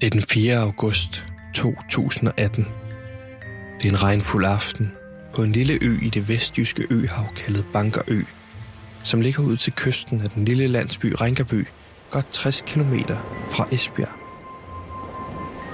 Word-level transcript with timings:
Det 0.00 0.06
er 0.06 0.10
den 0.10 0.22
4. 0.22 0.56
august 0.56 1.24
2018. 1.54 2.66
Det 3.80 3.88
er 3.88 3.92
en 3.92 4.02
regnfuld 4.02 4.46
aften 4.46 4.92
på 5.34 5.42
en 5.42 5.52
lille 5.52 5.78
ø 5.82 5.98
i 6.02 6.08
det 6.08 6.28
vestjyske 6.28 6.86
øhav 6.90 7.26
kaldet 7.36 7.64
Bankerø, 7.72 8.22
som 9.02 9.20
ligger 9.20 9.42
ud 9.42 9.56
til 9.56 9.72
kysten 9.72 10.22
af 10.22 10.30
den 10.30 10.44
lille 10.44 10.66
landsby 10.68 11.14
Rinkerby, 11.20 11.66
godt 12.10 12.32
60 12.32 12.60
km 12.66 12.94
fra 13.50 13.68
Esbjerg. 13.72 14.08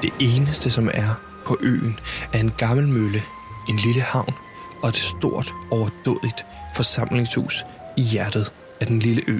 Det 0.02 0.12
eneste, 0.20 0.70
som 0.70 0.90
er 0.94 1.14
på 1.46 1.58
øen, 1.60 1.98
er 2.32 2.38
en 2.38 2.52
gammel 2.58 2.88
mølle, 2.88 3.22
en 3.68 3.76
lille 3.76 4.02
havn 4.02 4.34
og 4.82 4.88
et 4.88 4.96
stort, 4.96 5.54
overdådigt 5.70 6.46
forsamlingshus 6.76 7.64
i 7.96 8.02
hjertet 8.02 8.52
af 8.80 8.86
den 8.86 8.98
lille 8.98 9.22
ø. 9.28 9.38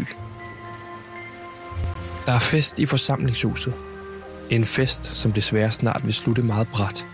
Der 2.27 2.33
er 2.33 2.39
fest 2.39 2.79
i 2.79 2.87
forsamlingshuset. 2.87 3.75
En 4.53 4.65
fest, 4.65 5.05
som 5.05 5.33
desværre 5.33 5.71
snart 5.71 6.01
vil 6.05 6.15
slutte 6.15 6.43
meget 6.43 6.69
bræt. 6.69 7.07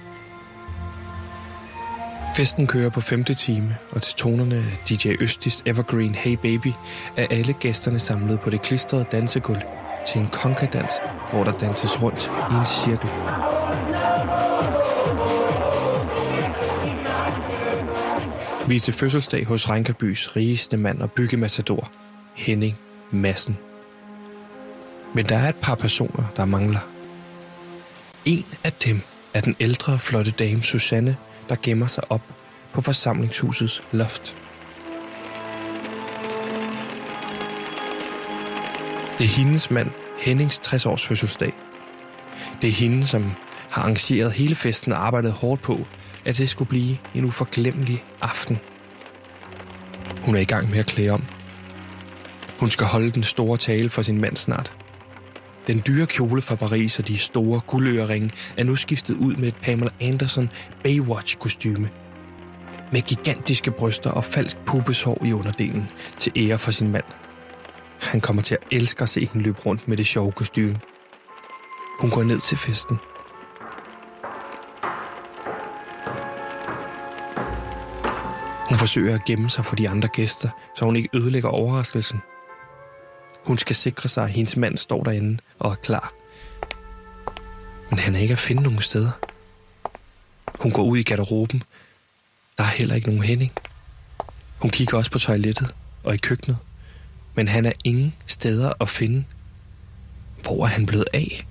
Festen 2.37 2.67
kører 2.67 2.91
på 2.91 3.01
femte 3.01 3.35
time, 3.35 3.77
og 3.91 4.03
til 4.03 4.15
tonerne 4.15 4.57
af 4.57 4.89
DJ 4.89 5.09
Østis 5.21 5.63
Evergreen 5.67 6.15
Hey 6.15 6.35
Baby 6.35 6.73
er 7.17 7.27
alle 7.31 7.53
gæsterne 7.53 7.99
samlet 7.99 8.41
på 8.41 8.51
det 8.51 8.63
klistrede 8.63 9.05
dansegulv 9.13 9.63
til 10.07 10.21
en 10.21 10.29
konkadans, 10.29 10.93
hvor 11.33 11.45
der 11.45 11.53
danses 11.53 12.03
rundt 12.03 12.31
i 12.51 12.55
en 12.55 12.67
cirkel. 12.67 13.11
Vi 18.69 18.77
er 18.77 18.81
til 18.81 18.95
fødselsdag 18.95 19.45
hos 19.45 19.71
Rænkerbys 19.71 20.37
rigeste 20.37 20.77
mand 20.77 21.03
og 21.03 21.13
byggemassador, 21.13 21.91
Henning 22.35 22.77
Massen. 23.11 23.59
Men 25.15 25.25
der 25.25 25.37
er 25.37 25.49
et 25.49 25.57
par 25.63 25.75
personer, 25.75 26.25
der 26.37 26.45
mangler. 26.45 26.98
En 28.29 28.45
af 28.65 28.73
dem 28.73 29.01
er 29.35 29.41
den 29.41 29.57
ældre, 29.61 29.99
flotte 29.99 30.31
dame 30.31 30.63
Susanne, 30.63 31.17
der 31.49 31.57
gemmer 31.63 31.87
sig 31.87 32.11
op 32.11 32.21
på 32.73 32.81
forsamlingshusets 32.81 33.83
loft. 33.93 34.37
Det 39.19 39.25
er 39.25 39.37
hendes 39.37 39.71
mand, 39.71 39.91
Hennings 40.19 40.61
60-års 40.67 41.07
fødselsdag. 41.07 41.53
Det 42.63 42.69
er 42.69 42.73
hende, 42.73 43.07
som 43.07 43.33
har 43.71 43.83
arrangeret 43.83 44.33
hele 44.33 44.55
festen 44.55 44.93
og 44.93 45.07
arbejdet 45.07 45.33
hårdt 45.33 45.63
på, 45.63 45.87
at 46.25 46.39
det 46.39 46.51
skulle 46.51 46.69
blive 46.69 46.97
en 47.15 47.25
uforglemmelig 47.25 48.05
aften. 48.21 48.59
Hun 50.23 50.35
er 50.35 50.41
i 50.41 50.45
gang 50.45 50.71
med 50.71 50.79
at 50.79 50.87
klæde 50.87 51.11
om. 51.11 51.25
Hun 52.59 52.71
skal 52.71 52.87
holde 52.87 53.11
den 53.11 53.23
store 53.23 53.57
tale 53.57 53.91
for 53.91 54.03
sin 54.03 54.21
mand 54.21 54.37
snart. 54.37 54.73
Den 55.69 55.83
dyre 55.87 56.07
kjole 56.07 56.43
fra 56.43 56.55
Paris 56.55 56.99
og 56.99 57.09
de 57.09 57.19
store 57.19 57.61
guldøreringe 57.67 58.31
er 58.57 58.65
nu 58.65 58.77
skiftet 58.77 59.17
ud 59.17 59.37
med 59.37 59.49
et 59.49 59.57
Pamela 59.57 59.91
Anderson 60.01 60.51
Baywatch-kostyme. 60.85 61.89
Med 62.93 63.03
gigantiske 63.03 63.71
bryster 63.71 64.11
og 64.11 64.25
falsk 64.25 64.57
pubeshår 64.67 65.25
i 65.25 65.33
underdelen 65.33 65.89
til 66.19 66.33
ære 66.37 66.59
for 66.59 66.71
sin 66.71 66.91
mand. 66.91 67.05
Han 68.01 68.21
kommer 68.21 68.43
til 68.43 68.55
at 68.55 68.67
elske 68.71 69.03
at 69.03 69.09
se 69.09 69.21
hende 69.27 69.45
løbe 69.45 69.59
rundt 69.67 69.89
med 69.89 69.97
det 69.97 70.07
sjove 70.07 70.33
kostume. 70.33 70.81
Hun 72.01 72.11
går 72.11 72.23
ned 72.23 72.41
til 72.41 72.59
festen. 72.59 72.97
Hun 78.69 78.79
forsøger 78.79 79.15
at 79.15 79.25
gemme 79.25 79.51
sig 79.51 79.65
for 79.65 79.77
de 79.77 79.89
andre 79.89 80.09
gæster, 80.09 80.49
så 80.77 80.85
hun 80.85 80.97
ikke 80.97 81.09
ødelægger 81.15 81.49
overraskelsen. 81.49 82.19
Hun 83.49 83.59
skal 83.59 83.77
sikre 83.77 84.09
sig, 84.09 84.25
at 84.25 84.31
hendes 84.31 84.57
mand 84.57 84.77
står 84.77 85.03
derinde 85.03 85.39
og 85.59 85.71
er 85.71 85.75
klar. 85.75 86.13
Men 87.91 87.99
han 87.99 88.15
er 88.15 88.21
ikke 88.21 88.33
at 88.33 88.39
finde 88.39 88.63
nogen 88.63 88.81
steder. 88.81 89.11
Hun 90.61 90.73
går 90.73 90.83
ud 90.83 90.99
i 90.99 91.03
garderoben. 91.03 91.63
Der 92.59 92.65
er 92.65 92.69
heller 92.69 92.95
ikke 92.95 93.09
nogen 93.09 93.23
Henning. 93.23 93.53
Hun 94.59 94.71
kigger 94.71 94.97
også 94.97 95.11
på 95.11 95.19
toilettet 95.19 95.75
og 96.05 96.15
i 96.15 96.17
køkkenet. 96.17 96.59
Men 97.35 97.49
han 97.49 97.67
er 97.67 97.73
ingen 97.85 98.15
steder 98.27 98.73
at 98.81 98.89
finde. 98.89 99.25
Hvor 100.43 100.65
er 100.65 100.69
han 100.69 100.87
blevet 100.87 101.09
af? 101.13 101.47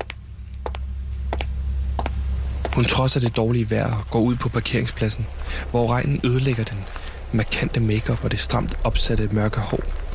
Hun 2.74 2.86
trodser 2.86 3.20
det 3.20 3.36
dårlige 3.36 3.72
vejr 3.72 3.96
og 3.96 4.08
går 4.12 4.20
ud 4.20 4.36
på 4.36 4.50
parkeringspladsen, 4.50 5.26
hvor 5.72 5.92
regnen 5.92 6.22
ødelægger 6.24 6.64
den 6.64 6.84
markante 7.32 7.80
makeup 7.80 8.24
og 8.24 8.32
det 8.32 8.40
stramt 8.40 8.78
opsatte 8.84 9.28
mørke 9.28 9.60
hår. 9.60 10.07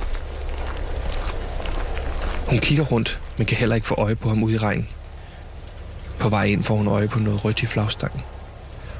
Hun 2.53 2.61
kigger 2.61 2.85
rundt, 2.85 3.21
men 3.37 3.47
kan 3.47 3.57
heller 3.57 3.75
ikke 3.75 3.87
få 3.87 3.95
øje 3.95 4.17
på 4.17 4.29
ham 4.29 4.43
ude 4.43 4.55
i 4.55 4.59
regnen. 4.59 4.89
På 6.19 6.29
vej 6.29 6.45
ind 6.45 6.63
får 6.63 6.77
hun 6.77 6.87
øje 6.87 7.09
på 7.09 7.19
noget 7.19 7.45
rødt 7.45 7.63
i 7.63 7.67
flagstangen. 7.67 8.21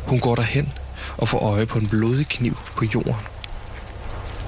Hun 0.07 0.21
går 0.21 0.35
derhen 0.35 0.73
og 1.17 1.29
får 1.29 1.39
øje 1.39 1.67
på 1.67 1.79
en 1.79 1.89
blodig 1.89 2.27
kniv 2.27 2.57
på 2.77 2.85
jorden. 2.95 3.15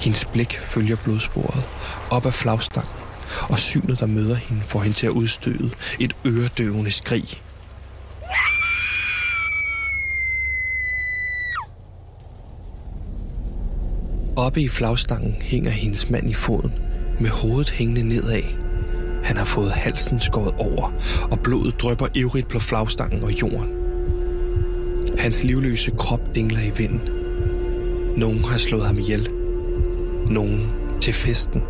Hendes 0.00 0.24
blik 0.24 0.58
følger 0.58 0.96
blodsporet 0.96 1.64
op 2.10 2.26
ad 2.26 2.32
flagstangen, 2.32 2.92
og 3.48 3.58
synet, 3.58 4.00
der 4.00 4.06
møder 4.06 4.34
hende, 4.34 4.62
får 4.62 4.80
hende 4.80 4.96
til 4.96 5.06
at 5.06 5.10
udstøde 5.10 5.70
et 5.98 6.16
øredøvende 6.26 6.90
skrig. 6.90 7.42
Oppe 14.36 14.60
i 14.60 14.68
flagstangen 14.68 15.36
hænger 15.42 15.70
hendes 15.70 16.10
mand 16.10 16.30
i 16.30 16.34
foden, 16.34 16.72
med 17.20 17.30
hovedet 17.30 17.70
hængende 17.70 18.08
nedad. 18.08 18.63
Han 19.24 19.36
har 19.36 19.44
fået 19.44 19.70
halsen 19.70 20.20
skåret 20.20 20.54
over, 20.58 20.92
og 21.30 21.40
blodet 21.40 21.80
drypper 21.80 22.06
ivrigt 22.14 22.48
på 22.48 22.58
flagstangen 22.58 23.22
og 23.22 23.30
jorden. 23.42 23.68
Hans 25.18 25.44
livløse 25.44 25.90
krop 25.98 26.34
dingler 26.34 26.60
i 26.60 26.70
vinden. 26.76 27.00
Nogen 28.16 28.44
har 28.44 28.58
slået 28.58 28.86
ham 28.86 28.98
ihjel. 28.98 29.28
Nogen 30.30 30.72
til 31.00 31.14
festen. 31.14 31.62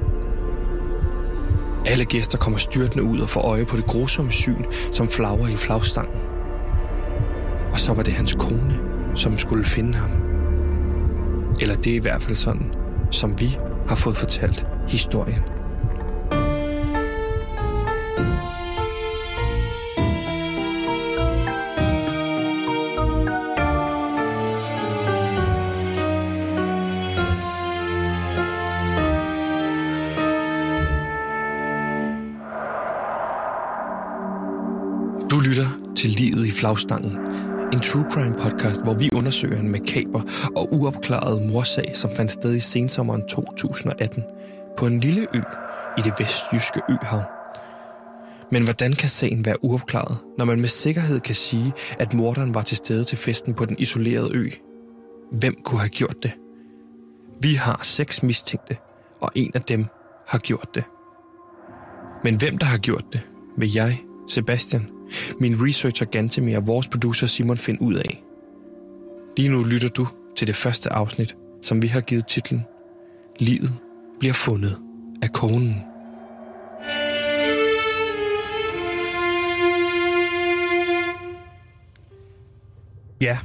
Alle 1.87 2.05
gæster 2.05 2.39
kommer 2.39 2.59
styrtende 2.59 3.05
ud 3.05 3.21
og 3.21 3.29
får 3.29 3.41
øje 3.41 3.65
på 3.65 3.77
det 3.77 3.87
grusomme 3.87 4.33
syn, 4.33 4.65
som 4.93 5.09
flagrer 5.09 5.49
i 5.49 5.57
flagstangen. 5.57 6.21
Og 7.73 7.79
så 7.79 7.93
var 7.93 8.03
det 8.03 8.13
hans 8.13 8.35
kone, 8.35 8.81
som 9.15 9.39
skulle 9.39 9.65
finde 9.65 9.99
ham. 9.99 10.11
Eller 11.61 11.77
det 11.77 11.93
er 11.93 11.97
i 11.97 12.03
hvert 12.03 12.23
fald 12.23 12.37
sådan, 12.37 12.75
som 13.11 13.41
vi 13.41 13.59
har 13.89 13.97
fået 13.97 14.17
fortalt 14.17 14.67
historien. 14.89 15.54
Flagstangen, 36.65 37.19
en 37.73 37.81
true 37.81 38.05
crime 38.11 38.35
podcast, 38.39 38.83
hvor 38.83 38.95
vi 38.95 39.11
undersøger 39.13 39.61
en 39.61 39.71
makaber 39.71 40.23
og 40.57 40.73
uopklaret 40.73 41.51
morsag, 41.53 41.91
som 41.95 42.11
fandt 42.17 42.33
sted 42.33 42.55
i 42.55 42.61
sensommeren 42.61 43.23
2018 43.29 44.23
på 44.79 44.87
en 44.87 45.01
lille 45.01 45.27
ø 45.35 45.41
i 45.99 46.01
det 46.01 46.13
vestjyske 46.19 46.81
øhav. 46.89 47.23
Men 48.51 48.65
hvordan 48.65 48.93
kan 48.93 49.09
sagen 49.09 49.45
være 49.45 49.65
uopklaret, 49.65 50.19
når 50.39 50.45
man 50.45 50.61
med 50.61 50.69
sikkerhed 50.69 51.21
kan 51.21 51.35
sige, 51.35 51.73
at 51.99 52.15
morderen 52.15 52.55
var 52.55 52.63
til 52.63 52.77
stede 52.77 53.05
til 53.05 53.19
festen 53.19 53.55
på 53.55 53.65
den 53.65 53.77
isolerede 53.79 54.31
ø? 54.35 54.47
Hvem 55.33 55.55
kunne 55.65 55.81
have 55.81 55.89
gjort 55.89 56.23
det? 56.23 56.33
Vi 57.43 57.55
har 57.55 57.81
seks 57.83 58.23
mistænkte, 58.23 58.77
og 59.21 59.31
en 59.35 59.51
af 59.55 59.63
dem 59.63 59.87
har 60.29 60.39
gjort 60.39 60.69
det. 60.75 60.85
Men 62.23 62.37
hvem 62.37 62.59
der 62.59 62.67
har 62.67 62.79
gjort 62.79 63.05
det, 63.13 63.21
vil 63.59 63.73
jeg, 63.75 63.99
Sebastian, 64.29 64.94
min 65.41 65.67
researcher 65.67 66.07
Gantemir 66.07 66.57
og 66.57 66.67
vores 66.67 66.89
producer 66.89 67.27
Simon 67.27 67.57
finde 67.57 67.83
ud 67.83 67.95
af. 67.95 68.23
Lige 69.37 69.49
nu 69.49 69.63
lytter 69.63 69.89
du 69.89 70.07
til 70.37 70.47
det 70.47 70.57
første 70.57 70.93
afsnit, 70.93 71.37
som 71.63 71.83
vi 71.83 71.87
har 71.87 72.01
givet 72.01 72.27
titlen 72.27 72.65
Livet 73.39 73.73
bliver 74.19 74.35
fundet 74.35 74.79
af 75.23 75.33
konen. 75.33 75.85
Ja, 83.21 83.39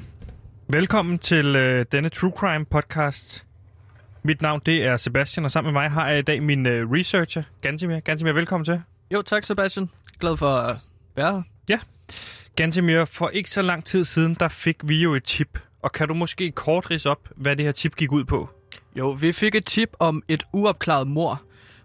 velkommen 0.67 1.19
til 1.19 1.55
øh, 1.55 1.85
denne 1.91 2.09
True 2.09 2.31
Crime 2.31 2.65
podcast. 2.65 3.45
Mit 4.23 4.41
navn 4.41 4.61
det 4.65 4.85
er 4.85 4.97
Sebastian, 4.97 5.45
og 5.45 5.51
sammen 5.51 5.73
med 5.73 5.81
mig 5.81 5.91
har 5.91 6.09
jeg 6.09 6.19
i 6.19 6.21
dag 6.21 6.43
min 6.43 6.65
øh, 6.65 6.91
researcher, 6.91 7.43
Gantemir. 7.61 7.99
Gantemir, 7.99 8.31
velkommen 8.31 8.65
til. 8.65 8.81
Jo, 9.13 9.21
tak 9.21 9.43
Sebastian. 9.43 9.89
Glad 10.19 10.37
for 10.37 10.49
at 10.49 10.88
være 11.19 11.33
her. 11.33 11.41
Ja. 11.69 11.79
Gantemir, 12.55 13.05
for 13.05 13.29
ikke 13.29 13.49
så 13.49 13.61
lang 13.61 13.85
tid 13.85 14.03
siden, 14.03 14.33
der 14.39 14.47
fik 14.47 14.75
vi 14.83 15.03
jo 15.03 15.13
et 15.15 15.23
tip. 15.23 15.59
Og 15.81 15.91
kan 15.91 16.07
du 16.07 16.13
måske 16.13 16.51
kort 16.51 16.91
rise 16.91 17.09
op, 17.09 17.29
hvad 17.35 17.55
det 17.55 17.65
her 17.65 17.71
tip 17.71 17.95
gik 17.95 18.11
ud 18.11 18.23
på? 18.23 18.49
Jo, 18.95 19.09
vi 19.09 19.31
fik 19.31 19.55
et 19.55 19.65
tip 19.65 19.89
om 19.99 20.23
et 20.27 20.43
uopklaret 20.53 21.07
mor 21.07 21.41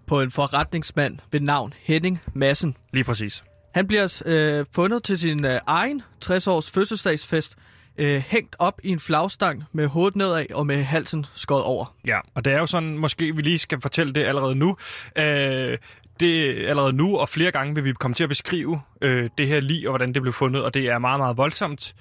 på 0.06 0.20
en 0.20 0.30
forretningsmand 0.30 1.18
ved 1.32 1.40
navn 1.40 1.74
Henning 1.82 2.20
Massen. 2.34 2.76
Lige 2.92 3.04
præcis. 3.04 3.44
Han 3.74 3.86
bliver 3.86 4.22
øh, 4.26 4.66
fundet 4.74 5.02
til 5.02 5.18
sin 5.18 5.44
øh, 5.44 5.60
egen 5.66 6.02
60-års 6.24 6.70
fødselsdagsfest, 6.70 7.56
øh, 7.98 8.22
hængt 8.26 8.56
op 8.58 8.80
i 8.82 8.88
en 8.88 9.00
flagstang 9.00 9.64
med 9.72 9.86
hovedet 9.86 10.16
nedad 10.16 10.46
og 10.54 10.66
med 10.66 10.82
halsen 10.82 11.26
skåret 11.34 11.64
over. 11.64 11.96
Ja, 12.06 12.18
og 12.34 12.44
det 12.44 12.52
er 12.52 12.58
jo 12.58 12.66
sådan, 12.66 12.98
måske 12.98 13.36
vi 13.36 13.42
lige 13.42 13.58
skal 13.58 13.80
fortælle 13.80 14.12
det 14.12 14.24
allerede 14.24 14.54
nu. 14.54 14.76
Øh, 15.18 15.78
det 16.20 16.56
allerede 16.66 16.92
nu, 16.92 17.16
og 17.16 17.28
flere 17.28 17.50
gange 17.50 17.74
vil 17.74 17.84
vi 17.84 17.92
komme 17.92 18.14
til 18.14 18.22
at 18.22 18.28
beskrive 18.28 18.80
øh, 19.00 19.30
det 19.38 19.46
her 19.48 19.60
lige 19.60 19.88
og 19.88 19.90
hvordan 19.92 20.12
det 20.14 20.22
blev 20.22 20.32
fundet, 20.32 20.62
og 20.62 20.74
det 20.74 20.88
er 20.88 20.98
meget, 20.98 21.20
meget 21.20 21.36
voldsomt. 21.36 21.94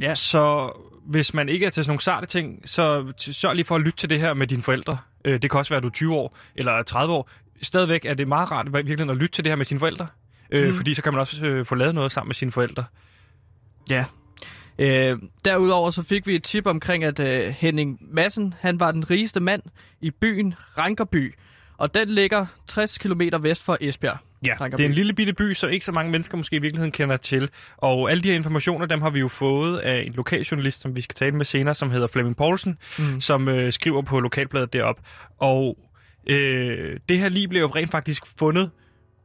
Ja. 0.00 0.14
Så 0.14 0.72
hvis 1.06 1.34
man 1.34 1.48
ikke 1.48 1.66
er 1.66 1.70
til 1.70 1.84
sådan 1.84 1.90
nogle 1.90 2.00
sarte 2.00 2.26
ting, 2.26 2.62
så 2.64 3.12
sørg 3.18 3.54
lige 3.54 3.64
for 3.64 3.74
at 3.74 3.80
lytte 3.82 3.98
til 3.98 4.10
det 4.10 4.20
her 4.20 4.34
med 4.34 4.46
dine 4.46 4.62
forældre. 4.62 4.98
Øh, 5.24 5.42
det 5.42 5.50
kan 5.50 5.58
også 5.58 5.70
være, 5.70 5.76
at 5.76 5.82
du 5.82 5.88
er 5.88 5.92
20 5.92 6.14
år 6.14 6.36
eller 6.56 6.82
30 6.82 7.14
år. 7.14 7.30
Stadigvæk 7.62 8.04
er 8.04 8.14
det 8.14 8.28
meget 8.28 8.50
rart 8.50 8.72
virkelig 8.86 9.10
at 9.10 9.16
lytte 9.16 9.34
til 9.34 9.44
det 9.44 9.50
her 9.50 9.56
med 9.56 9.64
sine 9.64 9.80
forældre. 9.80 10.06
Øh, 10.50 10.68
Mm. 10.68 10.74
Fordi 10.74 10.94
så 10.94 11.02
kan 11.02 11.12
man 11.12 11.20
også 11.20 11.46
øh, 11.46 11.66
få 11.66 11.74
lavet 11.74 11.94
noget 11.94 12.12
sammen 12.12 12.28
med 12.28 12.34
sine 12.34 12.52
forældre. 12.52 12.84
Ja. 13.90 14.04
Øh, 14.78 15.18
derudover 15.44 15.90
så 15.90 16.02
fik 16.02 16.26
vi 16.26 16.34
et 16.34 16.42
tip 16.42 16.66
omkring, 16.66 17.04
at 17.04 17.20
øh, 17.20 17.54
Henning 17.58 17.98
Madsen, 18.00 18.54
han 18.60 18.80
var 18.80 18.92
den 18.92 19.10
rigeste 19.10 19.40
mand 19.40 19.62
i 20.00 20.10
byen 20.10 20.54
Rankerby. 20.78 21.34
Og 21.78 21.94
den 21.94 22.08
ligger 22.08 22.46
60 22.68 22.98
km 22.98 23.20
vest 23.40 23.62
for 23.62 23.78
Esbjerg. 23.80 24.16
Ja, 24.46 24.54
det 24.76 24.80
er 24.80 24.88
en 24.88 24.94
lille 24.94 25.12
bitte 25.12 25.32
by, 25.32 25.54
som 25.54 25.70
ikke 25.70 25.84
så 25.84 25.92
mange 25.92 26.12
mennesker 26.12 26.36
måske 26.36 26.56
i 26.56 26.58
virkeligheden 26.58 26.92
kender 26.92 27.16
til. 27.16 27.50
Og 27.76 28.10
alle 28.10 28.22
de 28.22 28.28
her 28.28 28.34
informationer, 28.34 28.86
dem 28.86 29.02
har 29.02 29.10
vi 29.10 29.18
jo 29.20 29.28
fået 29.28 29.78
af 29.78 30.02
en 30.06 30.12
lokaljournalist, 30.12 30.82
som 30.82 30.96
vi 30.96 31.00
skal 31.00 31.14
tale 31.14 31.36
med 31.36 31.44
senere, 31.44 31.74
som 31.74 31.90
hedder 31.90 32.06
Flemming 32.06 32.36
Poulsen, 32.36 32.78
Mm. 32.98 33.20
som 33.20 33.48
øh, 33.48 33.72
skriver 33.72 34.02
på 34.02 34.20
lokalbladet 34.20 34.72
derop. 34.72 35.00
Og 35.38 35.78
øh, 36.26 36.96
det 37.08 37.18
her 37.18 37.28
lige 37.28 37.48
blev 37.48 37.60
jo 37.60 37.66
rent 37.66 37.90
faktisk 37.90 38.22
fundet 38.38 38.70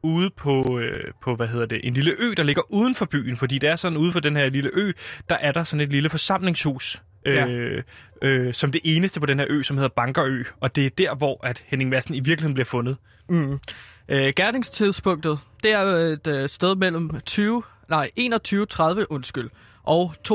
ude 0.02 0.30
på, 0.36 0.78
øh, 0.78 1.12
på, 1.22 1.34
hvad 1.34 1.46
hedder 1.48 1.66
det, 1.66 1.80
en 1.84 1.94
lille 1.94 2.12
ø, 2.18 2.32
der 2.36 2.42
ligger 2.42 2.62
uden 2.72 2.94
for 2.94 3.04
byen. 3.04 3.36
Fordi 3.36 3.58
det 3.58 3.68
er 3.70 3.76
sådan, 3.76 3.98
ude 3.98 4.12
for 4.12 4.20
den 4.20 4.36
her 4.36 4.48
lille 4.50 4.70
ø, 4.74 4.92
der 5.28 5.34
er 5.36 5.52
der 5.52 5.64
sådan 5.64 5.80
et 5.80 5.90
lille 5.90 6.10
forsamlingshus. 6.10 7.02
Ja. 7.26 7.46
Øh, 7.46 7.82
øh, 8.22 8.54
som 8.54 8.72
det 8.72 8.80
eneste 8.84 9.20
på 9.20 9.26
den 9.26 9.38
her 9.38 9.46
ø, 9.50 9.62
som 9.62 9.76
hedder 9.76 9.88
Bankerø. 9.88 10.42
Og 10.60 10.76
det 10.76 10.86
er 10.86 10.90
der, 10.90 11.14
hvor 11.14 11.46
at 11.46 11.64
Henning 11.66 11.90
Madsen 11.90 12.14
i 12.14 12.20
virkeligheden 12.20 12.54
bliver 12.54 12.64
fundet. 12.64 12.96
Mm. 13.28 13.60
Øh, 14.08 14.32
gerningstidspunktet, 14.36 15.38
det 15.62 15.72
er 15.72 15.82
et 15.82 16.26
øh, 16.26 16.48
sted 16.48 16.74
mellem 16.76 17.10
20, 17.26 17.62
nej, 17.88 18.10
21.30, 18.18 19.04
undskyld, 19.10 19.50
og 19.82 20.14
22.01. 20.28 20.34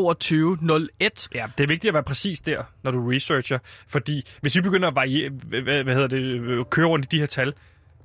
Ja, 1.36 1.46
det 1.58 1.64
er 1.64 1.68
vigtigt 1.68 1.86
at 1.86 1.94
være 1.94 2.04
præcis 2.04 2.40
der, 2.40 2.64
når 2.84 2.92
du 2.92 3.10
researcher, 3.10 3.60
fordi 3.88 4.26
hvis 4.42 4.56
vi 4.56 4.62
begynder 4.62 4.88
at 4.88 4.96
variere, 4.96 5.30
hvad, 5.30 5.84
hvad 5.84 5.94
hedder 5.94 6.08
det, 6.08 6.22
øh, 6.24 6.66
køre 6.66 6.86
rundt 6.86 7.06
i 7.06 7.08
de 7.12 7.20
her 7.20 7.28
tal, 7.28 7.54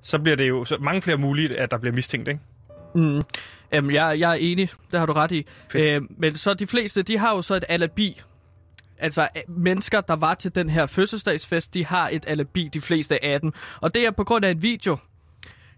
så 0.03 0.19
bliver 0.19 0.37
det 0.37 0.49
jo 0.49 0.65
så 0.65 0.76
mange 0.81 1.03
flere 1.03 1.17
muligt, 1.17 1.53
at 1.53 1.71
der 1.71 1.79
bliver 1.79 1.94
mistænkt, 1.94 2.29
ikke? 2.29 2.41
Mm. 2.94 3.23
Jamen, 3.73 3.94
jeg, 3.94 4.21
jeg 4.21 4.31
er 4.31 4.35
enig, 4.35 4.71
det 4.91 4.99
har 4.99 5.06
du 5.06 5.12
ret 5.12 5.33
i. 5.33 5.47
Øh, 5.75 6.03
men 6.09 6.37
så 6.37 6.55
de 6.55 6.67
fleste, 6.67 7.03
de 7.03 7.19
har 7.19 7.35
jo 7.35 7.43
så 7.43 7.55
et 7.55 7.65
alibi. 7.69 8.21
Altså, 9.00 9.29
øh, 9.37 9.56
mennesker, 9.56 10.00
der 10.00 10.17
var 10.17 10.35
til 10.35 10.55
den 10.55 10.70
her 10.70 10.87
fødselsdagsfest, 10.87 11.75
de 11.75 11.87
har 11.87 12.08
et 12.08 12.25
alibi, 12.26 12.70
de 12.73 12.81
fleste 12.81 13.25
af 13.25 13.41
dem. 13.41 13.52
Og 13.81 13.94
det 13.94 14.06
er 14.06 14.11
på 14.11 14.25
grund 14.25 14.44
af 14.44 14.50
en 14.50 14.62
video. 14.62 14.97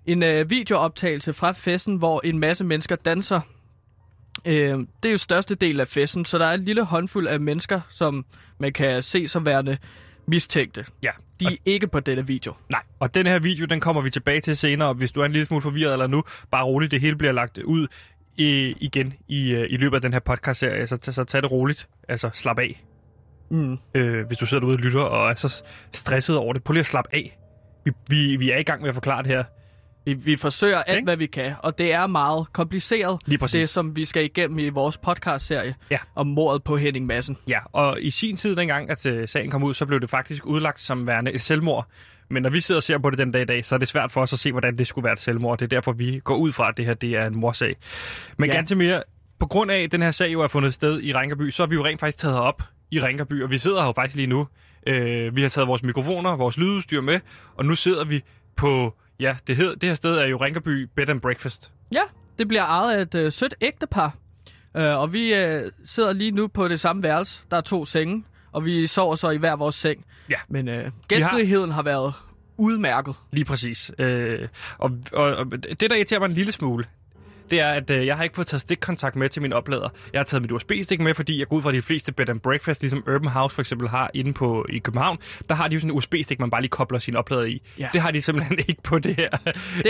En 0.07 0.23
øh, 0.23 0.51
videooptagelse 0.51 1.33
fra 1.33 1.53
festen, 1.53 1.97
hvor 1.97 2.21
en 2.25 2.39
masse 2.39 2.65
mennesker 2.65 2.97
danser. 2.97 3.41
Øh, 4.45 4.79
det 5.03 5.09
er 5.09 5.11
jo 5.11 5.19
største 5.19 5.55
del 5.55 5.81
af 5.81 5.89
festen, 5.89 6.25
så 6.25 6.39
der 6.39 6.47
er 6.47 6.55
en 6.55 6.65
lille 6.65 6.85
håndfuld 6.85 7.27
af 7.27 7.41
mennesker, 7.41 7.81
som 7.91 8.25
man 8.59 8.73
kan 8.73 9.03
se 9.03 9.29
som 9.29 9.47
værende 9.47 9.79
mistænkte. 10.27 10.85
Ja. 11.03 11.11
De 11.41 11.47
er 11.47 11.57
ikke 11.65 11.87
på 11.87 12.01
denne 12.01 12.27
video. 12.27 12.55
Nej, 12.71 12.83
og 12.99 13.15
den 13.15 13.27
her 13.27 13.39
video, 13.39 13.67
den 13.67 13.81
kommer 13.81 14.03
vi 14.03 14.11
tilbage 14.11 14.41
til 14.41 14.57
senere, 14.57 14.89
og 14.89 14.95
hvis 14.95 15.13
du 15.13 15.21
er 15.21 15.25
en 15.25 15.33
lille 15.33 15.47
smule 15.47 15.63
forvirret 15.63 15.93
eller 15.93 16.07
nu, 16.07 16.25
bare 16.51 16.65
roligt, 16.65 16.91
det 16.91 17.01
hele 17.01 17.17
bliver 17.17 17.33
lagt 17.33 17.59
ud 17.59 17.87
i, 18.37 18.75
igen 18.81 19.15
i, 19.29 19.55
øh, 19.55 19.67
i 19.71 19.77
løbet 19.77 19.97
af 19.97 20.01
den 20.01 20.13
her 20.13 20.21
podcast-serie, 20.21 20.87
så, 20.87 20.99
så 21.03 21.25
tag 21.25 21.43
det 21.43 21.51
roligt, 21.51 21.89
altså 22.09 22.31
slap 22.35 22.59
af. 22.59 22.85
Mm. 23.53 23.79
Øh, 23.95 24.27
hvis 24.27 24.39
du 24.39 24.47
sidder 24.47 24.61
derude 24.61 24.75
og 24.77 24.81
lytter 24.81 25.01
og 25.01 25.31
er 25.31 25.35
så 25.35 25.63
stresset 25.93 26.37
over 26.37 26.53
det, 26.53 26.65
prøv 26.65 26.73
lige 26.73 26.81
at 26.81 26.87
slappe 26.87 27.11
af. 27.17 27.39
Vi, 27.85 27.91
vi, 28.09 28.37
vi 28.37 28.51
er 28.51 28.59
i 28.59 28.63
gang 28.63 28.81
med 28.81 28.89
at 28.89 28.95
forklare 28.95 29.23
det 29.23 29.31
her. 29.31 29.45
Vi, 30.05 30.13
vi 30.15 30.37
forsøger 30.37 30.79
alt, 30.83 30.97
Ikke? 30.97 31.07
hvad 31.07 31.17
vi 31.17 31.27
kan, 31.27 31.53
og 31.63 31.79
det 31.79 31.93
er 31.93 32.07
meget 32.07 32.53
kompliceret, 32.53 33.21
Lige 33.27 33.39
præcis. 33.39 33.61
det 33.61 33.69
som 33.69 33.97
vi 33.97 34.05
skal 34.05 34.25
igennem 34.25 34.59
i 34.59 34.69
vores 34.69 34.97
podcast-serie 34.99 35.75
Ja. 35.91 35.99
om 36.15 36.27
mordet 36.27 36.65
på 36.65 36.77
Henning 36.77 37.07
Madsen. 37.07 37.39
Ja, 37.49 37.59
og 37.73 37.99
i 38.03 38.11
sin 38.11 38.37
tid, 38.37 38.57
dengang 38.57 38.91
at 38.91 39.07
øh, 39.07 39.29
sagen 39.29 39.51
kom 39.51 39.63
ud, 39.63 39.75
så 39.75 39.87
blev 39.87 40.01
det 40.01 40.11
faktisk 40.11 40.47
udlagt 40.47 40.81
som 40.81 41.07
værende 41.07 41.33
et 41.33 41.41
selvmord. 41.41 41.87
Men 42.31 42.43
når 42.43 42.51
vi 42.51 42.61
sidder 42.61 42.79
og 42.79 42.83
ser 42.83 42.99
på 42.99 43.11
det 43.11 43.19
den 43.19 43.33
dag 43.33 43.43
i 43.43 43.45
dag, 43.45 43.65
så 43.65 43.75
er 43.75 43.79
det 43.79 43.89
svært 43.89 44.13
for 44.13 44.21
os 44.23 44.33
at 44.33 44.39
se, 44.39 44.53
hvordan 44.53 44.79
det 44.79 44.87
skulle 44.87 45.05
være 45.05 45.13
et 45.13 45.19
selvmord. 45.21 45.59
Det 45.59 45.65
er 45.65 45.69
derfor, 45.69 45.93
vi 45.93 46.21
går 46.25 46.37
ud 46.37 46.53
fra, 46.53 46.69
at 46.69 46.77
det 46.77 46.87
her 46.87 46.95
det 46.95 47.11
er 47.17 47.27
en 47.27 47.37
morsag. 47.39 47.77
Men 48.39 48.51
Ja. 48.51 48.57
ganske 48.57 48.75
mere, 48.75 49.03
på 49.41 49.47
grund 49.47 49.71
af, 49.71 49.83
at 49.83 49.93
den 49.93 50.03
her 50.03 50.11
sag 50.11 50.33
jo 50.33 50.41
er 50.41 50.49
fundet 50.49 50.75
sted 50.75 51.01
i 51.03 51.13
Ringerby, 51.13 51.51
så 51.51 51.63
har 51.63 51.67
vi 51.69 51.75
jo 51.75 51.85
rent 51.85 52.01
faktisk 52.01 52.19
taget 52.19 52.35
herop 52.35 52.63
i 52.93 53.01
Ringerby, 53.01 53.43
og 53.43 53.51
vi 53.51 53.59
sidder 53.59 53.79
her 53.81 53.87
jo 53.87 53.93
faktisk 53.93 54.17
lige 54.17 54.27
nu. 54.27 54.49
Øh, 54.87 55.37
vi 55.37 55.43
har 55.43 55.49
taget 55.49 55.69
vores 55.69 55.83
mikrofoner, 55.83 56.37
vores 56.37 56.59
lydudstyr 56.59 57.01
med, 57.01 57.21
og 57.55 57.65
nu 57.65 57.75
sidder 57.75 58.05
vi 58.05 58.23
på, 58.57 58.95
ja, 59.21 59.37
det, 59.47 59.57
hed, 59.57 59.77
det 59.77 59.89
her 59.89 59.95
sted 59.95 60.17
er 60.17 60.27
jo 60.27 60.37
Ringerby 60.37 60.89
Bed 60.95 61.09
and 61.09 61.21
Breakfast. 61.21 61.73
Ja, 61.93 62.03
det 62.39 62.49
bliver 62.49 62.65
ejet 62.65 62.97
af 62.97 63.03
et 63.03 63.15
øh, 63.15 63.33
sødt 63.33 63.55
ægtepar, 63.61 64.15
øh, 64.77 64.99
og 64.99 65.13
vi 65.13 65.35
øh, 65.35 65.71
sidder 65.85 66.13
lige 66.13 66.31
nu 66.31 66.47
på 66.47 66.69
det 66.69 66.81
samme 66.81 67.03
værelse. 67.03 67.43
Der 67.51 67.57
er 67.57 67.61
to 67.61 67.85
senge, 67.85 68.25
og 68.53 68.65
vi 68.65 68.87
sover 68.87 69.17
så 69.17 69.31
i 69.31 69.37
hver 69.37 69.57
vores 69.57 69.75
seng. 69.75 70.05
Ja. 70.31 70.37
Men 70.49 70.69
øh, 70.69 70.91
gæstfriheden 71.09 71.71
har... 71.71 71.75
har 71.75 71.83
været 71.83 72.15
udmærket. 72.57 73.15
Lige 73.33 73.45
præcis. 73.45 73.91
Øh, 73.99 74.49
og, 74.79 74.91
og, 75.13 75.25
og 75.25 75.47
det, 75.53 75.91
der 75.91 75.97
irriterer 75.97 76.21
mig 76.21 76.27
en 76.27 76.33
lille 76.33 76.53
smule, 76.53 76.85
det 77.51 77.61
er, 77.61 77.69
at 77.69 77.91
øh, 77.91 78.07
jeg 78.07 78.17
har 78.17 78.25
ikke 78.25 78.37
fået 78.37 78.47
taget 78.47 78.61
stikkontakt 78.61 79.17
med 79.17 79.29
til 79.29 79.43
min 79.43 79.53
oplader. 79.53 79.89
Jeg 80.13 80.19
har 80.19 80.25
taget 80.25 80.43
mit 80.43 80.53
USB-stik 80.53 81.01
med, 81.01 81.15
fordi 81.15 81.39
jeg 81.39 81.49
går 81.49 81.57
ud 81.57 81.63
fra 81.63 81.69
at 81.69 81.75
de 81.75 81.83
fleste 81.83 82.13
bed 82.13 82.29
and 82.29 82.41
breakfast, 82.41 82.83
ligesom 82.83 83.05
Urban 83.15 83.29
House 83.29 83.55
for 83.55 83.63
eksempel 83.63 83.89
har 83.89 84.11
inde 84.15 84.33
på 84.33 84.67
i 84.69 84.79
København, 84.79 85.19
der 85.49 85.55
har 85.55 85.69
de 85.69 85.75
jo 85.75 85.81
sådan 85.81 85.91
en 85.91 85.97
USB-stik, 85.97 86.41
man 86.41 86.51
bare 86.51 86.61
lige 86.61 86.71
kobler 86.71 86.99
sin 86.99 87.17
oplader 87.17 87.45
i. 87.45 87.63
Ja. 87.79 87.89
Det 87.93 88.01
har 88.01 88.11
de 88.11 88.21
simpelthen 88.21 88.59
ikke 88.69 88.83
på 88.83 88.99
det 88.99 89.17
her 89.17 89.29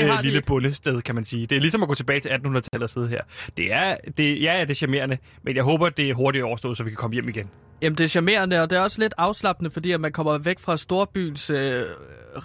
har 0.01 0.13
øh, 0.13 0.19
de 0.19 0.23
lille 0.23 0.37
ikke. 0.37 0.47
bundested, 0.47 1.03
kan 1.03 1.15
man 1.15 1.25
sige. 1.25 1.47
Det 1.47 1.57
er 1.57 1.61
ligesom 1.61 1.83
at 1.83 1.89
gå 1.89 1.95
tilbage 1.95 2.21
til 2.21 2.29
1800-tallet 2.29 2.83
og 2.83 2.91
sidde 2.91 3.09
her. 3.09 3.21
Det 3.57 3.73
er, 3.73 3.97
det, 4.17 4.43
ja, 4.43 4.61
det 4.61 4.71
er 4.71 4.75
charmerende, 4.75 5.19
men 5.43 5.57
jeg 5.57 5.65
håber, 5.65 5.89
det 5.89 6.11
er 6.11 6.15
hurtigt 6.15 6.45
overstået, 6.45 6.77
så 6.77 6.85
vi 6.85 6.91
kan 6.91 6.97
komme 6.97 7.15
hjem 7.15 7.29
igen. 7.29 7.51
Jamen, 7.83 7.99
det 7.99 8.05
er 8.05 8.09
charmerende, 8.09 8.63
og 8.63 8.71
det 8.71 8.79
er 8.79 8.83
også 8.83 9.01
lidt 9.01 9.15
afslappende, 9.19 9.71
fordi 9.71 9.93
at 9.93 10.01
man 10.01 10.13
kommer 10.13 10.39
væk 10.39 10.59
fra 10.59 10.77
storbyens 10.77 11.51
øh, 11.51 11.83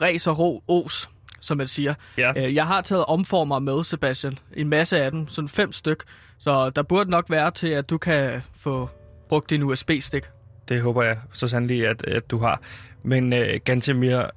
ræs 0.02 0.28
og 0.28 0.40
ro, 0.40 0.64
os, 0.68 1.10
som 1.48 1.58
man 1.58 1.68
siger. 1.68 1.94
Ja. 2.18 2.34
Øh, 2.38 2.56
jeg 2.56 2.68
har 2.68 2.82
taget 2.82 3.06
omformer 3.06 3.60
med, 3.60 3.84
Sebastian. 3.84 4.40
En 4.54 4.70
masse 4.70 5.02
af 5.02 5.12
dem, 5.12 5.28
sådan 5.28 5.50
fem 5.50 5.72
styk. 5.72 6.04
Så 6.40 6.70
der 6.70 6.84
burde 6.84 7.10
nok 7.10 7.30
være 7.30 7.52
til, 7.52 7.68
at 7.68 7.90
du 7.90 7.98
kan 7.98 8.42
få 8.58 8.90
brugt 9.30 9.50
din 9.50 9.64
USB-stik. 9.64 10.24
Det 10.70 10.82
håber 10.82 11.04
jeg 11.04 11.18
så 11.34 11.48
sandelig, 11.48 11.88
at, 11.88 12.06
at 12.06 12.32
du 12.32 12.38
har. 12.38 12.62
Men 13.04 13.34
øh, 13.34 13.60
ganske 13.66 13.94
mere... 13.94 14.30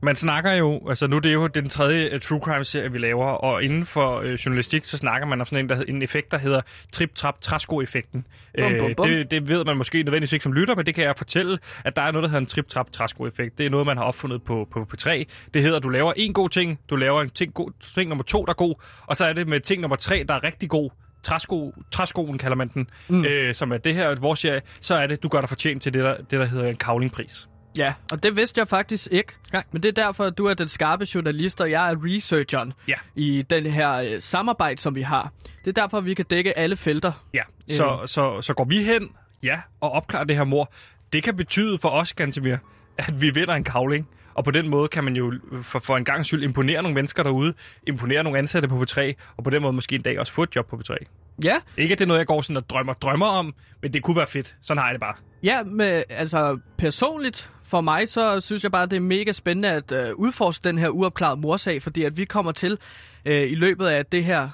Man 0.00 0.16
snakker 0.16 0.52
jo, 0.52 0.88
altså 0.88 1.06
nu 1.06 1.16
er 1.16 1.20
det 1.20 1.34
jo 1.34 1.46
den 1.46 1.68
tredje 1.68 2.14
uh, 2.14 2.20
true 2.20 2.40
crime 2.40 2.64
serie, 2.64 2.92
vi 2.92 2.98
laver, 2.98 3.26
og 3.26 3.62
inden 3.62 3.86
for 3.86 4.20
øh, 4.20 4.32
journalistik, 4.32 4.84
så 4.84 4.96
snakker 4.96 5.26
man 5.26 5.40
om 5.40 5.46
sådan 5.46 5.64
en, 5.64 5.68
der, 5.68 5.82
en 5.88 6.02
effekt, 6.02 6.30
der 6.30 6.38
hedder 6.38 6.60
trip-trap-træsko-effekten. 6.92 8.26
Bum, 8.58 8.72
bum, 8.78 8.94
bum. 8.96 9.08
det, 9.08 9.30
det 9.30 9.48
ved 9.48 9.64
man 9.64 9.76
måske 9.76 10.02
nødvendigvis 10.02 10.32
ikke 10.32 10.42
som 10.42 10.52
lytter, 10.52 10.74
men 10.74 10.86
det 10.86 10.94
kan 10.94 11.04
jeg 11.04 11.14
fortælle, 11.16 11.58
at 11.84 11.96
der 11.96 12.02
er 12.02 12.10
noget, 12.10 12.22
der 12.22 12.28
hedder 12.28 12.40
en 12.40 12.46
trip-trap-træsko-effekt. 12.46 13.58
Det 13.58 13.66
er 13.66 13.70
noget, 13.70 13.86
man 13.86 13.96
har 13.96 14.04
opfundet 14.04 14.42
på, 14.42 14.68
på 14.72 14.86
P3. 14.94 15.24
Det 15.54 15.62
hedder, 15.62 15.76
at 15.76 15.82
du 15.82 15.88
laver 15.88 16.12
en 16.16 16.32
god 16.32 16.48
ting, 16.48 16.80
du 16.90 16.96
laver 16.96 17.22
en 17.22 17.30
ting, 17.30 17.54
god, 17.54 17.70
ting 17.94 18.08
nummer 18.08 18.24
to, 18.24 18.44
der 18.44 18.50
er 18.50 18.54
god, 18.54 18.74
og 19.06 19.16
så 19.16 19.24
er 19.24 19.32
det 19.32 19.48
med 19.48 19.60
ting 19.60 19.80
nummer 19.80 19.96
tre, 19.96 20.24
der 20.28 20.34
er 20.34 20.44
rigtig 20.44 20.68
god, 20.68 20.90
træsko, 21.22 21.74
træskoen 21.90 22.38
kalder 22.38 22.56
man 22.56 22.68
den, 22.68 22.90
mm. 23.08 23.24
øh, 23.24 23.54
som 23.54 23.72
er 23.72 23.76
det 23.76 23.94
her, 23.94 24.14
vores 24.14 24.40
serie, 24.40 24.62
så 24.80 24.94
er 24.94 25.06
det, 25.06 25.22
du 25.22 25.28
gør 25.28 25.40
dig 25.40 25.48
fortjent 25.48 25.82
til 25.82 25.94
det, 25.94 26.04
der, 26.04 26.16
det, 26.16 26.30
der 26.30 26.44
hedder 26.44 26.68
en 26.68 26.76
kavlingpris. 26.76 27.48
Ja, 27.76 27.94
og 28.12 28.22
det 28.22 28.36
vidste 28.36 28.58
jeg 28.58 28.68
faktisk 28.68 29.08
ikke. 29.10 29.32
Nej. 29.52 29.64
Men 29.72 29.82
det 29.82 29.98
er 29.98 30.02
derfor, 30.04 30.24
at 30.24 30.38
du 30.38 30.46
er 30.46 30.54
den 30.54 30.68
skarpe 30.68 31.06
journalist, 31.14 31.60
og 31.60 31.70
jeg 31.70 31.90
er 31.90 31.96
researcheren 32.04 32.72
Ja. 32.88 32.94
i 33.14 33.42
den 33.50 33.66
her 33.66 33.92
øh, 33.92 34.20
samarbejde, 34.20 34.80
som 34.80 34.94
vi 34.94 35.02
har. 35.02 35.32
Det 35.64 35.78
er 35.78 35.82
derfor, 35.82 36.00
vi 36.00 36.14
kan 36.14 36.24
dække 36.24 36.58
alle 36.58 36.76
felter. 36.76 37.12
Ja, 37.34 37.42
så, 37.70 38.00
så, 38.06 38.42
så 38.42 38.54
går 38.54 38.64
vi 38.64 38.82
hen, 38.82 39.08
ja, 39.42 39.60
og 39.80 39.90
opklarer 39.92 40.24
det 40.24 40.36
her 40.36 40.44
mor. 40.44 40.72
Det 41.12 41.22
kan 41.22 41.36
betyde 41.36 41.78
for 41.78 41.88
os, 41.88 42.12
Gantemir, 42.14 42.56
at 42.98 43.20
vi 43.20 43.30
vinder 43.30 43.54
en 43.54 43.64
kavling. 43.64 44.08
Og 44.34 44.44
på 44.44 44.50
den 44.50 44.68
måde 44.68 44.88
kan 44.88 45.04
man 45.04 45.16
jo 45.16 45.32
for, 45.62 45.78
for 45.78 45.96
en 45.96 46.04
gang 46.04 46.26
skyld 46.26 46.42
imponere 46.42 46.82
nogle 46.82 46.94
mennesker 46.94 47.22
derude, 47.22 47.54
imponere 47.86 48.22
nogle 48.22 48.38
ansatte 48.38 48.68
på 48.68 48.82
P3, 48.82 49.12
og 49.36 49.44
på 49.44 49.50
den 49.50 49.62
måde 49.62 49.72
måske 49.72 49.94
en 49.94 50.02
dag 50.02 50.20
også 50.20 50.32
få 50.32 50.42
et 50.42 50.56
job 50.56 50.66
på 50.68 50.76
P3. 50.76 50.96
Ja, 51.42 51.56
Ikke 51.76 51.92
at 51.92 51.98
det 51.98 52.04
er 52.04 52.08
noget, 52.08 52.18
jeg 52.18 52.26
går 52.26 52.42
sådan 52.42 52.56
og 52.56 52.70
drømmer, 52.70 52.92
drømmer 52.92 53.26
om, 53.26 53.54
men 53.82 53.92
det 53.92 54.02
kunne 54.02 54.16
være 54.16 54.26
fedt. 54.26 54.56
Sådan 54.62 54.78
har 54.78 54.86
jeg 54.86 54.94
det 54.94 55.00
bare. 55.00 55.14
Ja, 55.42 55.62
med, 55.62 56.02
altså 56.08 56.58
personligt 56.78 57.50
for 57.64 57.80
mig, 57.80 58.08
så 58.08 58.40
synes 58.40 58.62
jeg 58.62 58.72
bare, 58.72 58.86
det 58.86 58.96
er 58.96 59.00
mega 59.00 59.32
spændende 59.32 59.68
at 59.68 59.92
øh, 59.92 60.14
udforske 60.14 60.68
den 60.68 60.78
her 60.78 60.88
uopklarede 60.88 61.40
morsag, 61.40 61.82
fordi 61.82 62.02
at 62.02 62.16
vi 62.16 62.24
kommer 62.24 62.52
til 62.52 62.78
øh, 63.24 63.50
i 63.52 63.54
løbet 63.54 63.86
af 63.86 64.06
det 64.06 64.24
her, 64.24 64.48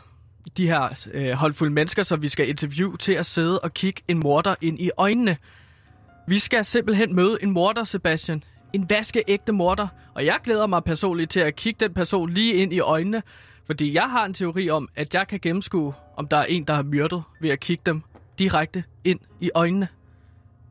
de 0.56 0.66
her 0.66 1.06
øh, 1.12 1.30
holdfulde 1.32 1.72
mennesker, 1.72 2.02
som 2.02 2.22
vi 2.22 2.28
skal 2.28 2.48
interviewe, 2.48 2.96
til 2.96 3.12
at 3.12 3.26
sidde 3.26 3.58
og 3.58 3.74
kigge 3.74 4.02
en 4.08 4.18
morder 4.18 4.54
ind 4.60 4.80
i 4.80 4.90
øjnene. 4.96 5.36
Vi 6.28 6.38
skal 6.38 6.64
simpelthen 6.64 7.14
møde 7.14 7.38
en 7.42 7.50
morder, 7.50 7.84
Sebastian. 7.84 8.42
En 8.72 8.90
vaskeægte 8.90 9.52
morder. 9.52 9.88
Og 10.14 10.24
jeg 10.26 10.38
glæder 10.44 10.66
mig 10.66 10.84
personligt 10.84 11.30
til 11.30 11.40
at 11.40 11.56
kigge 11.56 11.84
den 11.84 11.94
person 11.94 12.30
lige 12.30 12.54
ind 12.54 12.72
i 12.72 12.80
øjnene, 12.80 13.22
Fordi 13.66 13.94
jeg 13.94 14.10
har 14.10 14.24
en 14.24 14.34
teori 14.34 14.70
om, 14.70 14.88
at 14.96 15.14
jeg 15.14 15.28
kan 15.28 15.40
gennemskue, 15.42 15.94
om 16.22 16.28
der 16.28 16.36
er 16.36 16.44
en, 16.44 16.64
der 16.64 16.74
har 16.74 16.82
myrdet, 16.82 17.22
ved 17.40 17.50
at 17.50 17.60
kigge 17.60 17.82
dem 17.86 18.02
direkte 18.38 18.84
ind 19.04 19.20
i 19.40 19.50
øjnene. 19.54 19.88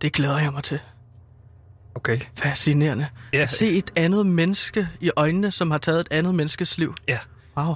Det 0.01 0.13
glæder 0.13 0.39
jeg 0.39 0.51
mig 0.53 0.63
til. 0.63 0.79
Okay. 1.95 2.19
Fascinerende. 2.35 3.07
Ja. 3.33 3.39
At 3.39 3.49
se 3.49 3.69
et 3.71 3.91
andet 3.95 4.25
menneske 4.25 4.87
i 4.99 5.11
øjnene, 5.15 5.51
som 5.51 5.71
har 5.71 5.77
taget 5.77 5.99
et 5.99 6.07
andet 6.11 6.35
menneskes 6.35 6.77
liv. 6.77 6.95
Ja. 7.07 7.19
Wow. 7.57 7.73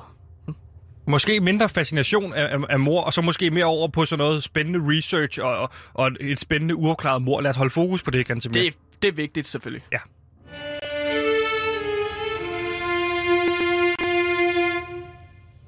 Måske 1.07 1.39
mindre 1.39 1.69
fascination 1.69 2.33
af, 2.33 2.57
af, 2.57 2.59
af 2.69 2.79
mor, 2.79 3.01
og 3.01 3.13
så 3.13 3.21
måske 3.21 3.51
mere 3.51 3.65
over 3.65 3.87
på 3.87 4.05
sådan 4.05 4.17
noget 4.23 4.43
spændende 4.43 4.79
research 4.97 5.39
og, 5.41 5.57
og, 5.57 5.69
og 5.93 6.11
et 6.19 6.39
spændende 6.39 6.75
uafklaret 6.75 7.21
mor. 7.21 7.41
Lad 7.41 7.49
os 7.49 7.57
holde 7.57 7.71
fokus 7.71 8.03
på 8.03 8.11
det, 8.11 8.27
Gantemir. 8.27 8.61
Det, 8.61 8.73
det 9.01 9.07
er 9.07 9.11
vigtigt 9.11 9.47
selvfølgelig. 9.47 9.83
Ja. 9.91 9.99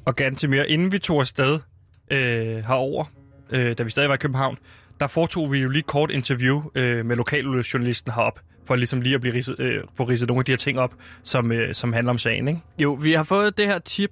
Og 0.06 0.16
Gantemir, 0.16 0.64
inden 0.64 0.92
vi 0.92 1.00
tog 1.00 1.20
afsted 1.20 1.60
øh, 2.12 2.58
herover, 2.66 3.06
øh, 3.50 3.78
da 3.78 3.84
vi 3.84 3.90
stadig 3.90 4.10
var 4.10 4.16
i 4.16 4.18
København, 4.18 4.58
der 5.00 5.08
foretog 5.08 5.52
vi 5.52 5.58
jo 5.58 5.70
lige 5.70 5.80
et 5.80 5.88
kort 5.88 6.12
interview 6.12 6.64
øh, 6.76 7.06
med 7.06 7.16
lokaljournalisten 7.16 8.12
herop, 8.12 8.40
for 8.66 8.76
ligesom 8.76 9.02
lige 9.02 9.16
at 9.16 9.22
blive 9.22 9.34
ridset, 9.34 9.60
øh, 9.60 9.84
få 9.98 10.04
ridset 10.04 10.28
nogle 10.28 10.42
af 10.42 10.46
de 10.46 10.52
her 10.52 10.58
ting 10.58 10.80
op, 10.80 10.94
som, 11.24 11.52
øh, 11.52 11.76
som 11.76 11.94
handler 11.94 12.12
om 12.12 12.18
sagen, 12.18 12.48
ikke? 12.48 12.62
Jo, 12.80 12.94
vi 12.94 13.14
har 13.14 13.24
fået 13.24 13.58
det 13.58 13.68
her 13.68 13.80
tip 13.80 14.12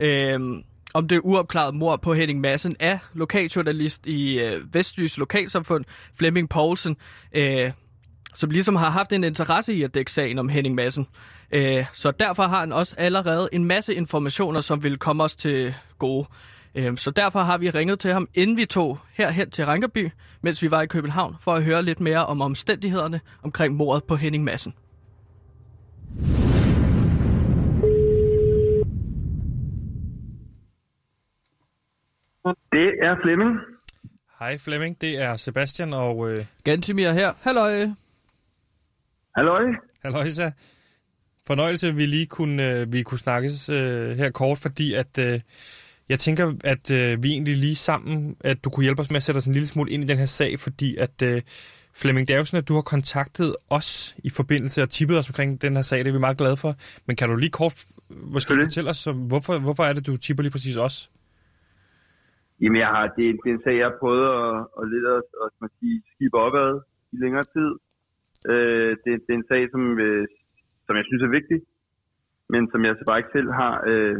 øh, 0.00 0.40
om 0.94 1.08
det 1.08 1.20
uopklarede 1.24 1.76
mor 1.76 1.96
på 1.96 2.14
Henning 2.14 2.40
Madsen 2.40 2.76
af 2.80 2.98
lokaljournalist 3.14 4.06
i 4.06 4.40
øh, 4.40 4.74
Vestjys 4.74 5.18
Lokalsamfund, 5.18 5.84
Flemming 6.18 6.48
Poulsen, 6.48 6.96
øh, 7.32 7.70
som 8.34 8.50
ligesom 8.50 8.76
har 8.76 8.90
haft 8.90 9.12
en 9.12 9.24
interesse 9.24 9.74
i 9.74 9.82
at 9.82 9.94
dække 9.94 10.12
sagen 10.12 10.38
om 10.38 10.48
Henning 10.48 10.74
Madsen. 10.74 11.08
Øh, 11.52 11.84
så 11.92 12.10
derfor 12.10 12.42
har 12.42 12.60
han 12.60 12.72
også 12.72 12.94
allerede 12.98 13.48
en 13.52 13.64
masse 13.64 13.94
informationer, 13.94 14.60
som 14.60 14.84
vil 14.84 14.98
komme 14.98 15.24
os 15.24 15.36
til 15.36 15.74
gode. 15.98 16.26
Øh, 16.76 16.98
så 16.98 17.10
derfor 17.10 17.40
har 17.40 17.58
vi 17.58 17.70
ringet 17.70 18.00
til 18.00 18.12
ham, 18.12 18.28
inden 18.34 18.56
vi 18.56 18.66
tog 18.66 18.98
herhen 19.12 19.50
til 19.50 19.64
Rankerby, 19.64 20.10
mens 20.40 20.62
vi 20.62 20.70
var 20.70 20.82
i 20.82 20.86
København, 20.86 21.36
for 21.40 21.54
at 21.54 21.64
høre 21.64 21.82
lidt 21.82 22.00
mere 22.00 22.26
om 22.26 22.40
omstændighederne 22.40 23.20
omkring 23.42 23.74
mordet 23.74 24.04
på 24.04 24.16
Henning 24.16 24.44
Madsen. 24.44 24.74
Det 32.72 32.88
er 33.02 33.16
Flemming. 33.22 33.56
Hej 34.38 34.58
Flemming, 34.58 35.00
det 35.00 35.22
er 35.22 35.36
Sebastian 35.36 35.92
og 35.92 36.30
øh, 36.32 36.44
Gantimir 36.64 37.10
her. 37.10 37.32
Halløj. 37.40 37.86
Halløj. 39.36 39.64
Halløjsa. 40.04 40.50
Fornøjelse, 41.46 41.94
vi 41.94 42.06
lige 42.06 42.26
kunne, 42.26 42.70
øh, 42.70 42.92
vi 42.92 43.02
kunne 43.02 43.18
snakkes 43.18 43.68
øh, 43.68 44.16
her 44.16 44.30
kort, 44.30 44.58
fordi 44.58 44.94
at 44.94 45.18
øh, 45.18 45.40
jeg 46.08 46.18
tænker, 46.18 46.44
at 46.64 46.84
øh, 46.98 47.22
vi 47.22 47.28
egentlig 47.28 47.56
lige 47.56 47.76
sammen, 47.76 48.36
at 48.40 48.64
du 48.64 48.70
kunne 48.70 48.84
hjælpe 48.84 49.02
os 49.02 49.10
med 49.10 49.16
at 49.16 49.22
sætte 49.22 49.38
os 49.38 49.46
en 49.46 49.52
lille 49.52 49.66
smule 49.66 49.90
ind 49.90 50.02
i 50.04 50.06
den 50.06 50.18
her 50.18 50.26
sag, 50.26 50.60
fordi 50.60 50.96
at 50.96 51.22
øh, 51.22 51.42
Flemming, 52.00 52.26
sådan, 52.28 52.62
at 52.62 52.68
du 52.70 52.76
har 52.78 52.86
kontaktet 52.94 53.50
os 53.78 53.88
i 54.28 54.30
forbindelse 54.38 54.78
og 54.84 54.88
tippet 54.96 55.18
os 55.20 55.30
omkring 55.30 55.50
den 55.64 55.72
her 55.76 55.84
sag, 55.90 55.98
det 55.98 56.10
er 56.10 56.18
vi 56.18 56.26
meget 56.26 56.40
glade 56.42 56.56
for. 56.64 56.72
Men 57.06 57.16
kan 57.18 57.28
du 57.28 57.36
lige 57.36 57.58
kort 57.60 57.76
måske 58.34 58.50
fortælle 58.64 58.90
os, 58.94 59.00
hvorfor, 59.32 59.54
hvorfor 59.66 59.84
er 59.88 59.92
det, 59.96 60.06
du 60.08 60.16
tipper 60.24 60.42
lige 60.42 60.56
præcis 60.56 60.76
os? 60.86 60.96
Jamen, 62.60 62.78
jeg 62.84 62.90
har, 62.94 63.04
det, 63.16 63.24
det 63.42 63.48
er 63.50 63.56
en 63.58 63.64
sag, 63.66 63.76
jeg 63.80 63.88
har 63.90 63.98
prøvet 64.02 64.26
at, 64.42 64.52
at 64.78 64.84
lidt 64.92 65.06
at, 65.16 65.22
at, 65.44 65.50
at 65.64 65.70
sige, 65.78 65.96
skibe 66.12 66.36
opad 66.46 66.70
i 67.14 67.16
længere 67.24 67.46
tid. 67.54 67.70
Øh, 68.52 68.90
det, 69.02 69.10
det 69.24 69.30
er 69.34 69.40
en 69.42 69.50
sag, 69.52 69.62
som, 69.72 69.82
øh, 70.06 70.24
som 70.86 70.94
jeg 70.98 71.04
synes 71.08 71.22
er 71.28 71.36
vigtig, 71.38 71.58
men 72.52 72.62
som 72.72 72.80
jeg 72.86 72.92
så 72.98 73.04
bare 73.08 73.20
ikke 73.20 73.36
selv 73.36 73.50
har, 73.60 73.74
øh, 73.90 74.18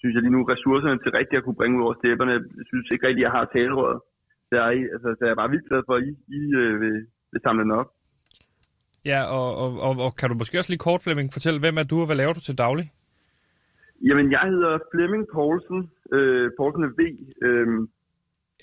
synes 0.00 0.14
jeg 0.14 0.22
lige 0.22 0.36
nu, 0.36 0.42
ressourcerne 0.54 0.98
til 1.02 1.10
rigtigt 1.18 1.38
at 1.40 1.44
kunne 1.44 1.60
bringe 1.60 1.76
ud 1.78 1.84
over 1.86 1.94
stepperne. 2.00 2.32
Jeg 2.60 2.66
synes 2.70 2.86
ikke 2.92 3.06
rigtigt, 3.06 3.26
jeg 3.26 3.34
har 3.38 3.44
talerøret. 3.56 4.00
Så 4.48 4.52
jeg, 4.60 4.66
altså, 4.94 5.08
så 5.18 5.22
jeg 5.26 5.32
er 5.34 5.40
bare 5.42 5.52
vildt 5.54 5.68
glad 5.70 5.82
for, 5.88 5.94
at 5.98 6.02
I, 6.10 6.12
I 6.38 6.42
øh, 6.62 6.72
vil, 6.82 6.96
vil 7.32 7.40
samle 7.44 7.62
den 7.64 7.72
op. 7.80 7.88
Ja, 9.10 9.20
og, 9.38 9.48
og, 9.62 9.70
og, 9.86 9.92
og 10.06 10.10
kan 10.18 10.28
du 10.30 10.34
måske 10.40 10.58
også 10.60 10.72
lige 10.72 10.86
kort, 10.88 11.00
Flemming, 11.04 11.28
fortælle, 11.36 11.58
hvem 11.64 11.76
er 11.82 11.86
du, 11.90 11.96
og 12.02 12.06
hvad 12.08 12.18
laver 12.22 12.34
du 12.38 12.42
til 12.44 12.58
daglig? 12.64 12.86
Jamen, 14.08 14.26
jeg 14.36 14.44
hedder 14.54 14.72
Flemming 14.92 15.24
Poulsen. 15.34 15.80
Øh, 16.16 16.46
Poulsen 16.58 16.82
er 16.88 16.92
V. 16.98 17.00
Øh, 17.46 17.68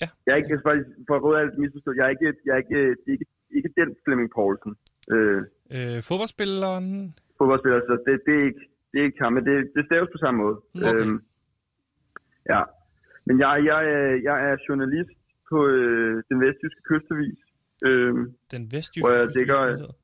Ja. 0.02 0.08
Jeg 0.26 0.32
er 0.32 0.36
ikke, 0.42 0.60
faktisk, 0.68 0.88
for 1.08 1.14
at 1.16 1.22
råde 1.24 1.38
alt 1.42 1.58
misforstået, 1.62 1.96
jeg 1.98 2.04
er 2.08 2.12
ikke, 2.16 2.28
jeg 2.46 2.52
er 2.56 2.60
ikke, 2.64 2.80
det 3.02 3.08
er 3.12 3.16
ikke, 3.18 3.28
ikke 3.58 3.70
den 3.80 3.88
Flemming 4.04 4.30
Poulsen. 4.36 4.72
Øh, 5.14 5.40
Øh, 5.76 5.98
fodboldspilleren? 6.08 6.86
fodboldspiller, 7.38 7.80
så 7.88 7.94
det, 8.06 8.14
det, 8.26 8.34
er 8.40 8.44
ikke, 8.50 8.62
det 8.90 8.96
er 9.00 9.04
ikke 9.08 9.22
ham, 9.24 9.32
men 9.36 9.44
det, 9.48 9.54
det 9.76 9.82
staves 9.88 10.08
på 10.14 10.18
samme 10.24 10.38
måde. 10.44 10.56
Okay. 10.88 11.04
Øhm, 11.06 11.18
ja. 12.48 12.62
Men 13.26 13.34
jeg, 13.40 13.52
jeg, 13.70 13.80
er- 13.94 14.20
jeg 14.28 14.36
er 14.50 14.56
journalist 14.68 15.10
på 15.50 15.66
øh, 15.66 16.22
den 16.28 16.40
vestjyske 16.44 16.80
kystavis. 16.90 17.38
Øhm, 17.86 18.22
Den 18.54 18.62
vestjyske 18.74 19.04
Hvor 19.06 19.14
jeg 19.18 19.26
dækker- 19.38 19.94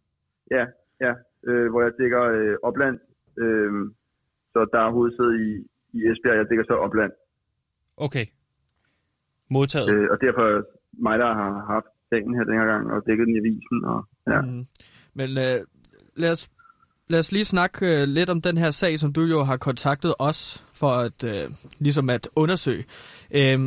ja, 0.57 0.65
ja. 1.05 1.13
Øh, 1.49 1.71
hvor 1.71 1.83
jeg 1.83 1.93
dækker 2.01 2.23
øh, 2.23 2.57
opland. 2.63 2.97
Øhm, 3.39 3.95
så 4.53 4.61
der 4.73 4.81
er 4.87 4.91
hovedsæde 4.91 5.35
i, 5.47 5.49
i 5.97 5.99
Esbjerg, 6.11 6.37
jeg 6.37 6.47
dækker 6.51 6.65
så 6.69 6.75
opland. 6.87 7.13
Okay. 7.97 8.27
Modtaget. 9.51 9.89
Øh, 9.95 10.07
og 10.13 10.17
derfor 10.21 10.43
er 10.59 10.63
mig, 10.93 11.19
der 11.19 11.35
har 11.35 11.51
haft 11.75 11.87
sagen 12.11 12.35
her 12.37 12.45
den 12.45 12.59
her 12.61 12.67
gang, 12.73 12.93
og 12.93 13.07
dækket 13.07 13.27
den 13.27 13.35
i 13.37 13.39
avisen. 13.39 13.85
Og, 13.85 13.99
ja. 14.33 14.41
Mm. 14.41 14.65
Men 15.19 15.29
øh, 15.45 15.59
lad, 16.17 16.33
os, 16.33 16.51
lad 17.15 17.21
os 17.25 17.33
lige 17.37 17.53
snakke 17.57 17.79
øh, 17.93 18.03
lidt 18.17 18.31
om 18.35 18.41
den 18.49 18.57
her 18.63 18.71
sag, 18.81 18.93
som 19.03 19.11
du 19.17 19.23
jo 19.35 19.41
har 19.51 19.59
kontaktet 19.69 20.13
os 20.29 20.41
for 20.81 20.93
at 21.07 21.19
øh, 21.33 21.47
ligesom 21.87 22.07
at 22.17 22.25
undersøge. 22.43 22.85
Øh, 23.39 23.59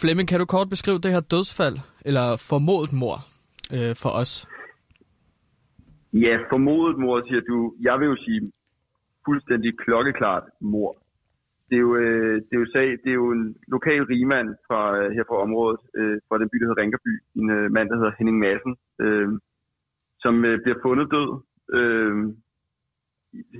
Flemming, 0.00 0.26
kan 0.30 0.40
du 0.42 0.46
kort 0.54 0.68
beskrive 0.74 1.02
det 1.04 1.10
her 1.14 1.24
dødsfald, 1.34 1.76
eller 2.08 2.26
formodet 2.50 2.92
mor 3.02 3.16
øh, 3.76 3.92
for 4.02 4.12
os? 4.22 4.32
Ja, 6.24 6.34
formodet 6.52 6.96
mor, 7.02 7.16
siger 7.28 7.42
du. 7.50 7.56
Jeg 7.88 7.94
vil 8.00 8.06
jo 8.12 8.16
sige 8.24 8.40
fuldstændig 9.26 9.70
klokkeklart 9.84 10.44
mor. 10.72 10.90
Det 11.68 11.76
er 11.80 11.84
jo, 11.88 11.92
øh, 12.04 12.34
det 12.46 12.52
er 12.56 12.62
jo, 12.62 12.68
sag, 12.76 12.88
det 13.02 13.10
er 13.14 13.18
jo 13.22 13.28
en 13.38 13.44
lokal 13.74 14.02
rigmand 14.12 14.48
fra, 14.66 14.80
øh, 14.98 15.08
her 15.16 15.24
fra 15.28 15.42
området, 15.46 15.80
øh, 15.98 16.16
fra 16.28 16.36
den 16.40 16.48
by, 16.50 16.56
der 16.58 16.66
hedder 16.66 16.82
Rinkerby. 16.82 17.14
En 17.38 17.46
øh, 17.56 17.66
mand, 17.76 17.86
der 17.90 17.96
hedder 18.00 18.16
Henning 18.18 18.38
Madsen, 18.44 18.74
øh, 19.04 19.28
som 20.24 20.34
øh, 20.48 20.56
bliver 20.62 20.78
fundet 20.86 21.06
død. 21.16 21.30
Øh, 21.72 22.34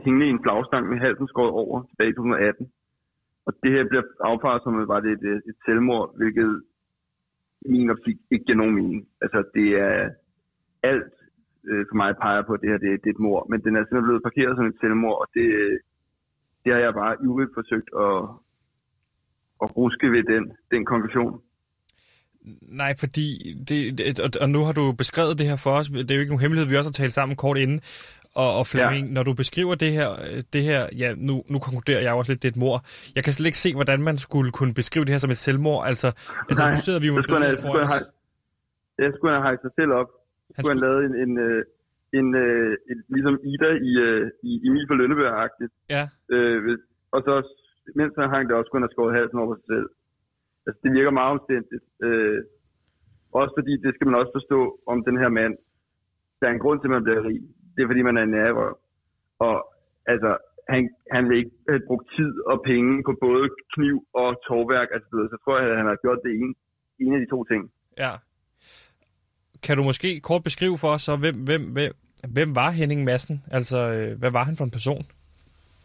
hængende 0.05 0.27
i 0.27 0.31
en 0.31 0.43
flagstang 0.43 0.89
med 0.89 0.99
halsen 0.99 1.29
skåret 1.29 1.51
over 1.51 1.83
tilbage 1.83 2.11
i 2.11 2.15
2018. 2.15 2.73
Og 3.47 3.53
det 3.63 3.73
her 3.73 3.85
bliver 3.89 4.03
affaret 4.21 4.63
som, 4.63 4.81
at 4.81 4.89
var 4.89 5.01
det 5.01 5.13
et, 5.13 5.25
øh, 5.33 5.37
et 5.37 5.57
selvmord, 5.65 6.17
hvilket 6.17 6.63
i 7.65 7.69
min 7.71 7.91
optik 7.91 8.17
ikke 8.31 8.45
giver 8.45 8.57
nogen 8.57 8.75
mening. 8.75 9.09
Altså, 9.23 9.45
det 9.55 9.69
er 9.69 10.11
alt 10.83 11.15
øh, 11.69 11.87
for 11.89 11.97
mig 11.97 12.17
peger 12.17 12.43
på, 12.43 12.53
at 12.53 12.61
det 12.61 12.71
her 12.71 12.79
det, 12.79 13.05
det 13.05 13.11
er 13.11 13.15
et 13.15 13.27
mor. 13.27 13.47
Men 13.51 13.61
den 13.65 13.77
er 13.77 13.83
simpelthen 13.83 14.09
blevet 14.09 14.27
parkeret 14.29 14.57
som 14.57 14.67
et 14.67 14.81
selvmord, 14.81 15.19
og 15.23 15.29
det, 15.35 15.47
øh, 15.63 15.79
det 16.65 16.73
har 16.73 16.81
jeg 16.81 16.95
bare 16.95 17.17
ivrigt 17.25 17.55
forsøgt 17.55 17.91
at, 18.07 18.19
at 19.63 19.77
ruske 19.77 20.07
ved 20.15 20.23
den, 20.33 20.53
den 20.71 20.85
konklusion. 20.85 21.41
Nej, 22.83 22.93
fordi, 23.03 23.27
det, 23.69 23.99
det, 23.99 24.21
og, 24.21 24.31
og 24.41 24.49
nu 24.55 24.61
har 24.67 24.73
du 24.81 24.93
beskrevet 24.93 25.39
det 25.39 25.47
her 25.51 25.57
for 25.57 25.71
os. 25.81 25.87
Det 25.89 26.11
er 26.11 26.15
jo 26.19 26.21
ikke 26.21 26.33
nogen 26.35 26.45
hemmelighed, 26.45 26.69
vi 26.71 26.77
også 26.77 26.91
har 26.93 26.99
talt 27.03 27.13
sammen 27.19 27.37
kort 27.45 27.59
inden. 27.65 27.81
Og, 28.43 28.51
og 28.59 28.65
Flemming, 28.73 29.05
ja. 29.09 29.13
når 29.17 29.23
du 29.29 29.33
beskriver 29.43 29.75
det 29.85 29.91
her, 29.99 30.09
øh, 30.29 30.39
det 30.55 30.63
her 30.71 30.81
ja, 31.03 31.09
nu, 31.29 31.35
nu 31.53 31.59
konkluderer 31.67 32.01
jeg 32.07 32.13
også 32.21 32.31
lidt, 32.33 32.43
det 32.43 32.49
er 32.51 32.55
et 32.57 32.63
mor. 32.67 32.77
Jeg 33.17 33.23
kan 33.25 33.33
slet 33.37 33.47
ikke 33.51 33.63
se, 33.67 33.71
hvordan 33.79 33.99
man 34.09 34.17
skulle 34.27 34.51
kunne 34.59 34.75
beskrive 34.81 35.05
det 35.07 35.13
her 35.15 35.23
som 35.25 35.31
et 35.37 35.41
selvmord. 35.47 35.81
Altså, 35.91 36.09
altså 36.49 36.63
Nej, 36.63 36.71
nu 36.73 36.77
sidder 36.87 37.01
vi 37.03 37.07
jo 37.11 37.15
med 37.19 37.23
billeder 37.23 37.61
foran 37.67 37.83
os. 37.87 37.93
have- 37.93 38.09
så 39.13 39.17
skulle 39.19 39.33
have 39.47 39.59
sig 39.67 39.73
selv 39.81 39.91
op. 40.01 40.11
Han 40.57 40.61
skulle 40.65 40.75
han 40.77 40.85
lave 40.87 40.99
en, 41.09 41.15
en, 41.25 41.33
øh, 41.47 41.61
en, 42.19 42.27
øh, 42.45 42.71
en 42.91 42.99
ligesom 43.15 43.35
Ida 43.53 43.71
i, 43.91 43.93
i 44.49 44.53
Emil 44.69 44.85
for 44.91 44.97
Lønneberg-agtigt. 45.01 45.73
Ja, 45.95 46.05
Øh, 46.35 46.59
og 47.15 47.21
så, 47.27 47.35
mens 47.99 48.13
han 48.21 48.29
hang 48.35 48.45
det 48.49 48.55
også, 48.59 48.69
skulle 48.69 48.81
han 48.81 48.87
have 48.89 48.95
skåret 48.97 49.13
halsen 49.19 49.39
over 49.45 49.55
sig 49.59 49.67
selv. 49.75 49.87
Altså, 50.66 50.80
det 50.85 50.92
virker 50.99 51.18
meget 51.21 51.33
omstændigt. 51.37 51.85
Øh, 52.06 52.40
også 53.40 53.52
fordi, 53.59 53.73
det 53.85 53.90
skal 53.94 54.06
man 54.09 54.21
også 54.21 54.33
forstå 54.38 54.61
om 54.92 54.99
den 55.09 55.16
her 55.23 55.30
mand. 55.40 55.54
Der 56.38 56.47
er 56.47 56.52
en 56.52 56.64
grund 56.64 56.78
til, 56.80 56.88
at 56.88 56.97
man 56.97 57.04
bliver 57.06 57.23
rig. 57.28 57.40
Det 57.75 57.80
er, 57.83 57.88
fordi 57.90 58.02
man 58.02 58.16
er 58.16 58.23
en 58.25 58.35
nærrøv. 58.37 58.78
Og 59.47 59.56
altså, 60.12 60.30
han, 60.73 60.80
han 61.14 61.23
vil 61.28 61.38
ikke 61.38 61.56
have 61.68 61.83
brugt 61.88 62.06
tid 62.16 62.33
og 62.50 62.56
penge 62.71 62.92
på 63.09 63.12
både 63.26 63.44
kniv 63.75 63.97
og 64.23 64.28
tovværk. 64.47 64.88
Altså, 64.97 65.09
så 65.33 65.37
tror 65.44 65.54
jeg, 65.61 65.71
at 65.71 65.76
han 65.80 65.87
har 65.87 65.99
gjort 66.04 66.21
det 66.25 66.33
ene, 66.40 66.54
en 67.04 67.14
af 67.14 67.21
de 67.21 67.30
to 67.35 67.44
ting. 67.44 67.62
ja. 68.04 68.12
Kan 69.66 69.76
du 69.76 69.83
måske 69.83 70.21
kort 70.21 70.44
beskrive 70.44 70.78
for 70.78 70.88
os, 70.88 71.02
så, 71.02 71.12
hvem, 71.16 71.37
hvem, 71.49 71.62
hvem, 71.76 71.92
hvem 72.37 72.50
var 72.61 72.71
Henning 72.71 73.04
Madsen? 73.04 73.37
Altså, 73.50 73.78
øh, 73.97 74.18
hvad 74.21 74.30
var 74.30 74.44
han 74.44 74.56
for 74.56 74.64
en 74.64 74.71
person? 74.78 75.02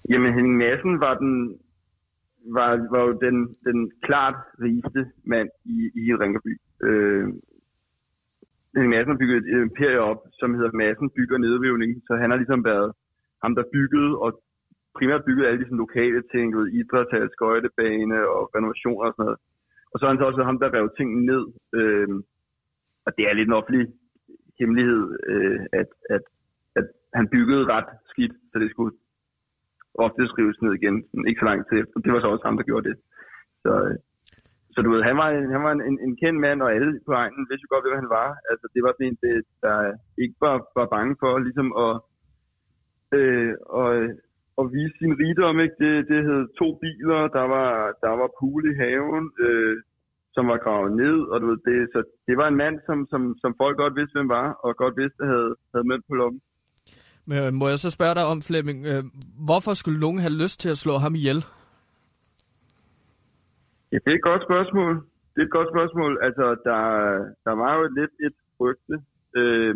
Jamen, 0.09 0.33
Henning 0.33 0.57
Madsen 0.57 0.99
var 0.99 1.13
den 1.23 1.33
var, 2.57 2.69
var 2.93 3.01
jo 3.07 3.13
den, 3.25 3.35
den 3.67 3.91
klart 4.07 4.39
rigeste 4.65 5.01
mand 5.25 5.49
i, 5.65 5.77
i 5.97 5.99
hele 6.05 6.19
Ringerby. 6.23 6.53
Øh, 6.87 7.27
Henning 8.73 8.91
Madsen 8.93 9.11
har 9.13 9.21
bygget 9.21 9.37
et 9.37 9.61
imperium 9.67 10.09
op, 10.11 10.21
som 10.39 10.53
hedder 10.53 10.79
Madsen 10.81 11.09
Bygger 11.17 11.37
nedrivning, 11.37 11.91
Så 12.07 12.15
han 12.21 12.29
har 12.29 12.37
ligesom 12.37 12.65
været 12.65 12.91
ham, 13.43 13.55
der 13.55 13.71
byggede 13.73 14.11
og 14.23 14.29
primært 14.97 15.25
byggede 15.25 15.47
alle 15.47 15.59
de 15.59 15.65
sådan, 15.65 15.83
lokale 15.85 16.21
ting, 16.33 16.53
du 16.53 16.57
ved, 16.59 16.67
idrætshal, 16.79 17.29
skøjtebane 17.31 18.19
og 18.35 18.43
renovationer 18.55 19.05
og 19.07 19.13
sådan 19.13 19.25
noget. 19.25 19.39
Og 19.91 19.95
så 19.99 20.05
er 20.05 20.09
han 20.09 20.19
så 20.19 20.25
også 20.25 20.43
ham, 20.43 20.59
der 20.59 20.73
rev 20.73 20.89
ting 20.97 21.09
ned. 21.31 21.43
Øh, 21.79 22.09
og 23.05 23.11
det 23.17 23.23
er 23.25 23.33
lidt 23.33 23.49
en 23.49 23.59
offentlig 23.59 23.85
hemmelighed, 24.59 25.03
øh, 25.31 25.59
at, 25.79 25.89
at, 26.15 26.23
at 26.79 26.87
han 27.13 27.25
byggede 27.33 27.65
ret 27.75 27.89
skidt, 28.11 28.35
så 28.51 28.59
det 28.59 28.71
skulle 28.71 28.95
ofte 30.05 30.27
skrives 30.33 30.57
ned 30.61 30.73
igen, 30.79 30.95
ikke 31.29 31.41
så 31.41 31.47
lang 31.49 31.59
tid 31.67 31.77
efter. 31.81 31.95
Det 32.05 32.11
var 32.13 32.21
så 32.21 32.29
også 32.33 32.45
ham, 32.47 32.57
der 32.57 32.69
gjorde 32.69 32.89
det. 32.89 32.97
Så, 33.63 33.71
øh, 33.87 33.95
så 34.73 34.77
du 34.81 34.89
ved, 34.91 35.01
han 35.09 35.17
var, 35.21 35.29
han 35.55 35.63
var 35.65 35.71
en, 35.73 35.97
en, 36.05 36.15
kendt 36.21 36.39
mand, 36.45 36.59
og 36.65 36.69
alle 36.75 36.91
på 37.05 37.11
egnen 37.21 37.47
vidste 37.49 37.65
jo 37.65 37.73
godt, 37.73 37.85
hvem 37.85 38.01
han 38.03 38.15
var. 38.19 38.29
Altså, 38.51 38.65
det 38.73 38.81
var 38.83 38.91
sådan 38.93 39.07
en, 39.07 39.17
det, 39.23 39.35
der 39.65 39.77
ikke 40.23 40.37
var, 40.47 40.55
var 40.79 40.87
bange 40.95 41.15
for 41.21 41.31
ligesom 41.47 41.69
at, 41.85 41.93
øh, 43.17 43.53
og, 43.79 43.87
at 44.59 44.65
vise 44.75 44.95
sin 44.99 45.13
rigdom. 45.21 45.59
Ikke? 45.63 45.77
Det, 45.83 45.93
det 46.11 46.19
hed 46.27 46.41
to 46.61 46.67
biler, 46.83 47.21
der 47.37 47.45
var, 47.55 47.71
der 48.03 48.13
var 48.21 48.29
pool 48.39 48.61
i 48.71 48.73
haven, 48.81 49.25
øh, 49.45 49.75
som 50.35 50.47
var 50.51 50.57
gravet 50.65 50.91
ned, 51.03 51.17
og 51.31 51.35
du 51.41 51.45
ved, 51.49 51.59
det, 51.67 51.89
så 51.93 51.99
det 52.27 52.35
var 52.37 52.47
en 52.47 52.61
mand, 52.63 52.79
som, 52.87 53.07
som, 53.11 53.21
som 53.41 53.51
folk 53.61 53.77
godt 53.77 53.95
vidste, 53.99 54.17
hvem 54.17 54.29
var, 54.29 54.47
og 54.63 54.75
godt 54.83 54.95
vidste, 55.01 55.21
havde, 55.31 55.51
havde 55.73 55.87
mænd 55.87 56.03
på 56.07 56.13
lommen. 56.15 56.41
Men 57.29 57.37
øh, 57.43 57.53
må 57.59 57.65
jeg 57.73 57.79
så 57.79 57.89
spørge 57.97 58.15
dig 58.19 58.25
om, 58.31 58.37
Flemming, 58.47 58.79
øh, 58.91 59.03
hvorfor 59.47 59.73
skulle 59.73 59.99
nogen 60.05 60.19
have 60.25 60.35
lyst 60.43 60.57
til 60.63 60.69
at 60.75 60.81
slå 60.83 60.93
ham 61.05 61.13
ihjel? 61.19 61.39
Ja, 63.91 63.97
det 64.03 64.11
er 64.11 64.19
et 64.21 64.29
godt 64.31 64.43
spørgsmål. 64.49 64.93
Det 65.33 65.39
er 65.41 65.47
et 65.49 65.57
godt 65.57 65.69
spørgsmål. 65.73 66.11
Altså, 66.27 66.45
der, 66.67 66.81
der 67.47 67.53
var 67.63 67.71
jo 67.77 67.83
lidt 67.99 68.13
et 68.27 68.37
rygte, 68.61 68.95
øh, 69.39 69.75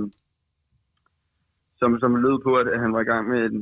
som, 1.79 1.89
som 1.99 2.11
lød 2.25 2.37
på, 2.47 2.51
at 2.61 2.67
han 2.83 2.93
var 2.95 3.01
i 3.01 3.09
gang 3.11 3.23
med 3.31 3.39
en, 3.49 3.59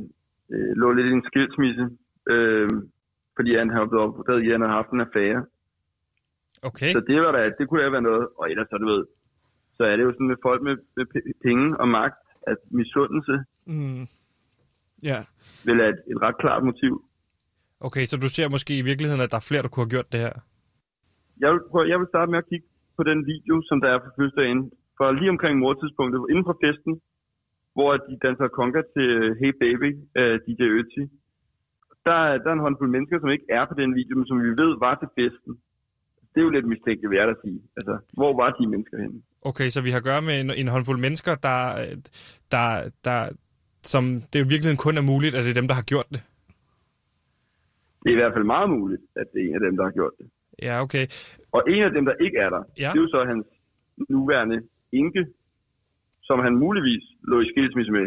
øh, 0.52 0.72
lå 0.80 0.92
lidt 0.92 1.06
i 1.06 1.16
en 1.18 1.28
skilsmisse, 1.30 1.86
øh, 2.32 2.70
fordi 3.36 3.50
han 3.62 3.70
havde 3.74 3.88
blevet 3.88 4.06
opdaget 4.06 4.42
i, 4.42 4.46
at 4.46 4.54
han 4.56 4.62
havde 4.64 4.78
haft 4.80 4.90
en 4.92 5.06
affære. 5.06 5.40
Okay. 6.68 6.90
Så 6.94 7.00
det, 7.08 7.16
var 7.22 7.32
da, 7.32 7.40
det 7.58 7.68
kunne 7.68 7.82
da 7.82 7.90
være 7.96 8.08
noget. 8.10 8.28
Og 8.38 8.50
ellers, 8.50 8.68
så 8.70 8.76
du 8.82 8.86
ved, 8.94 9.04
så 9.76 9.82
er 9.84 9.96
det 9.96 10.04
jo 10.04 10.12
sådan 10.12 10.32
med 10.32 10.40
folk 10.42 10.62
med, 10.62 10.76
med 10.96 11.06
penge 11.46 11.66
og 11.80 11.88
magt, 11.88 12.22
at 12.52 12.58
misundelse 12.70 13.44
Mm. 13.66 14.04
Ja. 15.10 15.18
vil 15.66 15.76
være 15.78 15.88
et, 15.94 16.00
et 16.12 16.18
ret 16.26 16.38
klart 16.42 16.62
motiv. 16.70 16.92
Okay, 17.80 18.04
så 18.10 18.14
du 18.24 18.28
ser 18.36 18.48
måske 18.56 18.72
i 18.78 18.84
virkeligheden, 18.90 19.22
at 19.24 19.30
der 19.30 19.36
er 19.42 19.48
flere, 19.50 19.62
der 19.62 19.68
kunne 19.72 19.84
have 19.86 19.94
gjort 19.96 20.12
det 20.14 20.20
her? 20.26 20.34
Jeg 21.42 21.48
vil, 21.52 21.60
prøve, 21.70 21.84
jeg 21.92 21.98
vil 22.00 22.08
starte 22.12 22.30
med 22.32 22.38
at 22.42 22.48
kigge 22.50 22.66
på 22.98 23.02
den 23.10 23.20
video, 23.32 23.54
som 23.68 23.76
der 23.82 23.88
er 23.94 23.98
fra 24.04 24.10
fødselsdagen. 24.16 24.60
For 24.98 25.06
lige 25.20 25.30
omkring 25.36 25.54
mordtidspunktet, 25.64 26.20
inden 26.30 26.44
for 26.50 26.56
festen, 26.64 26.92
hvor 27.76 27.90
de 28.08 28.14
danser 28.26 28.48
conga 28.58 28.80
til 28.96 29.08
Hey 29.40 29.52
Baby 29.62 29.90
af 30.22 30.28
DJ 30.46 30.62
Ötzi. 30.80 31.02
Der, 32.06 32.18
er- 32.28 32.38
der 32.42 32.48
er 32.50 32.56
en 32.58 32.66
håndfuld 32.66 32.90
mennesker, 32.96 33.16
som 33.20 33.30
ikke 33.36 33.48
er 33.58 33.64
på 33.70 33.74
den 33.82 33.90
video, 34.00 34.14
men 34.18 34.26
som 34.30 34.36
vi 34.46 34.50
ved 34.62 34.70
var 34.86 34.94
til 35.02 35.08
festen. 35.18 35.52
Det 36.32 36.38
er 36.40 36.44
jo 36.48 36.50
lidt 36.56 36.68
mistænkeligt, 36.74 37.10
vil 37.10 37.18
jeg 37.22 37.28
da 37.32 37.34
sige. 37.44 37.60
Altså, 37.78 37.94
hvor 38.18 38.32
var 38.40 38.50
de 38.58 38.64
mennesker 38.74 38.96
henne? 39.02 39.18
Okay, 39.50 39.68
så 39.74 39.78
vi 39.86 39.90
har 39.90 40.00
at 40.02 40.08
gøre 40.10 40.22
med 40.28 40.36
en, 40.42 40.50
en 40.62 40.68
håndfuld 40.74 40.98
mennesker, 41.06 41.32
der, 41.48 41.58
der, 42.54 42.66
der, 43.06 43.18
som 43.82 44.04
det 44.32 44.38
i 44.38 44.42
virkeligheden 44.52 44.76
kun 44.86 44.96
er 44.98 45.02
muligt, 45.12 45.34
at 45.34 45.44
det 45.44 45.50
er 45.50 45.54
dem, 45.60 45.68
der 45.68 45.74
har 45.74 45.82
gjort 45.92 46.08
det. 46.14 46.20
Det 48.02 48.08
er 48.10 48.16
i 48.16 48.20
hvert 48.22 48.34
fald 48.36 48.44
meget 48.44 48.70
muligt, 48.70 49.02
at 49.20 49.26
det 49.32 49.38
er 49.42 49.46
en 49.48 49.54
af 49.54 49.60
dem, 49.66 49.76
der 49.76 49.84
har 49.84 49.90
gjort 50.00 50.12
det. 50.18 50.26
Ja, 50.62 50.74
okay. 50.84 51.04
Og 51.52 51.60
en 51.74 51.82
af 51.82 51.90
dem, 51.96 52.04
der 52.04 52.14
ikke 52.24 52.38
er 52.38 52.50
der, 52.50 52.62
Ja. 52.82 52.88
det 52.92 52.98
er 52.98 53.02
jo 53.06 53.08
så 53.16 53.24
hans 53.32 53.46
nuværende 54.08 54.58
enke, 54.92 55.22
som 56.22 56.38
han 56.46 56.52
muligvis 56.64 57.04
lå 57.30 57.40
i 57.40 57.46
skilsmisse 57.52 57.92
med. 57.92 58.06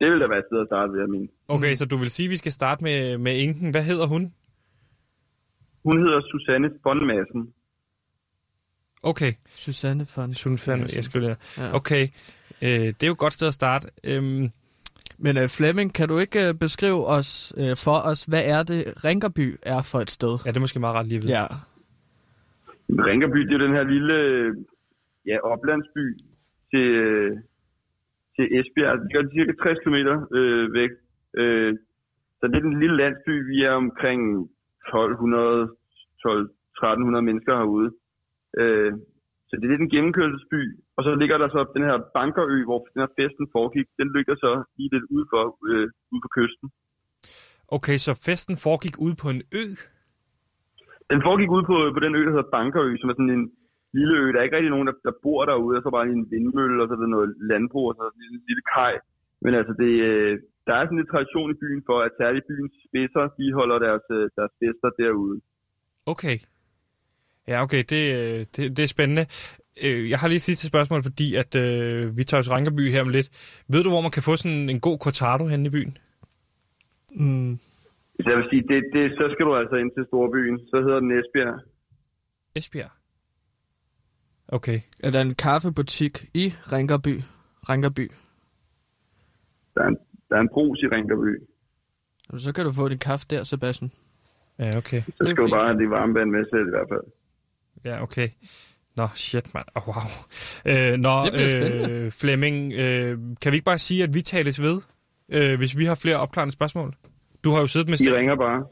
Det 0.00 0.06
vil 0.10 0.20
da 0.20 0.26
være 0.32 0.38
et 0.38 0.48
sted 0.50 0.60
at 0.60 0.68
starte, 0.70 0.92
vil 0.92 1.00
jeg 1.00 1.08
mene. 1.08 1.28
Okay, 1.48 1.74
så 1.74 1.84
du 1.86 1.96
vil 1.96 2.10
sige, 2.10 2.26
at 2.26 2.30
vi 2.30 2.36
skal 2.36 2.52
starte 2.52 2.84
med, 2.84 3.18
med 3.18 3.32
enken. 3.44 3.70
Hvad 3.70 3.84
hedder 3.84 4.06
hun? 4.06 4.22
Hun 5.84 5.96
hedder 6.04 6.20
Susanne 6.30 6.70
von 6.84 7.06
Madsen. 7.06 7.52
Okay, 9.02 9.32
Susanne 9.46 10.06
von 10.16 10.34
Sunfan, 10.34 10.80
jeg 10.96 11.04
skriver 11.04 11.28
det. 11.28 11.58
Ja. 11.58 11.74
Okay, 11.74 12.08
øh, 12.64 12.86
det 12.96 13.02
er 13.02 13.06
jo 13.06 13.12
et 13.12 13.24
godt 13.24 13.32
sted 13.32 13.48
at 13.48 13.54
starte. 13.54 13.86
Øhm, 14.10 14.44
Men 15.24 15.34
uh, 15.42 15.48
Flemming, 15.56 15.88
kan 15.98 16.08
du 16.08 16.16
ikke 16.24 16.38
uh, 16.48 16.58
beskrive 16.64 17.06
os 17.16 17.30
uh, 17.62 17.74
for 17.84 17.98
os, 18.10 18.20
hvad 18.30 18.42
er 18.54 18.62
det, 18.70 18.80
Rinkerby 19.04 19.46
er 19.74 19.80
for 19.90 19.98
et 19.98 20.10
sted? 20.10 20.32
ja, 20.44 20.48
det 20.50 20.56
er 20.56 20.66
måske 20.66 20.80
meget 20.80 20.96
ret 20.98 21.06
lige 21.06 21.20
vide. 21.22 21.32
Ja. 21.38 21.46
Ringerby, 23.08 23.40
det 23.48 23.54
er 23.54 23.64
den 23.66 23.76
her 23.78 23.86
lille 23.94 24.16
ja, 25.26 25.36
oplandsby 25.52 26.04
til, 26.70 26.86
øh, 27.06 27.32
til 28.36 28.46
Esbjerg. 28.58 28.98
Det 29.00 29.16
er 29.16 29.34
cirka 29.36 29.52
60 29.52 29.78
km 29.84 29.98
øh, 30.38 30.74
væk. 30.78 30.92
Øh, 31.40 31.72
så 32.38 32.42
det 32.46 32.56
er 32.56 32.66
den 32.68 32.80
lille 32.80 32.96
landsby. 32.96 33.34
Vi 33.52 33.58
er 33.68 33.74
omkring 33.84 34.20
1200, 34.88 35.70
12, 36.22 36.44
1300 36.44 37.24
mennesker 37.28 37.52
herude. 37.56 37.90
Øh, 38.60 38.92
det 39.58 39.64
er 39.66 39.72
lidt 39.72 39.84
en 39.86 39.94
gennemkørselsby. 39.94 40.60
Og 40.96 41.00
så 41.06 41.10
ligger 41.20 41.36
der 41.42 41.48
så 41.54 41.60
den 41.76 41.84
her 41.88 41.96
Bankerø, 42.16 42.58
hvor 42.68 42.78
den 42.92 43.02
her 43.02 43.12
festen 43.20 43.46
foregik. 43.54 43.86
Den 44.00 44.08
ligger 44.16 44.34
så 44.44 44.50
lige 44.76 44.90
lidt 44.94 45.06
ude 45.14 45.26
for, 45.32 45.42
øh, 45.70 45.86
ude 46.12 46.22
på 46.24 46.30
kysten. 46.38 46.66
Okay, 47.76 47.96
så 48.06 48.12
festen 48.26 48.56
foregik 48.66 48.96
ud 49.06 49.14
på 49.22 49.26
en 49.34 49.42
ø? 49.62 49.66
Den 51.12 51.20
foregik 51.26 51.50
ude 51.56 51.64
på, 51.70 51.76
på 51.96 52.00
den 52.04 52.12
ø, 52.18 52.20
der 52.26 52.34
hedder 52.34 52.54
Bankerø, 52.56 52.90
som 53.00 53.10
er 53.10 53.16
sådan 53.16 53.36
en 53.38 53.46
lille 53.98 54.14
ø. 54.22 54.24
Der 54.30 54.38
er 54.38 54.46
ikke 54.46 54.56
rigtig 54.56 54.74
nogen, 54.74 54.88
der, 54.90 54.96
der 55.06 55.14
bor 55.24 55.40
derude, 55.50 55.76
og 55.78 55.82
så 55.82 55.90
bare 55.96 56.06
en 56.18 56.30
vindmølle, 56.32 56.82
og 56.82 56.86
så 56.86 56.94
er 56.94 57.00
der 57.02 57.16
noget 57.16 57.30
landbrug, 57.50 57.86
og 57.88 57.94
så 57.94 58.00
er 58.02 58.08
der 58.08 58.16
en 58.16 58.22
lille, 58.24 58.40
lille 58.50 58.64
kaj. 58.74 58.92
Men 59.44 59.52
altså, 59.60 59.72
det, 59.82 59.92
øh, 60.10 60.32
der 60.66 60.74
er 60.74 60.84
sådan 60.84 61.00
lidt 61.00 61.12
tradition 61.12 61.50
i 61.54 61.60
byen 61.62 61.82
for, 61.88 61.98
at 62.06 62.12
særligt 62.20 62.48
byens 62.50 62.74
spidser, 62.86 63.24
de 63.38 63.46
holder 63.58 63.78
deres, 63.86 64.06
øh, 64.16 64.24
deres 64.38 64.52
fester 64.60 64.90
derude. 65.02 65.36
Okay. 66.12 66.36
Ja, 67.48 67.62
okay, 67.62 67.84
det, 67.88 68.02
øh, 68.16 68.46
det, 68.56 68.76
det 68.76 68.82
er 68.82 68.86
spændende. 68.86 69.26
Øh, 69.84 70.10
Jeg 70.10 70.18
har 70.18 70.28
lige 70.28 70.36
et 70.36 70.42
sidste 70.42 70.66
spørgsmål, 70.66 71.02
fordi 71.02 71.34
at 71.34 71.54
øh, 71.54 72.16
vi 72.16 72.24
tager 72.24 72.42
til 72.42 72.52
Rankerby 72.52 72.90
her 72.90 73.00
om 73.02 73.08
lidt. 73.08 73.28
Ved 73.68 73.82
du, 73.84 73.90
hvor 73.90 74.00
man 74.00 74.10
kan 74.10 74.22
få 74.22 74.36
sådan 74.36 74.70
en 74.70 74.80
god 74.80 74.98
cortado 74.98 75.46
henne 75.46 75.66
i 75.66 75.70
byen? 75.70 75.98
Mm. 77.16 77.50
Jeg 78.28 78.36
vil 78.36 78.46
sige, 78.50 78.62
det, 78.62 78.84
det, 78.92 79.10
så 79.18 79.28
skal 79.32 79.46
du 79.46 79.56
altså 79.56 79.76
ind 79.76 79.90
til 79.96 80.04
storbyen. 80.06 80.58
Så 80.58 80.76
hedder 80.84 81.00
den 81.00 81.10
Esbjerg. 81.18 81.60
Esbjerg. 82.54 82.90
Okay. 84.48 84.80
Er 85.02 85.10
der 85.10 85.20
en 85.20 85.34
kaffebutik 85.34 86.24
i 86.34 86.54
Rinkerby? 86.72 87.20
Rinkerby. 87.68 88.10
Der 89.74 89.82
er 89.82 89.88
en, 89.88 89.96
der 90.28 90.36
er 90.36 90.40
en 90.40 90.48
brus 90.52 90.78
i 90.82 90.86
Ringerby. 90.86 91.42
Jamen, 92.28 92.40
Så 92.40 92.52
kan 92.54 92.64
du 92.64 92.72
få 92.72 92.88
din 92.88 92.98
kaffe 92.98 93.26
der, 93.30 93.44
Sebastian. 93.44 93.90
Ja, 94.58 94.76
okay. 94.76 95.02
Så 95.02 95.22
skal 95.24 95.44
du 95.44 95.48
bare 95.50 95.66
have 95.66 95.78
det 95.78 95.90
varme 95.90 96.14
vand 96.14 96.30
med 96.30 96.44
selv 96.52 96.66
i 96.66 96.70
hvert 96.70 96.88
fald. 96.92 97.04
Ja, 97.86 98.02
okay. 98.02 98.28
Nå, 98.96 99.08
shit, 99.14 99.54
mand. 99.54 99.64
Oh, 99.74 99.88
wow. 99.88 99.96
Øh, 100.64 100.96
nå, 100.96 101.22
Det 101.24 101.32
bliver 101.32 101.48
spændende. 101.48 101.90
øh, 101.90 102.12
Flemming, 102.12 102.72
øh, 102.72 103.18
kan 103.42 103.52
vi 103.52 103.56
ikke 103.56 103.64
bare 103.64 103.78
sige, 103.78 104.02
at 104.02 104.14
vi 104.14 104.22
tales 104.22 104.62
ved, 104.62 104.80
øh, 105.28 105.58
hvis 105.58 105.76
vi 105.78 105.84
har 105.84 105.94
flere 105.94 106.16
opklarende 106.16 106.52
spørgsmål? 106.52 106.94
Du 107.44 107.50
har 107.50 107.60
jo 107.60 107.66
siddet 107.66 107.88
med 107.88 108.00
I 108.00 108.10
ringer 108.12 108.36
bare. 108.36 108.64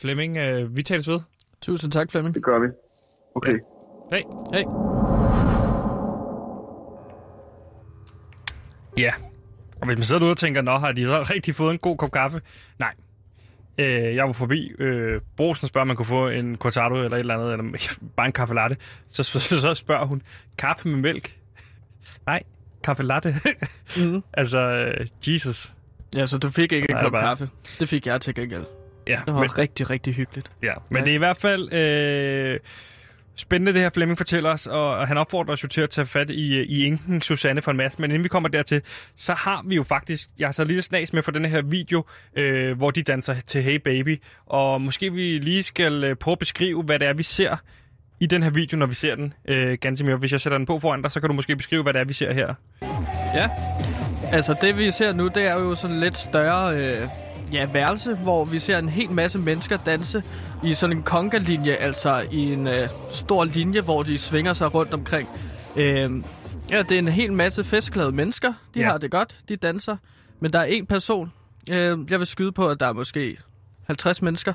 Flemming, 0.00 0.36
øh, 0.36 0.76
vi 0.76 0.82
tales 0.82 1.08
ved. 1.08 1.20
Tusind 1.62 1.92
tak, 1.92 2.10
Flemming. 2.10 2.34
Det 2.34 2.44
gør 2.44 2.58
vi. 2.58 2.66
Okay. 3.34 3.58
Hej. 4.10 4.22
Hej. 4.52 4.64
Ja. 8.98 9.12
Og 9.80 9.86
hvis 9.86 9.96
man 9.98 10.04
sidder 10.04 10.18
derude 10.18 10.32
og 10.32 10.38
tænker, 10.38 10.62
nå, 10.62 10.78
har 10.78 10.92
de 10.92 11.04
så 11.04 11.22
rigtig 11.34 11.54
fået 11.54 11.72
en 11.72 11.78
god 11.78 11.96
kop 11.96 12.10
kaffe? 12.12 12.40
Nej. 12.78 12.94
Øh, 13.80 14.14
jeg 14.14 14.26
var 14.26 14.32
forbi 14.32 14.72
øh, 14.78 15.20
brosen 15.36 15.68
spørger, 15.68 15.82
om 15.82 15.86
man 15.86 15.96
kunne 15.96 16.06
få 16.06 16.28
en 16.28 16.56
cortado 16.56 16.94
eller 16.94 17.16
et 17.16 17.20
eller 17.20 17.34
andet, 17.34 17.52
eller 17.52 17.78
bare 18.16 18.26
en 18.26 18.32
kaffe 18.32 18.54
latte. 18.54 18.76
Så, 19.08 19.22
så, 19.22 19.74
spørger 19.74 20.04
hun, 20.06 20.22
kaffe 20.58 20.88
med 20.88 20.98
mælk? 20.98 21.36
Nej, 22.26 22.42
kaffe 22.84 23.02
latte. 23.02 23.34
Mm. 23.96 24.22
altså, 24.32 24.58
øh, 24.58 25.06
Jesus. 25.34 25.72
Ja, 26.16 26.26
så 26.26 26.38
du 26.38 26.50
fik 26.50 26.72
ikke 26.72 26.86
en 26.90 27.00
kop 27.02 27.12
bare- 27.12 27.22
kaffe. 27.22 27.48
Det 27.80 27.88
fik 27.88 28.06
jeg 28.06 28.20
til 28.20 28.34
gengæld. 28.34 28.64
Ja, 29.06 29.20
Det 29.26 29.34
var 29.34 29.40
men, 29.40 29.58
rigtig, 29.58 29.90
rigtig 29.90 30.14
hyggeligt. 30.14 30.50
ja. 30.62 30.72
men 30.88 30.98
Ja. 30.98 31.04
det 31.04 31.10
er 31.10 31.14
i 31.14 31.18
hvert 31.18 31.36
fald 31.36 31.72
øh, 31.72 32.58
spændende, 33.36 33.72
det 33.72 33.80
her 33.80 33.90
Flemming 33.94 34.18
fortæller 34.18 34.50
os, 34.50 34.66
og 34.66 35.08
han 35.08 35.18
opfordrer 35.18 35.52
os 35.52 35.62
jo 35.62 35.68
til 35.68 35.80
at 35.80 35.90
tage 35.90 36.06
fat 36.06 36.30
i, 36.30 36.56
øh, 36.56 36.66
i 36.66 36.86
enken 36.86 37.22
Susanne 37.22 37.62
von 37.66 37.76
Mads. 37.76 37.98
Men 37.98 38.10
inden 38.10 38.24
vi 38.24 38.28
kommer 38.28 38.48
dertil, 38.48 38.82
så 39.16 39.34
har 39.34 39.62
vi 39.66 39.74
jo 39.74 39.82
faktisk, 39.82 40.28
jeg 40.38 40.46
har 40.48 40.52
så 40.52 40.64
lige 40.64 40.82
snas 40.82 41.12
med 41.12 41.22
for 41.22 41.32
den 41.32 41.44
her 41.44 41.62
video, 41.62 42.04
øh, 42.36 42.76
hvor 42.76 42.90
de 42.90 43.02
danser 43.02 43.34
til 43.46 43.62
Hey 43.62 43.76
Baby, 43.84 44.22
og 44.46 44.80
måske 44.80 45.12
vi 45.12 45.38
lige 45.38 45.62
skal 45.62 46.04
øh, 46.04 46.16
prøve 46.16 46.32
at 46.32 46.38
beskrive, 46.38 46.82
hvad 46.82 46.98
det 46.98 47.08
er, 47.08 47.12
vi 47.12 47.22
ser 47.22 47.56
i 48.20 48.26
den 48.26 48.42
her 48.42 48.50
video, 48.50 48.78
når 48.78 48.86
vi 48.86 48.94
ser 48.94 49.14
den. 49.14 49.34
Øh, 49.48 49.78
mere 50.04 50.16
hvis 50.16 50.32
jeg 50.32 50.40
sætter 50.40 50.58
den 50.58 50.66
på 50.66 50.78
foran 50.78 51.02
dig, 51.02 51.10
så 51.10 51.20
kan 51.20 51.28
du 51.28 51.34
måske 51.34 51.56
beskrive, 51.56 51.82
hvad 51.82 51.92
det 51.92 52.00
er, 52.00 52.04
vi 52.04 52.12
ser 52.12 52.32
her. 52.32 52.54
Ja. 53.34 53.48
Altså, 54.32 54.56
det 54.60 54.78
vi 54.78 54.90
ser 54.90 55.12
nu, 55.12 55.28
det 55.28 55.42
er 55.42 55.54
jo 55.54 55.74
sådan 55.74 56.00
lidt 56.00 56.18
større 56.18 56.76
øh, 56.76 57.08
ja, 57.52 57.66
værelse, 57.72 58.14
hvor 58.14 58.44
vi 58.44 58.58
ser 58.58 58.78
en 58.78 58.88
hel 58.88 59.10
masse 59.10 59.38
mennesker 59.38 59.76
danse 59.86 60.22
i 60.64 60.74
sådan 60.74 60.96
en 60.96 61.02
conga-linje, 61.04 61.72
altså 61.72 62.26
i 62.30 62.52
en 62.52 62.66
øh, 62.66 62.88
stor 63.10 63.44
linje, 63.44 63.80
hvor 63.80 64.02
de 64.02 64.18
svinger 64.18 64.52
sig 64.52 64.74
rundt 64.74 64.94
omkring. 64.94 65.28
Øh, 65.76 66.10
ja, 66.70 66.82
det 66.82 66.92
er 66.92 66.98
en 66.98 67.08
hel 67.08 67.32
masse 67.32 67.64
festglade 67.64 68.12
mennesker. 68.12 68.52
De 68.74 68.80
Ja. 68.80 68.86
har 68.90 68.98
det 68.98 69.10
godt, 69.10 69.36
de 69.48 69.56
danser. 69.56 69.96
Men 70.40 70.52
der 70.52 70.58
er 70.58 70.64
en 70.64 70.86
person, 70.86 71.32
Øh, 71.70 71.98
jeg 72.10 72.18
vil 72.18 72.26
skyde 72.26 72.52
på, 72.52 72.68
at 72.68 72.80
der 72.80 72.86
er 72.86 72.92
måske 72.92 73.38
50 73.86 74.22
mennesker 74.22 74.52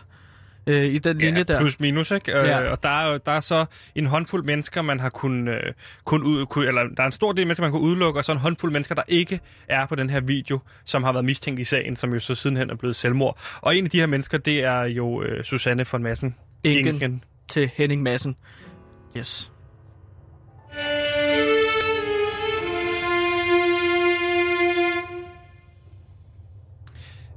øh, 0.68 0.84
i 0.84 0.98
den 0.98 1.18
linje 1.18 1.38
ja, 1.38 1.44
der. 1.44 1.60
plus 1.60 1.80
minus, 1.80 2.12
ikke? 2.12 2.32
Ja. 2.32 2.64
Øh, 2.64 2.72
og 2.72 2.84
der 2.84 2.90
er, 2.90 3.18
der 3.18 3.32
er 3.32 3.40
så 3.40 3.66
en 3.96 4.06
håndfuld 4.06 4.44
mennesker, 4.44 4.82
man 4.82 5.00
har 5.00 5.10
kun, 5.10 5.48
øh, 5.48 5.74
kun 6.06 6.24
ud, 6.24 6.46
kun, 6.46 6.68
eller 6.68 6.82
der 6.98 7.04
er 7.04 7.06
en 7.06 7.12
stor 7.12 7.32
del 7.32 7.48
mennesker, 7.48 7.64
man 7.64 7.72
kan 7.72 7.82
udelukke, 7.82 8.20
og 8.20 8.26
så 8.26 8.32
en 8.32 8.38
håndfuld 8.38 8.72
mennesker, 8.72 8.96
der 8.96 9.04
ikke 9.08 9.40
er 9.70 9.86
på 9.86 9.96
den 9.96 10.10
her 10.10 10.20
video, 10.20 10.60
som 10.86 11.04
har 11.04 11.12
været 11.12 11.26
mistænkt 11.26 11.60
i 11.60 11.64
sagen, 11.64 11.96
som 11.96 12.14
jo 12.14 12.20
så 12.20 12.36
sidenhen 12.36 12.70
er 12.70 12.76
blevet 12.76 12.96
selvmord. 12.96 13.40
Og 13.62 13.78
en 13.78 13.84
af 13.84 13.90
de 13.90 14.00
her 14.00 14.08
mennesker, 14.08 14.38
det 14.38 14.64
er 14.64 14.82
jo 14.82 15.24
øh, 15.24 15.44
Susanne 15.44 15.86
von 15.92 16.04
Madsen. 16.04 16.36
Enken. 16.64 17.24
til 17.48 17.72
Henning 17.76 18.04
Madsen. 18.04 18.36
Yes. 19.18 19.55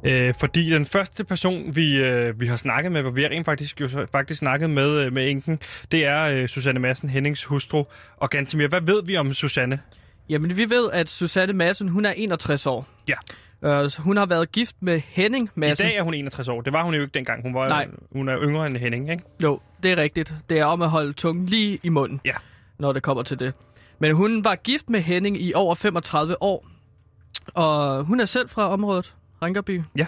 Øh, 0.04 0.34
fordi 0.40 0.70
den 0.70 0.87
første 0.87 1.24
person, 1.24 1.76
vi, 1.76 1.96
øh, 1.96 2.40
vi 2.40 2.46
har 2.46 2.56
snakket 2.56 2.92
med, 2.92 3.02
hvor 3.02 3.11
vi 3.11 3.22
har 3.22 3.28
rent 3.28 3.44
faktisk, 3.44 3.80
jo 3.80 3.88
faktisk 4.12 4.38
snakket 4.38 4.70
med, 4.70 4.90
øh, 4.90 5.12
med 5.12 5.30
enken, 5.30 5.58
det 5.92 6.04
er 6.04 6.22
øh, 6.24 6.48
Susanne 6.48 6.80
Madsen, 6.80 7.08
Hennings 7.08 7.44
hustru. 7.44 7.84
Og 8.16 8.30
Gantemir, 8.30 8.68
hvad 8.68 8.80
ved 8.80 9.02
vi 9.04 9.16
om 9.16 9.32
Susanne? 9.32 9.80
Jamen, 10.28 10.56
vi 10.56 10.70
ved, 10.70 10.90
at 10.92 11.08
Susanne 11.11 11.52
Madsen, 11.52 11.88
hun 11.88 12.04
er 12.04 12.11
61 12.16 12.66
år. 12.66 12.87
Ja. 13.08 13.14
Øh, 13.64 13.90
hun 13.98 14.16
har 14.16 14.26
været 14.26 14.52
gift 14.52 14.76
med 14.80 15.00
Henning 15.06 15.46
I 15.56 15.61
Madsen. 15.61 15.87
dag 15.87 15.96
er 15.96 16.02
hun 16.02 16.14
61 16.14 16.48
år. 16.48 16.61
Det 16.61 16.72
var 16.72 16.82
hun 16.84 16.94
jo 16.94 17.00
ikke 17.00 17.14
dengang. 17.14 17.42
Hun, 17.42 17.54
var, 17.54 17.68
Nej. 17.68 17.88
hun 18.12 18.28
er 18.28 18.38
yngre 18.42 18.66
end 18.66 18.76
Henning, 18.76 19.11
ikke? 19.11 19.22
Jo, 19.42 19.61
det 19.82 19.92
er 19.92 19.96
rigtigt. 19.96 20.34
Det 20.50 20.58
er 20.58 20.64
om 20.64 20.82
at 20.82 20.90
holde 20.90 21.12
tungen 21.12 21.46
lige 21.46 21.80
i 21.82 21.88
munden, 21.88 22.20
Ja. 22.24 22.32
når 22.78 22.92
det 22.92 23.02
kommer 23.02 23.22
til 23.22 23.38
det. 23.38 23.52
Men 23.98 24.12
hun 24.14 24.44
var 24.44 24.54
gift 24.54 24.90
med 24.90 25.00
Henning 25.00 25.42
i 25.42 25.52
over 25.54 25.74
35 25.74 26.42
år. 26.42 26.66
Og 27.54 28.04
hun 28.04 28.20
er 28.20 28.24
selv 28.24 28.48
fra 28.48 28.68
området, 28.72 29.14
Rinkerby. 29.42 29.83
Ja. 29.96 30.07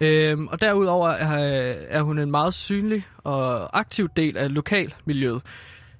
Øhm, 0.00 0.46
og 0.48 0.60
derudover 0.60 1.08
er, 1.08 1.36
er 1.88 2.02
hun 2.02 2.18
en 2.18 2.30
meget 2.30 2.54
synlig 2.54 3.06
og 3.18 3.78
aktiv 3.78 4.08
del 4.16 4.36
af 4.36 4.54
lokalmiljøet 4.54 5.42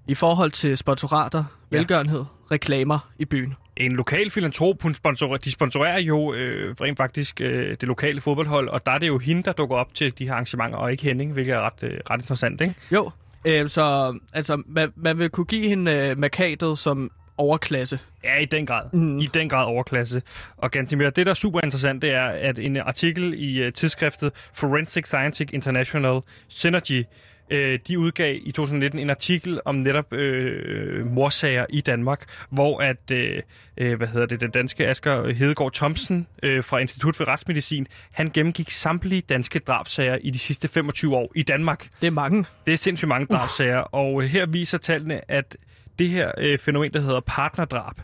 i 0.08 0.14
forhold 0.14 0.50
til 0.50 0.76
sponsorater, 0.76 1.44
Ja. 1.72 1.76
velgørenhed, 1.76 2.24
reklamer 2.50 2.98
i 3.18 3.24
byen. 3.24 3.54
En 3.76 3.92
lokal 3.92 4.30
filantrop, 4.30 4.82
hun 4.82 4.94
sponsorer, 4.94 5.36
de 5.36 5.50
sponsorerer 5.52 5.98
jo 6.00 6.34
øh, 6.34 6.74
rent 6.80 6.96
faktisk 6.96 7.40
øh, 7.40 7.68
det 7.70 7.82
lokale 7.82 8.20
fodboldhold, 8.20 8.68
og 8.68 8.86
der 8.86 8.92
er 8.92 8.98
det 8.98 9.06
jo 9.08 9.18
hende, 9.18 9.42
der 9.42 9.52
dukker 9.52 9.76
op 9.76 9.94
til 9.94 10.18
de 10.18 10.24
her 10.24 10.32
arrangementer, 10.32 10.78
og 10.78 10.90
ikke 10.92 11.02
Henning, 11.02 11.32
hvilket 11.32 11.54
er 11.54 11.60
ret, 11.60 11.82
øh, 11.82 12.00
ret 12.10 12.20
interessant, 12.20 12.60
ikke? 12.60 12.74
Jo, 12.92 13.10
øh, 13.44 13.68
så 13.68 14.14
altså, 14.32 14.62
man, 14.66 14.92
man 14.96 15.18
vil 15.18 15.30
kunne 15.30 15.44
give 15.46 15.68
hende 15.68 15.92
øh, 15.92 16.18
markadet 16.18 16.78
som 16.78 17.10
overklasse. 17.38 17.98
Ja, 18.24 18.38
i 18.38 18.44
den 18.44 18.66
grad. 18.66 18.84
Mm. 18.92 19.18
I 19.18 19.26
den 19.26 19.48
grad 19.48 19.66
overklasse. 19.66 20.22
Og 20.56 20.70
Gantimir, 20.70 21.10
det 21.10 21.26
der 21.26 21.32
er 21.32 21.34
super 21.34 21.60
interessant, 21.64 22.02
det 22.02 22.10
er, 22.10 22.26
at 22.26 22.58
en 22.58 22.76
artikel 22.76 23.34
i 23.36 23.66
uh, 23.66 23.72
tidsskriftet 23.72 24.32
Forensic 24.52 25.06
Scientific 25.06 25.52
International 25.52 26.20
Synergy, 26.48 27.04
øh, 27.50 27.78
de 27.88 27.98
udgav 27.98 28.38
i 28.42 28.52
2019 28.52 29.00
en 29.00 29.10
artikel 29.10 29.60
om 29.64 29.74
netop 29.74 30.12
øh, 30.12 31.06
morsager 31.06 31.66
i 31.68 31.80
Danmark, 31.80 32.24
hvor 32.50 32.80
at, 32.80 33.10
øh, 33.10 33.42
øh, 33.76 33.96
hvad 33.96 34.08
hedder 34.08 34.26
det, 34.26 34.40
den 34.40 34.50
danske 34.50 34.86
Asger 34.86 35.32
Hedegaard 35.32 35.72
Thomsen 35.72 36.26
øh, 36.42 36.64
fra 36.64 36.78
Institut 36.78 37.16
for 37.16 37.28
Retsmedicin, 37.28 37.86
han 38.10 38.30
gennemgik 38.30 38.70
samtlige 38.70 39.20
danske 39.20 39.58
drabsager 39.58 40.18
i 40.20 40.30
de 40.30 40.38
sidste 40.38 40.68
25 40.68 41.16
år 41.16 41.32
i 41.34 41.42
Danmark. 41.42 41.88
Det 42.00 42.06
er 42.06 42.10
mange. 42.10 42.44
Det 42.66 42.72
er 42.74 42.78
sindssygt 42.78 43.08
mange 43.08 43.26
drabsager, 43.26 43.78
og 43.78 44.22
øh, 44.22 44.28
her 44.28 44.46
viser 44.46 44.78
tallene, 44.78 45.30
at 45.30 45.56
det 45.98 46.08
her 46.08 46.32
øh, 46.38 46.58
fænomen, 46.58 46.92
der 46.92 47.00
hedder 47.00 47.20
partnerdrab, 47.20 47.94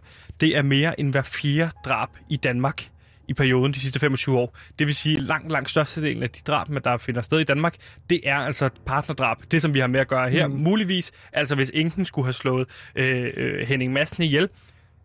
det 0.40 0.56
er 0.56 0.62
mere 0.62 1.00
end 1.00 1.10
hver 1.10 1.22
fjerde 1.22 1.70
drab 1.84 2.08
i 2.28 2.36
Danmark 2.36 2.88
i 3.28 3.34
perioden 3.34 3.74
de 3.74 3.80
sidste 3.80 4.00
25 4.00 4.38
år. 4.38 4.56
Det 4.78 4.86
vil 4.86 4.94
sige, 4.94 5.20
langt, 5.20 5.52
langt 5.52 5.70
størstedelen 5.70 6.22
af 6.22 6.30
de 6.30 6.40
drab, 6.46 6.68
der 6.84 6.96
finder 6.96 7.20
sted 7.20 7.38
i 7.38 7.44
Danmark, 7.44 7.76
det 8.10 8.20
er 8.24 8.36
altså 8.36 8.70
partnerdrab. 8.86 9.36
Det, 9.50 9.62
som 9.62 9.74
vi 9.74 9.78
har 9.78 9.86
med 9.86 10.00
at 10.00 10.08
gøre 10.08 10.30
her. 10.30 10.46
Mm. 10.46 10.54
Muligvis, 10.54 11.12
altså 11.32 11.54
hvis 11.54 11.70
enken 11.74 12.04
skulle 12.04 12.26
have 12.26 12.32
slået 12.32 12.68
øh, 12.94 13.30
øh, 13.36 13.68
Henning 13.68 13.92
Madsen 13.92 14.22
ihjel, 14.22 14.48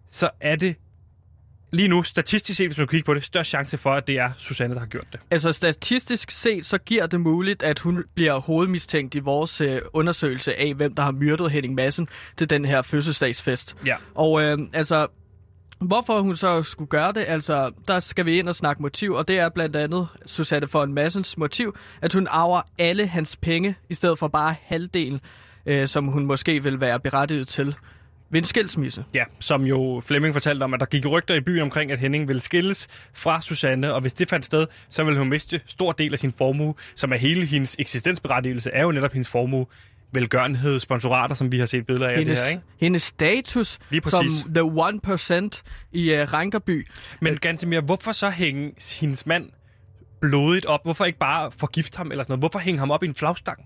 så 0.08 0.30
er 0.42 0.56
det 0.56 0.76
lige 1.72 1.88
nu, 1.88 2.04
statistisk 2.04 2.58
set, 2.58 2.68
hvis 2.68 2.78
man 2.78 2.88
kigger 2.88 3.06
på 3.06 3.14
det, 3.14 3.24
størst 3.24 3.50
chance 3.50 3.78
for, 3.78 3.94
at 3.94 4.08
det 4.08 4.18
er 4.18 4.30
Susanne, 4.38 4.74
der 4.74 4.80
har 4.80 4.88
gjort 4.88 5.08
det. 5.12 5.20
Altså 5.32 5.52
statistisk 5.52 6.32
set, 6.32 6.66
så 6.66 6.78
giver 6.78 7.08
det 7.08 7.22
muligt, 7.22 7.64
at 7.64 7.80
hun 7.80 8.04
bliver 8.16 8.40
hovedmistænkt 8.40 9.16
i 9.16 9.20
vores 9.20 9.62
øh, 9.62 9.82
undersøgelse 9.94 10.56
af, 10.56 10.74
hvem 10.74 10.96
der 10.96 11.04
har 11.04 11.12
myrdet 11.12 11.52
Henning 11.52 11.76
Madsen 11.76 12.08
til 12.38 12.50
den 12.50 12.66
her 12.66 12.82
fødselsdagsfest. 12.82 13.76
Ja. 13.86 13.96
Og 14.16 14.42
øh, 14.42 14.58
altså, 14.74 15.08
hvorfor 15.80 16.22
hun 16.22 16.36
så 16.36 16.64
skulle 16.64 16.90
gøre 16.90 17.12
det, 17.12 17.26
altså, 17.28 17.72
der 17.88 18.00
skal 18.00 18.26
vi 18.26 18.40
ind 18.40 18.50
og 18.50 18.56
snakke 18.56 18.82
motiv, 18.82 19.14
og 19.14 19.28
det 19.28 19.40
er 19.40 19.50
blandt 19.50 19.76
andet 19.76 20.08
Susanne 20.26 20.68
von 20.74 20.94
Massens 20.94 21.38
motiv, 21.38 21.78
at 22.02 22.14
hun 22.14 22.28
arver 22.30 22.62
alle 22.78 23.08
hans 23.08 23.36
penge, 23.36 23.76
i 23.90 23.94
stedet 23.94 24.20
for 24.20 24.28
bare 24.28 24.56
halvdelen, 24.62 25.20
øh, 25.66 25.88
som 25.88 26.08
hun 26.08 26.26
måske 26.26 26.64
vil 26.64 26.80
være 26.80 27.00
berettiget 27.00 27.48
til 27.48 27.76
ved 28.30 28.40
en 28.42 28.46
skilsmisse. 28.46 29.06
Ja, 29.14 29.24
som 29.40 29.64
jo 29.64 30.02
Flemming 30.06 30.34
fortalte 30.36 30.64
om, 30.64 30.74
at 30.74 30.80
der 30.80 30.86
gik 30.86 31.06
rygter 31.06 31.36
i 31.36 31.40
byen 31.42 31.62
omkring, 31.62 31.92
at 31.92 32.00
Henning 32.00 32.28
ville 32.28 32.40
skilles 32.42 32.88
fra 33.14 33.42
Susanne, 33.42 33.94
og 33.94 34.02
hvis 34.02 34.14
det 34.14 34.30
fandt 34.30 34.46
sted, 34.46 34.66
så 34.90 35.04
ville 35.04 35.20
hun 35.20 35.30
miste 35.30 35.62
stor 35.66 35.92
del 35.92 36.14
af 36.14 36.20
sin 36.20 36.34
formue, 36.38 36.76
som 36.96 37.12
er 37.14 37.18
hele 37.18 37.46
hendes 37.46 37.76
eksistensberettigelse, 37.80 38.72
er 38.74 38.82
jo 38.84 38.92
netop 38.92 39.12
hendes 39.12 39.30
formue, 39.30 39.66
velgørenhed, 40.12 40.80
sponsorater, 40.80 41.36
som 41.36 41.52
vi 41.52 41.60
har 41.60 41.66
set 41.66 41.86
billeder 41.86 42.08
af 42.10 42.18
hendes, 42.18 42.38
det 42.38 42.46
her, 42.46 42.52
ikke? 42.52 42.64
hendes 42.80 43.02
status 43.02 43.80
som 44.08 44.26
the 44.56 44.62
1% 44.64 45.62
i 45.92 46.14
uh, 46.14 46.34
Rankerby. 46.34 46.88
Men 47.22 47.38
Gantemir, 47.38 47.82
hvorfor 47.82 48.12
så 48.12 48.30
hænge 48.30 48.72
hendes 49.00 49.26
mand 49.26 49.50
blodigt 50.22 50.66
op? 50.66 50.80
Hvorfor 50.84 51.06
ikke 51.06 51.20
bare 51.20 51.52
forgifte 51.52 51.98
ham 51.98 52.12
eller 52.12 52.24
sådan 52.24 52.32
noget? 52.32 52.42
Hvorfor 52.42 52.60
hænge 52.60 52.80
ham 52.80 52.92
op 52.92 53.04
i 53.04 53.08
en 53.08 53.16
flagstang? 53.16 53.60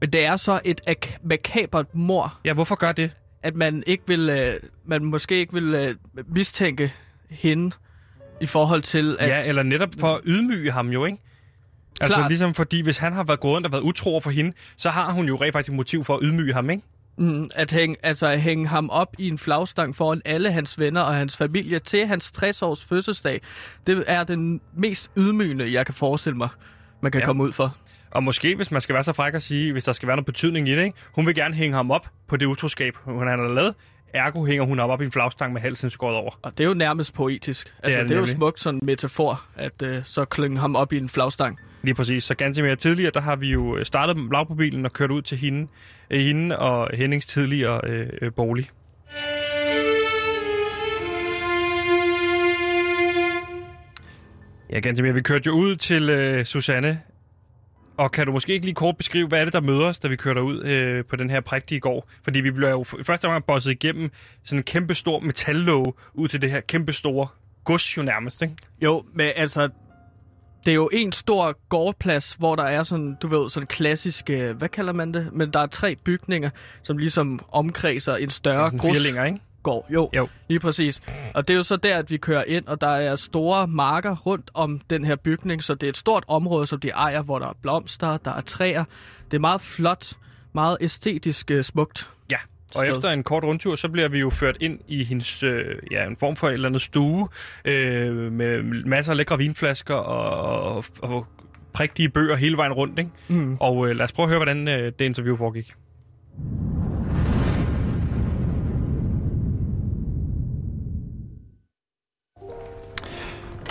Men 0.00 0.10
det 0.12 0.24
er 0.24 0.36
så 0.36 0.60
et 0.64 0.80
ak- 0.88 1.18
makabert 1.24 1.94
mor, 1.94 2.38
Ja, 2.44 2.52
hvorfor 2.52 2.74
gør 2.74 2.92
det? 2.92 3.10
At 3.42 3.56
man 3.56 3.82
ikke 3.86 4.04
vil, 4.06 4.30
øh, 4.30 4.54
man 4.84 5.04
måske 5.04 5.34
ikke 5.34 5.52
vil 5.52 5.74
øh, 5.74 5.94
mistænke 6.28 6.92
hende 7.30 7.76
i 8.40 8.46
forhold 8.46 8.82
til 8.82 9.16
at... 9.20 9.28
Ja, 9.28 9.48
eller 9.48 9.62
netop 9.62 9.88
for 10.00 10.14
at 10.14 10.20
ydmyge 10.24 10.70
ham 10.72 10.88
jo, 10.88 11.04
ikke? 11.04 11.18
Altså 12.00 12.16
Klart. 12.16 12.30
ligesom 12.30 12.54
fordi, 12.54 12.80
hvis 12.80 12.98
han 12.98 13.12
har 13.12 13.24
været 13.24 13.40
gået 13.40 13.54
rundt 13.54 13.66
og 13.66 13.72
været 13.72 13.82
utro 13.82 14.20
for 14.20 14.30
hende, 14.30 14.52
så 14.76 14.90
har 14.90 15.12
hun 15.12 15.26
jo 15.26 15.36
rent 15.36 15.52
faktisk 15.52 15.68
et 15.68 15.76
motiv 15.76 16.04
for 16.04 16.14
at 16.14 16.20
ydmyge 16.22 16.52
ham, 16.52 16.70
ikke? 16.70 16.82
Mm, 17.18 17.50
at, 17.54 17.72
hænge, 17.72 17.96
altså 18.02 18.26
at 18.26 18.40
hænge 18.40 18.66
ham 18.66 18.90
op 18.90 19.14
i 19.18 19.28
en 19.28 19.38
flagstang 19.38 19.96
foran 19.96 20.22
alle 20.24 20.52
hans 20.52 20.78
venner 20.78 21.00
og 21.00 21.14
hans 21.14 21.36
familie 21.36 21.78
til 21.78 22.06
hans 22.06 22.32
60-års 22.38 22.84
fødselsdag, 22.84 23.40
det 23.86 24.04
er 24.06 24.24
den 24.24 24.60
mest 24.76 25.10
ydmygende, 25.16 25.72
jeg 25.72 25.86
kan 25.86 25.94
forestille 25.94 26.36
mig, 26.36 26.48
man 27.00 27.12
kan 27.12 27.20
ja. 27.20 27.26
komme 27.26 27.42
ud 27.42 27.52
for. 27.52 27.76
Og 28.10 28.22
måske, 28.22 28.54
hvis 28.56 28.70
man 28.70 28.80
skal 28.80 28.94
være 28.94 29.04
så 29.04 29.12
fræk 29.12 29.34
at 29.34 29.42
sige, 29.42 29.72
hvis 29.72 29.84
der 29.84 29.92
skal 29.92 30.06
være 30.06 30.16
noget 30.16 30.26
betydning 30.26 30.68
i 30.68 30.76
det, 30.76 30.84
ikke? 30.84 30.98
hun 31.12 31.26
vil 31.26 31.34
gerne 31.34 31.54
hænge 31.54 31.76
ham 31.76 31.90
op 31.90 32.06
på 32.26 32.36
det 32.36 32.46
utroskab, 32.46 32.94
hun 33.04 33.26
har 33.26 33.36
lavet. 33.36 33.74
Ergo 34.14 34.44
hænger 34.44 34.64
hun 34.64 34.80
op, 34.80 34.90
op 34.90 35.02
i 35.02 35.04
en 35.04 35.12
flagstang 35.12 35.52
med 35.52 35.60
halsen 35.60 35.90
skåret 35.90 36.16
over. 36.16 36.38
Og 36.42 36.58
det 36.58 36.64
er 36.64 36.68
jo 36.68 36.74
nærmest 36.74 37.14
poetisk. 37.14 37.72
Altså, 37.82 37.98
er 37.98 38.02
det, 38.02 38.02
det 38.02 38.08
det 38.08 38.16
er 38.16 38.20
jo 38.20 38.26
smukt 38.26 38.60
sådan 38.60 38.80
en 38.80 38.86
metafor, 38.86 39.42
at 39.56 39.82
øh, 39.82 40.02
så 40.04 40.24
klynge 40.24 40.58
ham 40.58 40.76
op 40.76 40.92
i 40.92 40.96
en 40.96 41.08
flagstang. 41.08 41.58
Lige 41.82 41.94
præcis. 41.94 42.24
Så 42.24 42.34
ganske 42.34 42.62
mere 42.62 42.76
tidligere, 42.76 43.10
der 43.14 43.20
har 43.20 43.36
vi 43.36 43.48
jo 43.48 43.84
startet 43.84 44.16
lavprobilen 44.32 44.84
og 44.84 44.92
kørt 44.92 45.10
ud 45.10 45.22
til 45.22 45.38
hende, 45.38 45.68
øh, 46.10 46.20
hende 46.20 46.58
og 46.58 46.90
Hennings 46.94 47.26
tidligere 47.26 47.80
øh, 47.84 48.08
øh, 48.22 48.32
bolig. 48.32 48.70
Ja, 54.70 54.78
ganske 54.80 55.02
mere. 55.02 55.14
Vi 55.14 55.22
kørte 55.22 55.46
jo 55.46 55.52
ud 55.52 55.76
til 55.76 56.10
øh, 56.10 56.44
Susanne, 56.44 57.00
og 57.98 58.12
kan 58.12 58.26
du 58.26 58.32
måske 58.32 58.52
ikke 58.52 58.66
lige 58.66 58.74
kort 58.74 58.96
beskrive, 58.96 59.28
hvad 59.28 59.40
er 59.40 59.44
det, 59.44 59.52
der 59.52 59.60
møder 59.60 59.86
os, 59.86 59.98
da 59.98 60.08
vi 60.08 60.16
kører 60.16 60.40
ud 60.40 60.62
øh, 60.64 61.04
på 61.04 61.16
den 61.16 61.30
her 61.30 61.40
prægtige 61.40 61.80
gård? 61.80 62.08
Fordi 62.24 62.40
vi 62.40 62.50
bliver 62.50 62.70
jo 62.70 62.84
første 62.84 63.24
omgang 63.24 63.44
bosset 63.44 63.70
igennem 63.70 64.10
sådan 64.44 64.58
en 64.58 64.62
kæmpe 64.62 64.94
stor 64.94 65.20
metallåge 65.20 65.92
ud 66.14 66.28
til 66.28 66.42
det 66.42 66.50
her 66.50 66.60
kæmpe 66.60 66.92
store 66.92 67.28
gods 67.64 67.96
jo 67.96 68.02
nærmest, 68.02 68.42
ikke? 68.42 68.54
Jo, 68.82 69.04
men 69.14 69.32
altså, 69.36 69.68
det 70.64 70.70
er 70.70 70.74
jo 70.74 70.90
en 70.92 71.12
stor 71.12 71.68
gårdplads, 71.68 72.32
hvor 72.32 72.56
der 72.56 72.62
er 72.62 72.82
sådan, 72.82 73.16
du 73.22 73.28
ved, 73.28 73.50
sådan 73.50 73.66
klassisk, 73.66 74.30
hvad 74.30 74.68
kalder 74.68 74.92
man 74.92 75.14
det? 75.14 75.28
Men 75.32 75.52
der 75.52 75.60
er 75.60 75.66
tre 75.66 75.96
bygninger, 75.96 76.50
som 76.82 76.98
ligesom 76.98 77.40
omkredser 77.52 78.16
en 78.16 78.30
større 78.30 78.70
gods. 78.70 78.96
firlinger, 78.96 79.24
ikke? 79.24 79.38
Gård. 79.66 79.86
Jo, 79.90 80.10
Jo. 80.16 80.28
lige 80.48 80.60
præcis. 80.60 81.02
Og 81.34 81.48
det 81.48 81.54
er 81.54 81.56
jo 81.56 81.62
så 81.62 81.76
der, 81.76 81.98
at 81.98 82.10
vi 82.10 82.16
kører 82.16 82.44
ind, 82.46 82.66
og 82.66 82.80
der 82.80 82.86
er 82.88 83.16
store 83.16 83.66
marker 83.66 84.16
rundt 84.16 84.50
om 84.54 84.80
den 84.90 85.04
her 85.04 85.16
bygning, 85.16 85.62
så 85.62 85.74
det 85.74 85.82
er 85.82 85.88
et 85.90 85.96
stort 85.96 86.24
område, 86.28 86.66
som 86.66 86.80
de 86.80 86.88
ejer, 86.88 87.22
hvor 87.22 87.38
der 87.38 87.46
er 87.46 87.52
blomster, 87.62 88.16
der 88.16 88.30
er 88.30 88.40
træer. 88.40 88.84
Det 89.30 89.36
er 89.36 89.40
meget 89.40 89.60
flot, 89.60 90.12
meget 90.52 90.76
æstetisk 90.80 91.50
øh, 91.50 91.64
smukt. 91.64 92.10
Ja, 92.32 92.36
og 92.74 92.80
sted. 92.80 92.96
efter 92.96 93.10
en 93.10 93.22
kort 93.22 93.44
rundtur, 93.44 93.74
så 93.76 93.88
bliver 93.88 94.08
vi 94.08 94.18
jo 94.18 94.30
ført 94.30 94.56
ind 94.60 94.80
i 94.88 95.04
hendes, 95.04 95.42
øh, 95.42 95.64
ja, 95.90 96.06
en 96.06 96.16
form 96.16 96.36
for 96.36 96.48
et 96.48 96.52
eller 96.52 96.68
andet 96.68 96.82
stue, 96.82 97.28
øh, 97.64 98.32
med 98.32 98.62
masser 98.86 99.12
af 99.12 99.16
lækre 99.16 99.38
vinflasker 99.38 99.94
og, 99.94 100.62
og, 100.76 100.84
og 101.02 101.26
prægtige 101.72 102.08
bøger 102.08 102.36
hele 102.36 102.56
vejen 102.56 102.72
rundt, 102.72 102.98
ikke? 102.98 103.10
Mm. 103.28 103.56
Og 103.60 103.88
øh, 103.88 103.96
lad 103.96 104.04
os 104.04 104.12
prøve 104.12 104.24
at 104.24 104.30
høre, 104.30 104.38
hvordan 104.38 104.68
øh, 104.68 104.92
det 104.98 105.04
interview 105.04 105.36
foregik. 105.36 105.74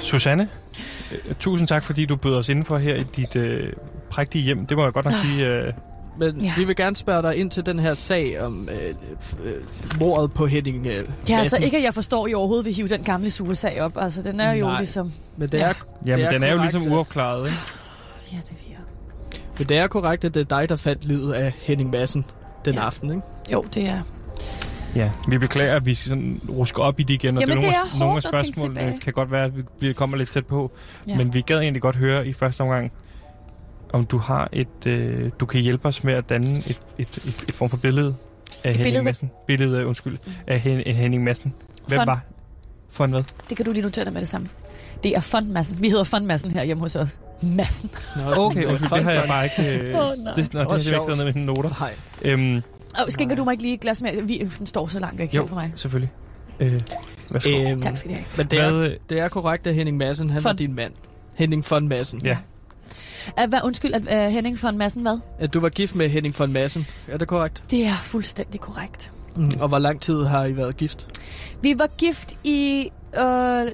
Susanne, 0.06 0.50
øh, 1.12 1.36
tusind 1.40 1.68
tak, 1.68 1.84
fordi 1.84 2.06
du 2.06 2.16
bød 2.16 2.36
os 2.36 2.50
indenfor 2.50 2.78
her 2.78 2.96
i 2.96 3.04
dit 3.04 3.36
øh, 3.36 3.74
prægtige 4.10 4.44
hjem. 4.44 4.66
Det 4.66 4.78
må 4.78 4.84
jeg 4.84 4.94
godt 4.94 5.06
nok 5.06 5.14
sige. 5.14 5.48
Øh, 5.48 5.74
Men 6.20 6.38
Ja. 6.42 6.46
ja. 6.46 6.54
vi 6.58 6.64
vil 6.64 6.76
gerne 6.76 6.96
spørge 6.96 7.22
dig 7.22 7.36
ind 7.36 7.52
til 7.52 7.66
den 7.66 7.80
her 7.80 7.94
sag 7.94 8.42
om 8.42 8.70
øh, 8.72 8.96
øh, 9.46 9.54
mordet 10.00 10.32
på 10.34 10.46
Henning 10.46 10.88
øh, 10.88 11.06
Ja, 11.30 11.40
altså 11.40 11.58
ikke, 11.58 11.78
at 11.78 11.84
jeg 11.84 11.94
forstår, 11.94 12.26
at 12.26 12.32
I 12.32 12.34
overhovedet 12.34 12.66
vil 12.66 12.74
hive 12.74 12.88
den 12.88 13.04
gamle 13.04 13.32
sugesag 13.32 13.82
op. 13.82 13.98
Altså, 13.98 14.22
den 14.22 14.40
er 14.40 14.54
jo 14.56 14.66
Nej. 14.66 14.78
ligesom... 14.78 15.12
Men 15.38 15.50
det 15.50 15.58
Ja. 15.58 15.64
er, 15.68 15.74
jamen, 16.06 16.26
det 16.26 16.34
den 16.34 16.44
er 16.44 16.54
jo 16.54 16.62
ligesom 16.62 16.92
uopklaret, 16.92 17.46
ikke? 17.48 17.58
Ja, 18.32 18.38
det 18.38 18.50
vil 18.52 18.70
jeg. 18.70 18.78
Men 19.58 19.68
det 19.70 19.78
er 19.78 19.88
korrekt, 19.88 20.26
at 20.26 20.34
det 20.34 20.40
er 20.52 20.60
dig, 20.60 20.70
der 20.70 20.76
fandt 20.76 21.06
livet 21.06 21.34
af 21.34 21.54
Henning 21.62 21.90
Madsen 21.90 22.26
den 22.66 22.74
Ja. 22.74 22.86
aften, 22.86 23.10
ikke? 23.10 23.22
Jo, 23.52 23.66
det 23.74 23.86
er. 23.86 24.02
Ja. 24.96 25.12
Vi 25.28 25.38
beklager, 25.38 25.76
at 25.76 25.86
vi 25.86 25.96
skal 25.96 26.10
sådan 26.10 26.42
ruske 26.50 26.82
op 26.82 27.00
i 27.00 27.04
det 27.04 27.14
igen, 27.14 27.36
og 27.38 27.42
Jamen, 27.42 27.58
det 27.58 27.64
er 27.66 27.70
det 27.70 27.78
nogle, 27.78 27.90
er 27.96 28.00
nogle 28.00 28.06
af 28.16 28.24
hårdt 28.24 28.26
at 28.26 28.44
tænke 28.46 28.60
spørgsmålene 28.60 29.00
kan 29.00 29.14
godt 29.14 29.32
være, 29.32 29.44
at 29.46 29.58
vi 29.58 29.62
bliver 29.80 29.94
kommer 29.94 30.18
lidt 30.18 30.32
tæt 30.32 30.46
på. 30.46 30.72
Ja. 31.08 31.18
Men 31.18 31.34
vi 31.34 31.42
gad 31.42 31.60
egentlig 31.60 31.82
godt 31.82 31.96
høre 31.96 32.28
i 32.28 32.34
første 32.34 32.62
omgang, 32.62 32.92
om 33.94 34.06
du 34.06 34.18
har 34.18 34.50
et, 34.52 34.88
øh, 34.88 35.32
du 35.40 35.46
kan 35.46 35.62
hjælpe 35.62 35.88
os 35.88 36.04
med 36.04 36.14
at 36.14 36.30
danne 36.30 36.58
et, 36.58 36.80
et, 36.98 37.08
et, 37.28 37.46
et 37.50 37.52
form 37.56 37.70
for 37.70 37.78
billede 37.78 38.16
af 38.64 38.72
Henning 38.72 38.84
billede? 38.86 39.04
Madsen. 39.04 39.32
Billede, 39.48 39.80
øh, 39.82 39.88
undskyld, 39.88 40.18
af 40.48 40.60
Hen, 40.60 40.84
af 40.86 40.94
Henning 40.94 41.24
Madsen. 41.24 41.54
Hvem 41.88 41.98
Fond. 41.98 42.06
var? 42.10 42.20
For 42.90 43.08
hvad? 43.08 43.24
Det 43.50 43.58
kan 43.58 43.66
du 43.66 43.72
lige 43.72 43.84
notere 43.84 44.06
dig 44.06 44.14
med 44.14 44.22
det 44.22 44.30
samme. 44.30 44.48
Det 45.04 45.16
er 45.16 45.20
fondmassen. 45.20 45.78
Vi 45.82 45.90
hedder 45.90 46.04
fondmassen 46.04 46.52
her 46.52 46.64
hjemme 46.64 46.82
hos 46.82 46.96
os. 46.96 47.10
Massen. 47.42 47.90
Nå, 48.16 48.32
Okay, 48.46 48.66
undskyld, 48.66 48.90
det 48.90 49.04
har 49.04 49.12
jeg 49.12 49.24
bare 49.30 49.44
ikke... 49.44 49.78
Øh, 49.80 50.00
Åh, 50.00 50.24
nej. 50.24 50.34
det, 50.36 50.54
nå, 50.54 50.60
det 50.60 50.60
har 50.60 50.64
var 50.64 50.66
jeg 50.66 50.80
ikke 50.80 50.90
sjovt. 50.90 51.04
skrevet 51.04 51.18
ned 51.18 51.26
med 51.26 51.34
mine 51.34 51.46
noter. 51.46 51.70
Nej. 51.80 51.94
Øhm, 52.22 52.62
Og 52.98 53.12
skænker 53.12 53.36
du 53.36 53.44
mig 53.44 53.52
ikke 53.52 53.64
lige 53.64 53.74
et 53.74 53.80
glas 53.80 54.02
mere? 54.02 54.22
Vi, 54.28 54.38
den 54.60 54.66
står 54.66 54.88
så 54.88 55.00
langt 55.00 55.18
væk 55.20 55.36
Jo. 55.36 55.46
for 55.48 55.56
mig. 55.56 55.72
selvfølgelig. 55.76 56.12
Øh, 56.60 56.82
værsgo. 57.30 57.50
Øh, 57.50 57.72
Øhm, 57.72 57.82
Tak 57.82 57.98
skal 57.98 58.10
de 58.10 58.16
have. 58.16 58.26
men 58.38 58.48
det 58.48 58.60
er, 58.60 58.96
det 59.10 59.20
er 59.20 59.28
korrekt, 59.28 59.68
at 59.68 59.76
Henning 59.76 59.98
Madsen, 59.98 60.30
han 60.30 60.44
var 60.44 60.54
din 60.54 60.76
mand. 60.76 60.94
Henning 61.38 61.66
von 61.70 61.88
Madsen. 61.88 62.22
Ja. 62.26 62.38
At, 63.38 63.50
hvad, 63.50 63.60
undskyld, 63.64 63.94
at 63.94 64.28
uh, 64.28 64.34
Henning 64.34 64.64
von 64.64 64.78
Madsen 64.78 65.02
hvad? 65.02 65.20
At 65.40 65.54
du 65.54 65.60
var 65.60 65.70
gift 65.70 65.96
med 65.96 66.10
Henning 66.10 66.40
von 66.40 66.54
Madsen. 66.54 66.88
Er 67.08 67.18
det 67.18 67.28
korrekt? 67.28 67.64
Det 67.72 67.86
er 67.86 67.94
fuldstændig 67.94 68.62
korrekt. 68.62 69.12
Mm. 69.36 69.52
Og 69.60 69.68
hvor 69.68 69.80
lang 69.80 70.02
tid 70.02 70.24
har 70.24 70.46
I 70.46 70.58
været 70.58 70.78
gift? 70.78 71.08
Vi 71.62 71.76
var 71.80 71.88
gift 71.98 72.38
i... 72.44 72.90
Øh, 73.18 73.22
ja, 73.22 73.66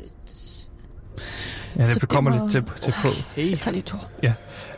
det 1.77 2.01
det 2.01 2.09
kommer 2.09 2.31
må- 2.31 2.37
lidt 2.37 2.51
til, 2.51 2.63
til 2.81 2.93
på. 3.01 3.07
Hey. 3.35 3.49
jeg 3.51 3.59
tager 3.59 3.73
lige 3.73 3.83
to. 3.83 3.97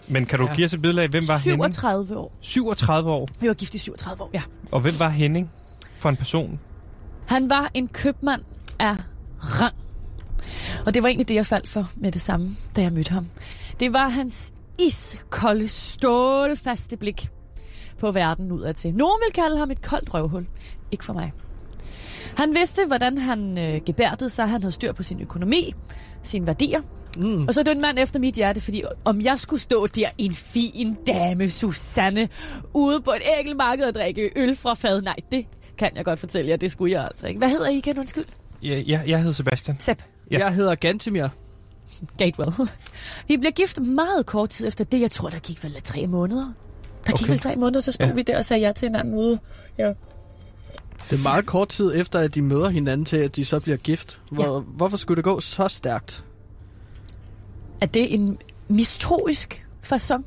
Men 0.07 0.25
kan 0.25 0.39
du 0.39 0.45
Ja. 0.45 0.55
give 0.55 0.65
os 0.65 0.73
et 0.73 0.81
billede 0.81 1.03
af, 1.03 1.09
hvem 1.09 1.27
var 1.27 1.37
Henning? 1.37 1.73
37 1.73 2.17
år. 2.17 2.31
37 2.41 3.11
år. 3.11 3.29
Vi 3.39 3.47
var 3.47 3.53
gift 3.53 3.75
i 3.75 3.77
37 3.77 4.23
år, 4.23 4.29
ja. 4.33 4.41
Og 4.71 4.81
hvem 4.81 4.99
var 4.99 5.09
Henning 5.09 5.49
for 5.97 6.09
en 6.09 6.15
person? 6.15 6.59
Han 7.27 7.49
var 7.49 7.71
en 7.73 7.87
købmand 7.87 8.41
af 8.79 8.95
rang. 9.39 9.75
Og 10.85 10.93
det 10.93 11.03
var 11.03 11.09
egentlig 11.09 11.27
det, 11.29 11.35
jeg 11.35 11.45
faldt 11.45 11.69
for 11.69 11.91
med 11.95 12.11
det 12.11 12.21
samme, 12.21 12.49
da 12.75 12.81
jeg 12.81 12.91
mødte 12.91 13.11
ham. 13.11 13.27
Det 13.79 13.93
var 13.93 14.07
hans 14.09 14.53
iskolde, 14.81 15.67
stålfaste 15.67 16.97
blik 16.97 17.27
på 17.99 18.11
verden 18.11 18.51
udad 18.51 18.73
til. 18.73 18.93
Nogen 18.93 19.19
vil 19.27 19.33
kalde 19.33 19.57
ham 19.57 19.71
et 19.71 19.81
koldt 19.81 20.13
røvhul. 20.13 20.47
Ikke 20.91 21.05
for 21.05 21.13
mig. 21.13 21.33
Han 22.37 22.55
vidste, 22.55 22.81
hvordan 22.87 23.17
han 23.17 23.57
øh, 23.57 23.81
gebærdede 23.85 24.29
sig. 24.29 24.49
Han 24.49 24.61
havde 24.61 24.71
styr 24.71 24.91
på 24.93 25.03
sin 25.03 25.21
økonomi, 25.21 25.73
sine 26.23 26.47
værdier. 26.47 26.81
Mm. 27.17 27.47
Og 27.47 27.53
så 27.53 27.59
er 27.59 27.63
det 27.63 27.71
en 27.71 27.81
mand 27.81 27.99
efter 27.99 28.19
mit 28.19 28.35
hjerte, 28.35 28.61
fordi 28.61 28.83
om 29.05 29.21
jeg 29.21 29.39
skulle 29.39 29.61
stå 29.61 29.87
der, 29.87 30.09
en 30.17 30.33
fin 30.33 30.97
dame, 31.07 31.49
Susanne, 31.49 32.29
ude 32.73 33.01
på 33.01 33.11
et 33.11 33.21
ægelmarked 33.39 33.85
og 33.85 33.95
drikke 33.95 34.31
øl 34.35 34.55
fra 34.55 34.73
fad, 34.73 35.01
nej, 35.01 35.15
det 35.31 35.45
kan 35.77 35.91
jeg 35.95 36.05
godt 36.05 36.19
fortælle 36.19 36.49
jer, 36.51 36.57
det 36.57 36.71
skulle 36.71 36.93
jeg 36.93 37.03
altså 37.03 37.27
ikke. 37.27 37.37
Hvad 37.37 37.49
hedder 37.49 37.69
I 37.69 37.77
igen, 37.77 37.99
undskyld? 37.99 38.25
Ja, 38.63 38.79
ja, 38.79 39.01
jeg 39.07 39.19
hedder 39.19 39.33
Sebastian. 39.33 39.77
Sepp. 39.79 40.01
Ja. 40.31 40.39
Jeg 40.39 40.53
hedder 40.53 40.75
Gantemir. 40.75 41.27
Gatewell. 42.17 42.51
Vi 43.27 43.37
blev 43.37 43.51
gift 43.51 43.79
meget 43.81 44.25
kort 44.25 44.49
tid 44.49 44.67
efter 44.67 44.83
det. 44.83 45.01
Jeg 45.01 45.11
tror, 45.11 45.29
der 45.29 45.39
gik 45.39 45.63
vel 45.63 45.81
tre 45.83 46.07
måneder. 46.07 46.53
Der 47.07 47.11
gik 47.11 47.21
Okay. 47.21 47.31
vel 47.31 47.39
tre 47.39 47.55
måneder, 47.55 47.79
så 47.79 47.91
stod 47.91 48.07
ja. 48.07 48.13
vi 48.13 48.21
der 48.21 48.37
og 48.37 48.45
sagde 48.45 48.65
ja 48.65 48.71
til 48.71 48.87
hinanden 48.87 49.13
ude. 49.13 49.39
Ja. 49.77 49.87
Det 51.09 51.17
er 51.19 51.23
meget 51.23 51.45
kort 51.45 51.69
tid 51.69 51.91
efter, 51.95 52.19
at 52.19 52.35
de 52.35 52.41
møder 52.41 52.69
hinanden 52.69 53.05
til, 53.05 53.17
at 53.17 53.35
de 53.35 53.45
så 53.45 53.59
bliver 53.59 53.77
gift. 53.77 54.19
Hvor, 54.31 54.55
ja. 54.55 54.59
Hvorfor 54.59 54.97
skulle 54.97 55.15
det 55.15 55.23
gå 55.23 55.39
så 55.39 55.67
stærkt? 55.67 56.25
Er 57.83 57.87
det 57.87 58.13
en 58.13 58.37
mistroisk 58.67 59.65
fasong? 59.81 60.25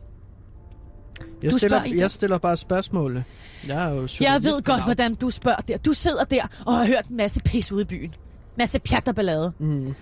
Jeg, 1.42 1.50
Du 1.50 1.58
stiller, 1.58 1.84
jeg 1.98 2.10
stiller 2.10 2.38
bare 2.38 2.56
spørgsmål. 2.56 3.24
Jeg 3.66 3.84
er 3.84 3.94
jo 3.94 4.08
Jeg 4.20 4.44
ved 4.44 4.62
godt, 4.62 4.84
hvordan 4.84 5.14
du 5.14 5.30
spørger 5.30 5.60
der. 5.60 5.76
Du 5.76 5.92
sidder 5.92 6.24
der 6.24 6.46
og 6.66 6.76
har 6.76 6.86
hørt 6.86 7.06
en 7.06 7.16
masse 7.16 7.40
pis 7.40 7.72
ude 7.72 7.82
i 7.82 7.84
byen. 7.84 8.14
Masse 8.58 8.78
pjat 8.78 9.08
og 9.08 9.14
ballade. 9.14 9.52
Mm. 9.58 9.94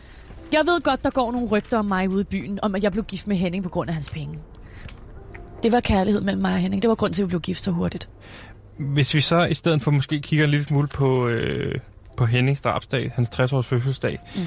Jeg 0.52 0.60
ved 0.66 0.80
godt, 0.82 1.04
der 1.04 1.10
går 1.10 1.32
nogle 1.32 1.48
rygter 1.48 1.78
om 1.78 1.84
mig 1.84 2.08
ude 2.08 2.20
i 2.20 2.24
byen, 2.24 2.58
om 2.62 2.74
at 2.74 2.84
jeg 2.84 2.92
blev 2.92 3.04
gift 3.04 3.28
med 3.28 3.36
Henning 3.36 3.64
på 3.64 3.70
grund 3.70 3.88
af 3.88 3.94
hans 3.94 4.10
penge. 4.10 4.38
Det 5.62 5.72
var 5.72 5.80
kærlighed 5.80 6.20
mellem 6.20 6.42
mig 6.42 6.52
og 6.52 6.58
Henning. 6.58 6.82
Det 6.82 6.88
var 6.88 6.94
grund 6.94 7.14
til, 7.14 7.22
at 7.22 7.26
vi 7.26 7.28
blev 7.28 7.40
gift 7.40 7.64
så 7.64 7.70
hurtigt. 7.70 8.08
Hvis 8.78 9.14
vi 9.14 9.20
så 9.20 9.44
i 9.44 9.54
stedet 9.54 9.82
for 9.82 9.90
måske 9.90 10.20
kigger 10.20 10.44
en 10.44 10.50
lille 10.50 10.64
smule 10.64 10.88
på, 10.88 11.28
øh, 11.28 11.78
på 12.16 12.26
Hennings 12.26 12.60
drabsdag, 12.60 13.12
hans 13.14 13.28
60-års 13.28 13.66
fødselsdag, 13.66 14.18
mm. 14.36 14.42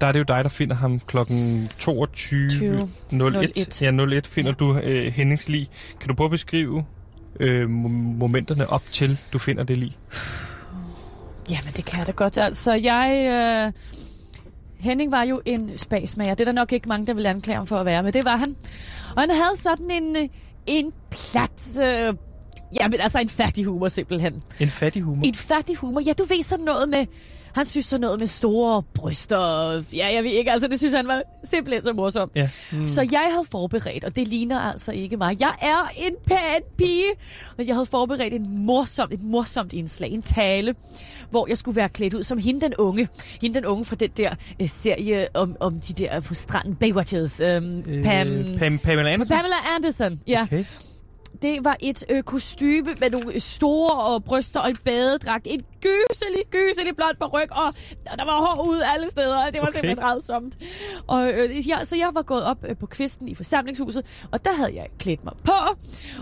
Der 0.00 0.06
er 0.06 0.12
det 0.12 0.18
jo 0.18 0.24
dig, 0.24 0.44
der 0.44 0.50
finder 0.50 0.76
ham 0.76 1.00
klokken 1.00 1.68
22.01. 1.80 1.92
01. 3.12 3.82
Ja, 3.82 3.90
01 3.90 4.26
finder 4.26 4.50
Ja. 4.50 4.54
du 4.54 4.78
øh, 4.78 5.12
Hennings 5.12 5.48
lig. 5.48 5.68
Kan 6.00 6.08
du 6.08 6.14
prøve 6.14 6.26
at 6.26 6.30
beskrive 6.30 6.84
øh, 7.40 7.64
mo- 7.64 7.88
momenterne 8.18 8.70
op 8.70 8.80
til, 8.92 9.18
du 9.32 9.38
finder 9.38 9.62
det 9.64 9.78
lig? 9.78 9.92
Jamen, 11.50 11.72
det 11.76 11.84
kan 11.84 11.98
jeg 11.98 12.06
da 12.06 12.12
godt. 12.12 12.38
Altså, 12.38 12.72
jeg... 12.72 13.26
Øh... 13.66 13.72
Henning 14.78 15.12
var 15.12 15.22
jo 15.22 15.40
en 15.44 15.78
spasmager. 15.78 16.34
Det 16.34 16.40
er 16.40 16.44
der 16.44 16.52
nok 16.52 16.72
ikke 16.72 16.88
mange, 16.88 17.06
der 17.06 17.14
vil 17.14 17.26
anklage 17.26 17.56
ham 17.56 17.66
for 17.66 17.76
at 17.76 17.86
være, 17.86 18.02
men 18.02 18.12
det 18.12 18.24
var 18.24 18.36
han. 18.36 18.56
Og 19.16 19.22
han 19.22 19.30
havde 19.30 19.56
sådan 19.56 19.90
en, 19.90 20.16
øh, 20.16 20.28
en 20.66 20.92
plat... 21.10 21.78
Øh... 21.82 22.14
Jamen, 22.80 23.00
altså 23.00 23.18
en 23.18 23.28
fattig 23.28 23.64
humor 23.64 23.88
simpelthen. 23.88 24.42
En 24.60 24.68
fattig 24.68 25.02
humor. 25.02 25.22
En 25.24 25.34
fattig 25.34 25.76
humor. 25.76 26.00
Ja, 26.06 26.12
du 26.12 26.24
ved 26.24 26.42
sådan 26.42 26.64
noget 26.64 26.88
med... 26.88 27.06
Han 27.54 27.64
synes 27.66 27.86
sådan 27.86 28.00
noget 28.00 28.18
med 28.18 28.26
store 28.26 28.82
bryster. 28.94 29.36
og- 29.36 29.84
Ja, 29.96 30.08
jeg 30.14 30.24
ved 30.24 30.30
ikke. 30.30 30.52
Altså, 30.52 30.68
det 30.68 30.78
synes 30.78 30.94
han 30.94 31.08
var 31.08 31.22
simpelthen 31.44 31.82
så 31.82 31.92
morsomt. 31.92 32.32
Ja. 32.36 32.50
Mm. 32.72 32.88
Så 32.88 33.08
jeg 33.12 33.28
havde 33.32 33.44
forberedt, 33.50 34.04
og 34.04 34.16
det 34.16 34.28
ligner 34.28 34.60
altså 34.60 34.92
ikke 34.92 35.16
mig. 35.16 35.36
Jeg 35.40 35.54
er 35.62 35.88
en 36.06 36.14
pæn 36.26 36.36
pige. 36.78 37.04
Og 37.58 37.66
jeg 37.66 37.74
havde 37.74 37.86
forberedt 37.86 38.34
en 38.34 38.58
morsomt, 38.66 39.12
et 39.12 39.22
morsomt 39.22 39.72
indslag, 39.72 40.10
en 40.10 40.22
tale, 40.22 40.74
hvor 41.30 41.46
jeg 41.48 41.58
skulle 41.58 41.76
være 41.76 41.88
klædt 41.88 42.14
ud 42.14 42.22
som 42.22 42.38
hende 42.38 42.60
den 42.60 42.74
unge. 42.78 43.08
Hende 43.40 43.54
den 43.54 43.66
unge 43.66 43.84
fra 43.84 43.96
den 43.96 44.10
der 44.16 44.34
øh, 44.60 44.68
serie 44.68 45.26
om, 45.34 45.56
om 45.60 45.80
de 45.80 45.92
der 45.92 46.20
på 46.20 46.34
stranden, 46.34 46.74
Baywatches. 46.74 47.40
Øhm, 47.40 47.78
øh, 47.88 48.04
Pam... 48.04 48.28
Pam, 48.58 48.78
Pamela 48.78 49.10
Andersen? 49.12 49.36
Pamela 49.36 49.54
Anderson, 49.76 50.20
ja. 50.26 50.42
Okay. 50.42 50.64
Det 51.44 51.64
var 51.64 51.76
et 51.80 52.04
øh, 52.10 52.22
kostyme 52.22 52.88
med 53.00 53.10
nogle 53.10 53.40
store 53.40 53.94
og 54.04 54.24
bryster 54.24 54.60
og 54.60 54.70
en 54.70 54.76
badedragt. 54.84 55.46
En 55.50 55.60
gyselig, 55.80 56.42
gyselig 56.50 56.96
blond 56.96 57.16
på 57.20 57.26
ryg, 57.26 57.52
og 57.52 57.74
der 58.18 58.24
var 58.24 58.40
hår 58.46 58.68
ude 58.70 58.86
alle 58.86 59.10
steder. 59.10 59.46
og 59.46 59.52
Det 59.52 59.60
var 59.60 59.66
Okay. 59.66 59.72
simpelthen 59.74 60.02
rædsomt. 60.02 60.56
Og, 61.06 61.28
øh, 61.32 61.68
jeg, 61.68 61.80
så 61.84 61.96
jeg 61.96 62.10
var 62.14 62.22
gået 62.22 62.44
op 62.44 62.58
øh, 62.68 62.76
på 62.76 62.86
kvisten 62.86 63.28
i 63.28 63.34
forsamlingshuset, 63.34 64.26
og 64.32 64.44
der 64.44 64.52
havde 64.52 64.74
jeg 64.74 64.86
klædt 64.98 65.24
mig 65.24 65.32
på. 65.44 65.52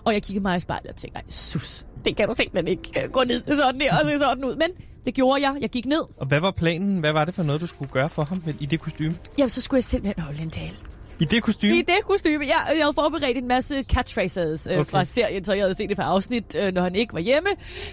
Og 0.04 0.12
jeg 0.12 0.22
kiggede 0.22 0.42
mig 0.42 0.56
i 0.56 0.60
spejlet 0.60 0.90
og 0.90 0.96
tænkte, 0.96 1.20
nej, 1.20 1.24
sus, 1.28 1.86
det 2.04 2.16
kan 2.16 2.28
du 2.28 2.34
simpelthen 2.34 2.68
ikke 2.68 3.02
øh, 3.04 3.10
gå 3.10 3.24
ned 3.24 3.54
sådan 3.56 3.80
der 3.80 3.98
og 4.00 4.06
se 4.06 4.18
sådan 4.18 4.44
ud. 4.44 4.56
Men 4.56 4.68
det 5.04 5.14
gjorde 5.14 5.42
jeg. 5.42 5.56
Jeg 5.60 5.70
gik 5.70 5.86
ned. 5.86 6.02
Og 6.16 6.26
hvad 6.26 6.40
var 6.40 6.50
planen? 6.50 6.98
Hvad 6.98 7.12
var 7.12 7.24
det 7.24 7.34
for 7.34 7.42
noget, 7.42 7.60
du 7.60 7.66
skulle 7.66 7.90
gøre 7.92 8.08
for 8.08 8.22
ham 8.24 8.42
i 8.60 8.66
det 8.66 8.80
kostume? 8.80 9.16
Jamen, 9.38 9.50
så 9.50 9.60
skulle 9.60 9.78
jeg 9.78 9.84
simpelthen 9.84 10.22
holde 10.24 10.42
en 10.42 10.50
tale. 10.50 10.76
I 11.20 11.24
det 11.24 11.42
kostume? 11.42 11.72
I 11.72 11.78
det 11.82 11.96
kostyme. 12.06 12.44
Jeg, 12.44 12.56
jeg 12.68 12.84
havde 12.84 12.92
forberedt 12.94 13.38
en 13.38 13.48
masse 13.48 13.82
catchphrases 13.82 14.66
øh, 14.70 14.78
Okay. 14.78 14.90
fra 14.90 15.04
serien, 15.04 15.44
så 15.44 15.52
jeg 15.52 15.62
havde 15.64 15.74
set 15.74 15.88
det 15.88 15.96
på 15.96 16.02
afsnit, 16.02 16.54
øh, 16.58 16.72
når 16.74 16.82
han 16.82 16.94
ikke 16.94 17.14
var 17.14 17.20
hjemme. 17.20 17.48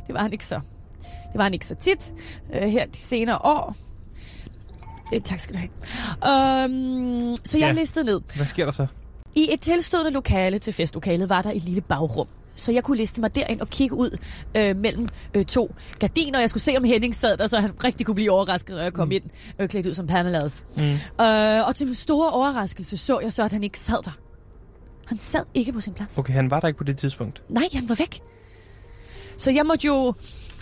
Det 0.08 0.14
var 0.16 0.22
han 0.22 0.32
ikke 0.34 0.46
så. 0.46 0.60
Det 1.02 1.36
var 1.36 1.44
han 1.44 1.54
ikke 1.54 1.66
så 1.68 1.76
tit 1.76 2.14
øh, 2.54 2.62
her 2.62 2.86
de 2.86 2.98
senere 2.98 3.38
år. 3.38 3.76
Øh, 5.14 5.22
tak 5.22 5.40
skal 5.40 5.56
du 5.56 5.60
have. 5.60 6.66
Um, 6.66 7.36
så 7.46 7.58
jeg 7.58 7.62
Ja. 7.62 7.68
ja. 7.68 7.72
listede 7.74 8.06
ned. 8.06 8.22
Hvad 8.36 8.46
sker 8.46 8.66
der 8.66 8.72
så? 8.72 8.88
I 9.36 9.48
et 9.54 9.62
tilstående 9.62 10.12
lokale 10.12 10.60
til 10.60 10.74
festlokalet 10.74 11.30
var 11.30 11.42
der 11.42 11.52
et 11.52 11.64
lille 11.64 11.82
bagrum. 11.82 12.28
Så 12.60 12.72
jeg 12.72 12.84
kunne 12.84 12.98
liste 12.98 13.22
mig 13.22 13.36
derind 13.36 13.62
og 13.62 13.68
kigge 13.68 13.96
ud 13.96 14.18
øh, 14.58 14.78
mellem 14.78 15.08
øh, 15.34 15.46
to 15.46 15.76
gardiner. 16.00 16.40
Jeg 16.40 16.50
skulle 16.50 16.64
se, 16.64 16.78
om 16.78 16.84
Henning 16.84 17.16
sad 17.16 17.38
der, 17.38 17.48
så 17.48 17.60
han 17.60 17.84
rigtig 17.84 18.06
kunne 18.06 18.16
blive 18.16 18.32
overrasket, 18.32 18.76
når 18.76 18.84
jeg 18.84 18.94
kom 18.94 19.08
mm. 19.08 19.12
ind 19.12 19.24
øh, 19.60 19.70
klædt 19.70 19.86
ud 19.86 19.94
som 19.94 20.10
Pamela's. 20.10 20.64
Mm. 20.78 21.26
Øh, 21.26 21.68
og 21.68 21.76
til 21.76 21.88
min 21.88 21.96
store 21.96 22.30
overraskelse 22.32 22.98
så 22.98 23.20
jeg 23.20 23.34
så, 23.34 23.44
at 23.44 23.52
han 23.52 23.64
ikke 23.64 23.80
sad 23.80 24.04
der. 24.04 24.18
Han 25.06 25.18
sad 25.18 25.44
ikke 25.54 25.72
på 25.72 25.82
sin 25.82 25.94
plads. 25.94 26.18
Okay, 26.18 26.34
han 26.34 26.52
var 26.52 26.60
der 26.60 26.68
ikke 26.68 26.78
på 26.78 26.84
det 26.84 26.98
tidspunkt. 26.98 27.42
Nej, 27.50 27.64
han 27.74 27.90
var 27.90 27.96
væk. 27.96 28.20
Så 29.38 29.52
jeg 29.52 29.66
måtte 29.66 29.88
jo, 29.88 30.14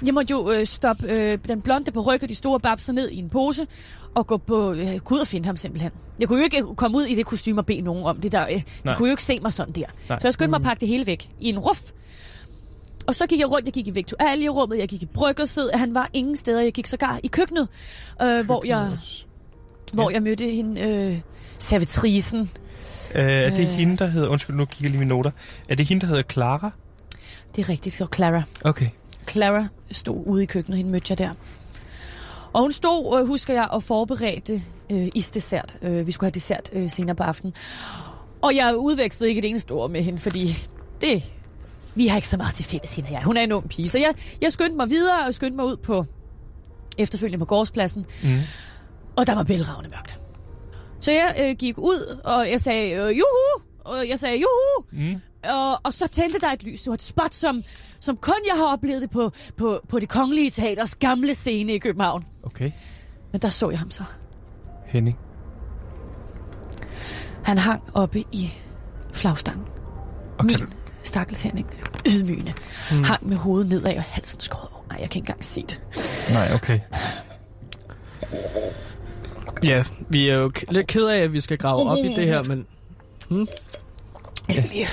jeg 0.05 0.13
måtte 0.13 0.31
jo 0.31 0.51
øh, 0.51 0.65
stoppe 0.65 1.07
øh, 1.07 1.37
den 1.47 1.61
blonde 1.61 1.91
på 1.91 1.99
ryg 1.99 2.23
og 2.23 2.29
de 2.29 2.35
store 2.35 2.59
babser 2.59 2.93
ned 2.93 3.09
i 3.09 3.17
en 3.17 3.29
pose 3.29 3.67
og 4.15 4.27
gå, 4.27 4.37
på, 4.37 4.71
øh, 4.73 4.95
gå 4.95 5.15
ud 5.15 5.19
og 5.19 5.27
finde 5.27 5.45
ham 5.45 5.57
simpelthen. 5.57 5.91
Jeg 6.19 6.27
kunne 6.27 6.39
jo 6.39 6.43
ikke 6.43 6.63
komme 6.75 6.97
ud 6.97 7.03
i 7.03 7.15
det 7.15 7.25
kostume 7.25 7.61
og 7.61 7.65
bede 7.65 7.81
nogen 7.81 8.03
om 8.05 8.21
det 8.21 8.31
der. 8.31 8.43
Øh, 8.43 8.49
de 8.55 8.63
Nej. 8.85 8.95
kunne 8.95 9.07
jo 9.09 9.13
ikke 9.13 9.23
se 9.23 9.39
mig 9.39 9.53
sådan 9.53 9.73
der. 9.75 9.85
Nej. 10.09 10.19
Så 10.19 10.27
jeg 10.27 10.33
skyndte 10.33 10.49
mig 10.49 10.57
at 10.57 10.63
pakke 10.63 10.79
det 10.81 10.87
hele 10.87 11.05
væk 11.05 11.29
i 11.39 11.49
en 11.49 11.59
ruf. 11.59 11.81
Og 13.07 13.15
så 13.15 13.27
gik 13.27 13.39
jeg 13.39 13.51
rundt, 13.51 13.65
jeg 13.65 13.73
gik 13.73 13.87
i 13.87 13.91
Viktualierummet, 13.91 14.77
jeg 14.79 14.87
gik 14.87 15.03
i 15.03 15.05
bryggerset, 15.05 15.69
han 15.73 15.95
var 15.95 16.09
ingen 16.13 16.35
steder, 16.35 16.61
jeg 16.61 16.73
gik 16.73 16.87
sågar 16.87 17.19
i 17.23 17.27
køkkenet, 17.27 17.67
øh, 18.21 18.45
hvor 18.45 18.65
jeg... 18.65 18.97
hvor 19.93 20.09
jeg 20.09 20.23
mødte 20.23 20.49
hende, 20.49 20.81
øh, 20.81 21.19
servitrisen. 21.57 22.49
Øh, 23.15 23.23
er 23.25 23.49
det 23.49 23.59
Øh. 23.59 23.67
hende, 23.67 23.97
der 23.97 24.05
hedder... 24.07 24.27
Undskyld, 24.27 24.55
nu 24.55 24.65
kigger 24.65 24.83
jeg 24.85 24.91
lige 24.91 24.99
mine 24.99 25.09
noter. 25.09 25.31
Er 25.69 25.75
det 25.75 25.87
hende, 25.87 26.01
der 26.01 26.07
hedder 26.07 26.23
Clara? 26.31 26.71
Det 27.55 27.63
er 27.65 27.69
rigtigt, 27.69 27.93
det 27.93 27.99
var 27.99 28.09
Clara. 28.15 28.43
Okay. 28.63 28.87
Clara 29.29 29.67
stod 29.91 30.23
ude 30.25 30.43
i 30.43 30.45
køkkenet, 30.45 30.77
hende 30.77 30.91
mødte 30.91 31.05
jeg 31.09 31.17
der. 31.17 31.29
Og 32.57 32.63
hun 32.63 32.71
stod, 32.71 33.19
øh, 33.19 33.27
husker 33.27 33.53
jeg, 33.53 33.67
og 33.71 33.83
forberedte 33.83 34.63
øh, 34.91 35.07
isdessert. 35.15 35.77
Øh, 35.81 36.07
vi 36.07 36.11
skulle 36.11 36.27
have 36.27 36.33
dessert 36.33 36.69
øh, 36.73 36.89
senere 36.89 37.15
på 37.15 37.23
aftenen. 37.23 37.53
Og 38.41 38.55
jeg 38.55 38.75
udvekslede 38.77 39.29
ikke 39.29 39.39
et 39.39 39.45
eneste 39.45 39.71
ord 39.71 39.89
med 39.89 40.01
hende, 40.03 40.19
fordi 40.19 40.57
det... 41.01 41.23
Vi 41.95 42.07
har 42.07 42.15
ikke 42.15 42.27
så 42.27 42.37
meget 42.37 42.55
til 42.55 42.65
fælles, 42.65 42.95
hende 42.95 43.07
og 43.07 43.13
jeg. 43.13 43.23
Hun 43.23 43.37
er 43.37 43.41
en 43.41 43.51
ung 43.51 43.69
pige. 43.69 43.89
Så 43.89 43.97
jeg, 43.97 44.13
jeg 44.41 44.51
skyndte 44.51 44.77
mig 44.77 44.89
videre 44.89 45.25
og 45.25 45.33
skyndte 45.33 45.55
mig 45.55 45.65
ud 45.65 45.77
på 45.77 46.05
efterfølgende 46.97 47.39
på 47.39 47.45
gårdspladsen. 47.45 48.05
Mm. 48.23 48.39
Og 49.15 49.27
der 49.27 49.35
var 49.35 49.43
bælragende 49.43 49.89
mørkt. 49.89 50.19
Så 50.99 51.11
jeg 51.11 51.35
øh, 51.39 51.55
gik 51.55 51.77
ud, 51.77 52.19
og 52.23 52.51
jeg 52.51 52.61
sagde, 52.61 52.91
øh, 52.91 53.17
juhu! 53.17 53.65
Og 53.79 54.09
jeg 54.09 54.19
sagde, 54.19 54.35
juhu! 54.35 54.85
Mm. 54.91 55.21
Og, 55.43 55.79
og 55.83 55.93
så 55.93 56.07
tændte 56.07 56.39
der 56.39 56.51
et 56.51 56.63
lys. 56.63 56.81
Det 56.81 56.87
var 56.87 56.93
et 56.93 57.01
spot, 57.01 57.33
som, 57.33 57.63
som 57.99 58.17
kun 58.17 58.35
jeg 58.47 58.57
har 58.57 58.65
oplevet 58.65 59.01
det 59.01 59.09
på, 59.09 59.31
på, 59.57 59.81
på 59.89 59.99
det 59.99 60.09
kongelige 60.09 60.49
teaters 60.49 60.95
gamle 60.95 61.35
scene 61.35 61.73
i 61.73 61.77
København. 61.79 62.25
Okay. 62.43 62.71
Men 63.31 63.41
der 63.41 63.49
så 63.49 63.69
jeg 63.69 63.79
ham 63.79 63.91
så. 63.91 64.03
Henning. 64.85 65.17
Han 67.43 67.57
hang 67.57 67.81
oppe 67.93 68.19
i 68.31 68.53
flagstangen. 69.13 69.65
Og 70.37 70.45
Min 70.45 70.57
kan 70.57 70.67
stakkels 71.03 71.41
Henning, 71.41 71.67
ydmygende, 72.07 72.53
hmm. 72.91 73.03
hang 73.03 73.29
med 73.29 73.37
hovedet 73.37 73.69
nedad 73.69 73.97
og 73.97 74.03
halsen 74.03 74.39
skåret 74.39 74.69
over. 74.73 74.83
Nej, 74.89 74.97
jeg 75.01 75.09
kan 75.09 75.19
ikke 75.19 75.31
engang 75.31 75.45
se 75.45 75.61
det. 75.61 75.81
nej, 76.33 76.55
okay. 76.55 76.79
Ja, 79.63 79.83
vi 80.09 80.29
er 80.29 80.35
jo 80.35 80.51
lidt 80.69 80.87
ked 80.87 81.05
af, 81.07 81.17
at 81.19 81.33
vi 81.33 81.41
skal 81.41 81.57
grave 81.57 81.89
op 81.89 81.97
i 81.97 82.13
det 82.15 82.27
her, 82.27 82.43
men 82.43 82.67
Jeg 84.47 84.55
skal 84.55 84.69
lige... 84.73 84.87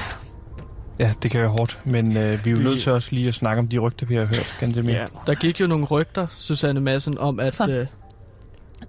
Ja, 0.99 1.13
det 1.23 1.31
kan 1.31 1.41
være 1.41 1.49
hårdt, 1.49 1.81
men 1.85 2.17
øh, 2.17 2.45
vi 2.45 2.51
er 2.51 2.55
jo 2.57 2.63
nødt 2.63 2.81
til 2.81 2.93
også 2.93 3.09
lige 3.13 3.29
at 3.29 3.35
snakke 3.35 3.61
om 3.61 3.69
de 3.69 3.79
rygter, 3.79 4.07
vi 4.07 4.15
har 4.15 4.25
hørt. 4.25 4.57
Ganske 4.61 4.83
mere. 4.83 4.97
ja, 4.97 5.07
der 5.27 5.35
gik 5.35 5.61
jo 5.61 5.67
nogle 5.67 5.85
rygter, 5.85 6.27
Susanne 6.39 6.81
Madsen, 6.81 7.19
om 7.19 7.41
at... 7.41 7.61
Øh, 7.71 7.87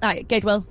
Nej, 0.02 0.22
Gatewell. 0.30 0.62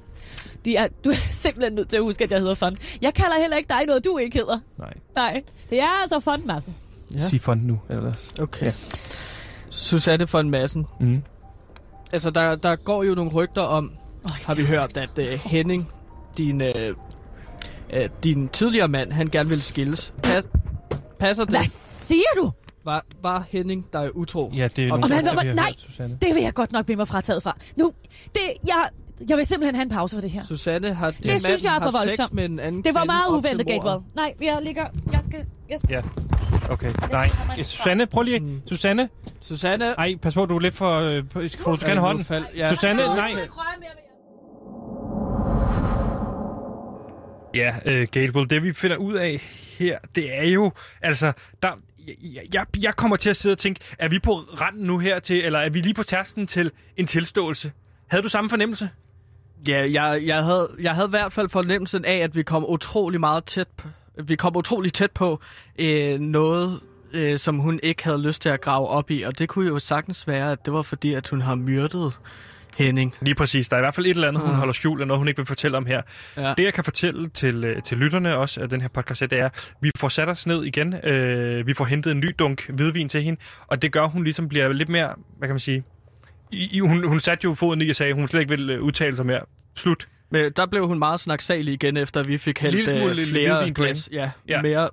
De 0.64 0.76
er, 0.76 0.88
du 1.04 1.10
er 1.10 1.14
simpelthen 1.44 1.72
nødt 1.74 1.88
til 1.88 1.96
at 1.96 2.02
huske, 2.02 2.24
at 2.24 2.30
jeg 2.30 2.38
hedder 2.40 2.54
Fun. 2.54 2.76
Jeg 3.02 3.14
kalder 3.14 3.40
heller 3.40 3.56
ikke 3.56 3.68
dig 3.68 3.86
noget, 3.86 4.04
du 4.04 4.18
ikke 4.18 4.38
hedder. 4.38 4.58
Nej. 4.78 4.94
Nej, 5.14 5.42
det 5.70 5.80
er 5.80 6.02
altså 6.02 6.20
Fun, 6.20 6.46
Madsen. 6.46 6.74
Ja. 7.14 7.20
Ja. 7.20 7.28
Sig 7.28 7.40
fond 7.40 7.62
nu, 7.62 7.80
ellers. 7.90 8.32
okay. 8.40 8.72
Susanne 9.70 10.28
von 10.32 10.50
Madsen. 10.50 10.86
Mm. 11.00 11.22
Altså, 12.12 12.30
der, 12.30 12.56
der 12.56 12.76
går 12.76 13.02
jo 13.02 13.14
nogle 13.14 13.30
rygter 13.30 13.62
om, 13.62 13.92
Oh, 14.24 14.30
har 14.46 14.54
vi 14.54 14.64
hørt, 14.64 14.96
at 14.96 15.18
øh, 15.18 15.40
Henning, 15.44 15.88
din, 16.38 16.60
øh, 16.62 16.94
øh, 17.92 18.08
din 18.24 18.48
tidligere 18.48 18.88
mand, 18.88 19.12
han 19.12 19.26
gerne 19.26 19.48
vil 19.48 19.62
skilles. 19.62 20.14
Pa- 20.26 20.63
passer 21.26 21.44
Hvad 21.48 21.60
det? 21.60 21.70
siger 21.70 22.32
du? 22.36 22.50
Var, 22.84 23.04
var 23.22 23.44
Henning, 23.48 23.86
der 23.92 23.98
er 23.98 24.10
utro? 24.10 24.50
Ja, 24.56 24.68
det 24.76 24.88
er 24.88 24.92
Og 24.92 25.00
nogle 25.00 25.14
men- 25.14 25.24
rygter, 25.24 25.40
vi 25.42 25.46
har 25.48 25.54
nej. 25.54 25.72
hørt. 25.98 26.10
Det 26.20 26.34
vil 26.34 26.42
jeg 26.42 26.54
godt 26.54 26.72
nok 26.72 26.84
blive 26.86 26.96
mig 26.96 27.08
frataget 27.08 27.42
fra. 27.42 27.56
Nu, 27.76 27.92
det, 28.34 28.40
jeg, 28.68 28.84
jeg 29.28 29.36
vil 29.36 29.46
simpelthen 29.46 29.74
have 29.74 29.82
en 29.82 29.88
pause 29.90 30.16
for 30.16 30.20
det 30.20 30.30
her. 30.30 30.44
Susanne 30.44 30.94
har 30.94 31.10
din 31.10 31.22
Det 31.22 31.40
synes 31.44 31.64
jeg 31.64 31.76
er 31.76 31.80
for 31.80 31.90
voldsomt. 31.90 32.32
med 32.34 32.44
en 32.44 32.60
anden 32.60 32.84
Det 32.84 32.94
var 32.94 33.04
meget 33.04 33.28
uventet. 33.38 33.66
Gatewell. 33.66 34.00
Nej, 34.16 34.34
jeg 34.42 34.58
ligger... 34.62 34.84
Jeg 35.12 35.20
skal... 35.24 35.44
Jeg 35.70 35.78
skal 35.78 35.90
Ja, 35.94 36.02
okay. 36.72 36.92
Nej, 37.10 37.30
mig- 37.56 37.66
Susanne, 37.66 38.06
prøv 38.06 38.22
lige. 38.22 38.40
Mm. 38.40 38.60
Susanne, 38.66 39.08
Susanne... 39.40 39.84
ej, 39.84 40.14
pas 40.22 40.34
på, 40.34 40.46
du 40.46 40.56
er 40.56 40.60
lidt 40.60 40.74
for... 40.74 40.98
Øh, 41.00 41.22
på, 41.30 41.48
skal 41.48 41.64
du 41.64 41.76
skal 41.76 41.88
have 41.88 42.00
nu 42.00 42.06
hånden? 42.06 42.24
fald- 42.24 42.44
Ja. 42.56 42.74
Susanne, 42.74 43.02
nej. 43.02 43.32
Ja, 47.54 47.74
øh, 47.86 48.08
Gabriel, 48.12 48.50
det 48.50 48.62
vi 48.62 48.72
finder 48.72 48.96
ud 48.96 49.14
af 49.14 49.40
her, 49.78 49.98
det 50.14 50.38
er 50.38 50.44
jo, 50.44 50.72
altså, 51.02 51.32
der, 51.62 51.68
jeg, 52.54 52.66
jeg, 52.82 52.96
kommer 52.96 53.16
til 53.16 53.30
at 53.30 53.36
sidde 53.36 53.54
og 53.54 53.58
tænke, 53.58 53.80
er 53.98 54.08
vi 54.08 54.18
på 54.18 54.32
randen 54.32 54.86
nu 54.86 54.98
her 54.98 55.18
til, 55.18 55.44
eller 55.44 55.58
er 55.58 55.70
vi 55.70 55.80
lige 55.80 55.94
på 55.94 56.02
tærsten 56.02 56.46
til 56.46 56.70
en 56.96 57.06
tilståelse? 57.06 57.72
Havde 58.06 58.22
du 58.22 58.28
samme 58.28 58.50
fornemmelse? 58.50 58.90
Ja, 59.68 59.90
jeg, 59.92 60.26
jeg, 60.26 60.44
havde, 60.44 60.70
jeg 60.80 60.94
havde 60.94 61.08
i 61.08 61.10
hvert 61.10 61.32
fald 61.32 61.48
fornemmelsen 61.48 62.04
af, 62.04 62.16
at 62.16 62.36
vi 62.36 62.42
kom 62.42 62.64
utrolig 62.68 63.20
meget 63.20 63.44
tæt 63.44 63.68
på, 63.76 63.88
vi 64.24 64.36
kom 64.36 64.56
utrolig 64.56 64.92
tæt 64.92 65.10
på 65.10 65.40
øh, 65.78 66.20
noget, 66.20 66.80
øh, 67.12 67.38
som 67.38 67.58
hun 67.58 67.80
ikke 67.82 68.04
havde 68.04 68.22
lyst 68.22 68.42
til 68.42 68.48
at 68.48 68.60
grave 68.60 68.88
op 68.88 69.10
i. 69.10 69.22
Og 69.22 69.38
det 69.38 69.48
kunne 69.48 69.68
jo 69.68 69.78
sagtens 69.78 70.28
være, 70.28 70.52
at 70.52 70.64
det 70.64 70.72
var 70.72 70.82
fordi, 70.82 71.14
at 71.14 71.28
hun 71.28 71.40
har 71.40 71.54
myrdet 71.54 72.12
Henning. 72.76 73.14
Lige 73.20 73.34
præcis. 73.34 73.68
Der 73.68 73.76
er 73.76 73.80
i 73.80 73.82
hvert 73.82 73.94
fald 73.94 74.06
et 74.06 74.10
eller 74.10 74.28
andet, 74.28 74.42
hun 74.42 74.50
Ah. 74.50 74.56
holder 74.56 74.72
skjult, 74.72 75.00
og 75.00 75.06
noget, 75.06 75.18
hun 75.18 75.28
ikke 75.28 75.38
vil 75.38 75.46
fortælle 75.46 75.76
om 75.76 75.86
her. 75.86 76.02
Ja. 76.36 76.54
Det, 76.56 76.64
jeg 76.64 76.74
kan 76.74 76.84
fortælle 76.84 77.28
til, 77.28 77.64
øh, 77.64 77.82
til 77.82 77.98
lytterne 77.98 78.36
også 78.36 78.60
af 78.60 78.68
den 78.68 78.80
her 78.80 78.88
podcast, 78.88 79.20
det 79.20 79.32
er, 79.32 79.48
vi 79.80 79.90
får 79.98 80.08
sat 80.08 80.28
os 80.28 80.46
ned 80.46 80.64
igen. 80.64 80.94
Øh, 81.04 81.66
vi 81.66 81.74
får 81.74 81.84
hentet 81.84 82.10
en 82.12 82.20
ny 82.20 82.34
dunk 82.38 82.70
hvidvin 82.70 83.08
til 83.08 83.22
hende, 83.22 83.40
og 83.66 83.82
det 83.82 83.92
gør, 83.92 84.06
hun 84.06 84.24
ligesom 84.24 84.48
bliver 84.48 84.72
lidt 84.72 84.88
mere, 84.88 85.14
hvad 85.38 85.48
kan 85.48 85.54
man 85.54 85.60
sige... 85.60 85.82
I, 86.52 86.80
hun, 86.80 87.08
hun 87.08 87.20
satte 87.20 87.44
jo 87.44 87.54
foden 87.54 87.82
i 87.82 87.90
og 87.90 87.96
sagde, 87.96 88.10
at 88.10 88.16
hun 88.16 88.28
slet 88.28 88.40
ikke 88.40 88.50
ville 88.50 88.72
øh, 88.74 88.82
udtale 88.82 89.16
sig 89.16 89.26
mere. 89.26 89.40
Slut. 89.76 90.08
Men 90.30 90.52
der 90.56 90.66
blev 90.66 90.86
hun 90.86 90.98
meget 90.98 91.20
snaksalig 91.20 91.74
igen, 91.74 91.96
efter 91.96 92.22
vi 92.22 92.38
fik 92.38 92.60
hældt 92.60 92.92
øh, 92.92 93.26
flere 93.28 93.70
glas. 93.70 94.08
Ja. 94.12 94.30
ja. 94.48 94.62
Mere, 94.62 94.90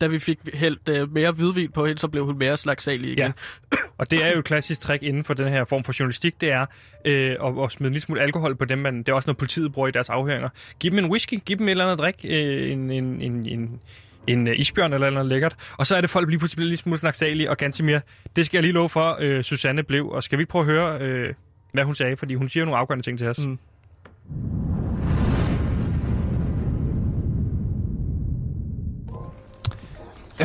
da, 0.00 0.06
vi 0.06 0.18
fik 0.18 0.38
hældt 0.54 0.88
øh, 0.88 1.12
mere 1.12 1.32
hvidvin 1.32 1.70
på 1.70 1.86
hende, 1.86 2.00
så 2.00 2.08
blev 2.08 2.24
hun 2.24 2.38
mere 2.38 2.56
slagsalig 2.56 3.10
igen. 3.12 3.18
Ja. 3.18 3.32
Og 3.98 4.10
det 4.10 4.24
er 4.24 4.32
jo 4.32 4.38
et 4.38 4.44
klassisk 4.44 4.80
trick 4.80 5.02
inden 5.02 5.24
for 5.24 5.34
den 5.34 5.48
her 5.48 5.64
form 5.64 5.84
for 5.84 5.92
journalistik, 5.98 6.40
det 6.40 6.52
er 6.52 6.66
øh, 7.04 7.30
at, 7.30 7.64
at 7.64 7.72
smide 7.72 7.88
en 7.88 7.92
lille 7.92 8.00
smule 8.00 8.20
alkohol 8.20 8.56
på 8.56 8.64
dem, 8.64 8.78
man, 8.78 8.98
det 8.98 9.08
er 9.08 9.12
også 9.12 9.26
noget 9.26 9.36
politiet 9.36 9.72
bruger 9.72 9.88
i 9.88 9.90
deres 9.90 10.08
afhøringer. 10.08 10.48
Giv 10.80 10.90
dem 10.90 10.98
en 10.98 11.10
whisky, 11.10 11.34
giv 11.44 11.58
dem 11.58 11.68
et 11.68 11.70
eller 11.70 11.84
andet 11.84 11.98
drik, 11.98 12.24
øh, 12.24 12.72
en, 12.72 12.90
en, 12.90 13.22
en, 13.22 13.46
en, 13.46 13.80
en 14.26 14.48
øh, 14.48 14.58
isbjørn 14.58 14.92
eller 14.92 15.10
noget 15.10 15.28
lækkert, 15.28 15.56
og 15.78 15.86
så 15.86 15.96
er 15.96 16.00
det 16.00 16.10
folk 16.10 16.28
lige 16.28 16.38
pludselig 16.38 16.56
bliver 16.56 16.68
lidt 16.68 16.80
smule 16.80 16.98
snaksalige, 16.98 17.50
og 17.50 17.56
ganske 17.56 17.84
mere, 17.84 18.00
det 18.36 18.46
skal 18.46 18.58
jeg 18.58 18.62
lige 18.62 18.72
love 18.72 18.88
for, 18.88 19.16
øh, 19.20 19.42
Susanne 19.42 19.82
blev, 19.82 20.08
og 20.08 20.22
skal 20.22 20.38
vi 20.38 20.42
ikke 20.42 20.50
prøve 20.50 20.62
at 20.62 20.70
høre, 20.70 21.00
øh, 21.00 21.34
hvad 21.72 21.84
hun 21.84 21.94
sagde, 21.94 22.16
fordi 22.16 22.34
hun 22.34 22.48
siger 22.48 22.60
jo 22.60 22.64
nogle 22.64 22.78
afgørende 22.78 23.04
ting 23.04 23.18
til 23.18 23.26
os. 23.28 23.46
Mm. 23.46 23.58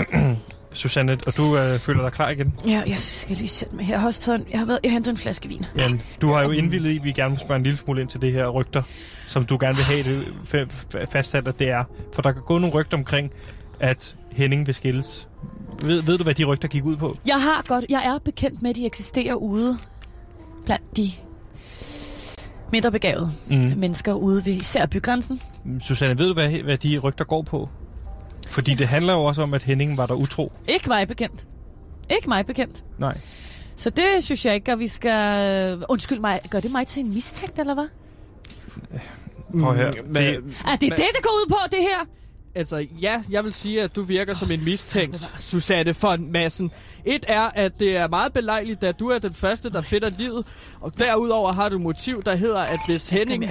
Susanne, 0.73 1.17
og 1.27 1.37
du 1.37 1.57
øh, 1.57 1.79
føler 1.79 2.01
dig 2.03 2.11
klar 2.11 2.29
igen? 2.29 2.53
Ja, 2.67 2.83
jeg 2.87 2.97
skal 2.99 3.37
lige 3.37 3.47
sætte 3.47 3.75
mig 3.75 3.85
her. 3.85 3.93
Jeg 3.93 3.99
har 3.99 4.07
også 4.07 4.21
taget 4.21 4.39
en, 4.41 4.45
jeg 4.51 4.59
har, 4.59 4.65
været, 4.65 4.79
jeg 4.83 4.91
har 4.91 4.93
hentet 4.93 5.11
en 5.11 5.17
flaske 5.17 5.47
vin. 5.49 5.65
Jan, 5.79 6.01
du 6.21 6.31
har 6.33 6.43
jo 6.43 6.51
indvildet 6.51 6.89
i, 6.91 6.97
at 6.97 7.03
vi 7.03 7.11
gerne 7.11 7.31
vil 7.31 7.39
spørge 7.39 7.57
en 7.57 7.63
lille 7.63 7.77
smule 7.77 8.01
ind 8.01 8.09
til 8.09 8.21
det 8.21 8.31
her 8.31 8.47
rygter, 8.47 8.83
som 9.27 9.45
du 9.45 9.57
gerne 9.61 9.75
vil 9.75 9.85
have 9.85 10.03
det 10.03 10.23
fa- 10.25 10.95
fa- 10.95 11.05
fastsat, 11.11 11.47
at 11.47 11.59
det 11.59 11.69
er. 11.69 11.83
For 12.13 12.21
der 12.21 12.31
kan 12.31 12.41
gå 12.41 12.57
nogle 12.57 12.75
rygter 12.75 12.97
omkring, 12.97 13.31
at 13.79 14.15
Henning 14.31 14.67
vil 14.67 14.75
skilles. 14.75 15.27
Ved, 15.83 16.01
ved 16.01 16.17
du, 16.17 16.23
hvad 16.23 16.33
de 16.33 16.43
rygter 16.43 16.67
gik 16.67 16.83
ud 16.85 16.95
på? 16.97 17.17
Jeg 17.27 17.41
har 17.41 17.63
godt, 17.67 17.85
jeg 17.89 18.05
er 18.05 18.17
bekendt 18.25 18.61
med, 18.61 18.69
at 18.69 18.75
de 18.75 18.85
eksisterer 18.85 19.33
ude 19.35 19.77
blandt 20.65 20.97
de 20.97 21.11
mindre 22.71 22.91
begavede 22.91 23.31
Mm. 23.49 23.55
mennesker 23.77 24.13
ude 24.13 24.45
ved 24.45 24.53
især 24.53 24.85
bygrænsen. 24.85 25.41
Susanne, 25.81 26.17
ved 26.17 26.27
du, 26.27 26.33
hvad, 26.33 26.49
hvad 26.49 26.77
de 26.77 26.97
rygter 26.97 27.25
går 27.25 27.41
på? 27.41 27.69
Fordi 28.49 28.73
det 28.73 28.87
handler 28.87 29.13
jo 29.13 29.23
også 29.23 29.41
om, 29.43 29.53
at 29.53 29.63
Henning 29.63 29.97
var 29.97 30.05
der 30.05 30.13
utro. 30.13 30.51
Ikke 30.67 30.89
mig 30.89 31.07
bekendt. 31.07 31.47
Ikke 32.09 32.29
mig 32.29 32.45
bekendt. 32.45 32.83
Nej. 32.99 33.17
Så 33.75 33.89
det 33.89 34.03
synes 34.23 34.45
jeg 34.45 34.55
ikke, 34.55 34.71
at 34.71 34.79
vi 34.79 34.87
skal... 34.87 35.83
Undskyld 35.89 36.19
mig, 36.19 36.39
gør 36.49 36.59
det 36.59 36.71
mig 36.71 36.87
til 36.87 36.99
en 37.05 37.13
mistænkt, 37.13 37.59
eller 37.59 37.73
hvad? 37.73 37.87
Prøv 39.61 39.69
at 39.71 39.77
høre. 39.77 39.91
Mm, 40.05 40.11
men, 40.13 40.23
Det- 40.23 40.43
Er 40.65 40.71
det 40.71 40.81
det, 40.81 40.97
det 40.97 41.23
går 41.23 41.29
ud 41.29 41.49
på, 41.49 41.57
det 41.71 41.79
her? 41.81 42.05
Altså, 42.55 42.87
ja, 43.01 43.23
jeg 43.29 43.43
vil 43.43 43.53
sige, 43.53 43.81
at 43.81 43.95
du 43.95 44.01
virker 44.03 44.33
som 44.35 44.51
en 44.51 44.63
mistænkt, 44.65 45.33
Susanne 45.39 45.95
von 46.01 46.31
Madsen. 46.31 46.71
Et 47.05 47.25
er, 47.27 47.41
at 47.41 47.79
det 47.79 47.97
er 47.97 48.07
meget 48.07 48.33
belejligt, 48.33 48.83
at 48.83 48.99
du 48.99 49.09
er 49.09 49.19
den 49.19 49.33
første, 49.33 49.69
der 49.69 49.81
finder 49.81 50.09
livet. 50.09 50.45
Og 50.81 50.99
derudover 50.99 51.51
har 51.53 51.69
du 51.69 51.75
et 51.75 51.81
motiv, 51.81 52.23
der 52.23 52.35
hedder, 52.35 52.59
at 52.59 52.79
hvis 52.87 53.09
Henning. 53.09 53.45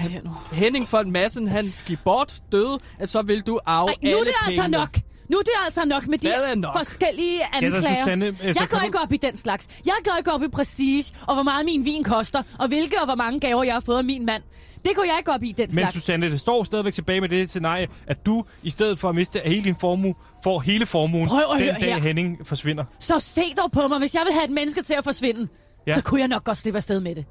Henning 0.52 0.88
von 0.92 1.10
Madsen, 1.10 1.48
han 1.48 1.74
gik 1.86 1.98
bort, 2.04 2.34
døde, 2.52 2.78
at 2.98 3.08
så 3.08 3.22
vil 3.22 3.40
du 3.40 3.58
arve 3.66 3.88
Ej, 3.88 3.94
nu 4.02 4.08
alle 4.08 4.20
er 4.20 4.24
det 4.24 4.32
altså 4.46 4.62
pengene. 4.62 4.78
nok. 4.78 4.96
Nu 5.28 5.36
er 5.38 5.42
det 5.42 5.50
altså 5.64 5.84
nok 5.84 6.06
med 6.06 6.18
de 6.18 6.60
nok? 6.60 6.76
forskellige 6.76 7.38
Ja, 7.52 7.56
anklager. 7.56 7.94
Susanne, 7.94 8.26
øh, 8.26 8.36
så 8.38 8.44
jeg 8.46 8.54
kan 8.56 8.66
går 8.68 8.78
du- 8.78 8.84
ikke 8.84 8.98
op 9.00 9.12
i 9.12 9.16
den 9.16 9.36
slags. 9.36 9.66
Jeg 9.86 9.94
går 10.04 10.16
ikke 10.18 10.32
op 10.32 10.42
i 10.42 10.48
prestige, 10.48 11.04
og 11.26 11.34
hvor 11.34 11.42
meget 11.42 11.64
min 11.64 11.84
vin 11.84 12.04
koster, 12.04 12.42
og 12.58 12.68
hvilke 12.68 12.98
og 13.00 13.04
hvor 13.04 13.14
mange 13.14 13.40
gaver 13.40 13.64
jeg 13.64 13.74
har 13.74 13.80
fået 13.80 13.98
af 13.98 14.04
min 14.04 14.26
mand. 14.26 14.42
Det 14.84 14.92
går 14.96 15.02
jeg 15.04 15.14
ikke 15.18 15.32
op 15.32 15.42
i, 15.42 15.52
den 15.52 15.62
Men 15.62 15.70
slags. 15.70 15.92
Susanne, 15.94 16.30
det 16.30 16.40
står 16.40 16.64
stadigvæk 16.64 16.94
tilbage 16.94 17.20
med 17.20 17.28
det 17.28 17.48
scenarie, 17.50 17.88
at 18.06 18.26
du, 18.26 18.44
i 18.62 18.70
stedet 18.70 18.98
for 18.98 19.08
at 19.08 19.14
miste 19.14 19.40
hele 19.44 19.64
din 19.64 19.76
formue, 19.80 20.14
får 20.44 20.60
hele 20.60 20.86
formuen 20.86 21.28
Prøv 21.28 21.38
at 21.40 21.46
den 21.60 21.68
høre 21.68 21.80
dag 21.80 21.94
her. 21.94 21.98
Henning 22.00 22.46
forsvinder. 22.46 22.84
Så 22.98 23.18
se 23.18 23.42
dog 23.56 23.72
på 23.72 23.88
mig, 23.88 23.98
hvis 23.98 24.14
jeg 24.14 24.22
vil 24.26 24.32
have 24.32 24.44
et 24.44 24.50
menneske 24.50 24.82
til 24.82 24.94
at 24.94 25.04
forsvinde, 25.04 25.48
Ja. 25.86 25.94
så 25.94 26.02
kunne 26.02 26.20
jeg 26.20 26.28
nok 26.28 26.44
godt 26.44 26.58
slippe 26.58 26.76
afsted 26.78 27.00
med 27.00 27.14
det. 27.14 27.24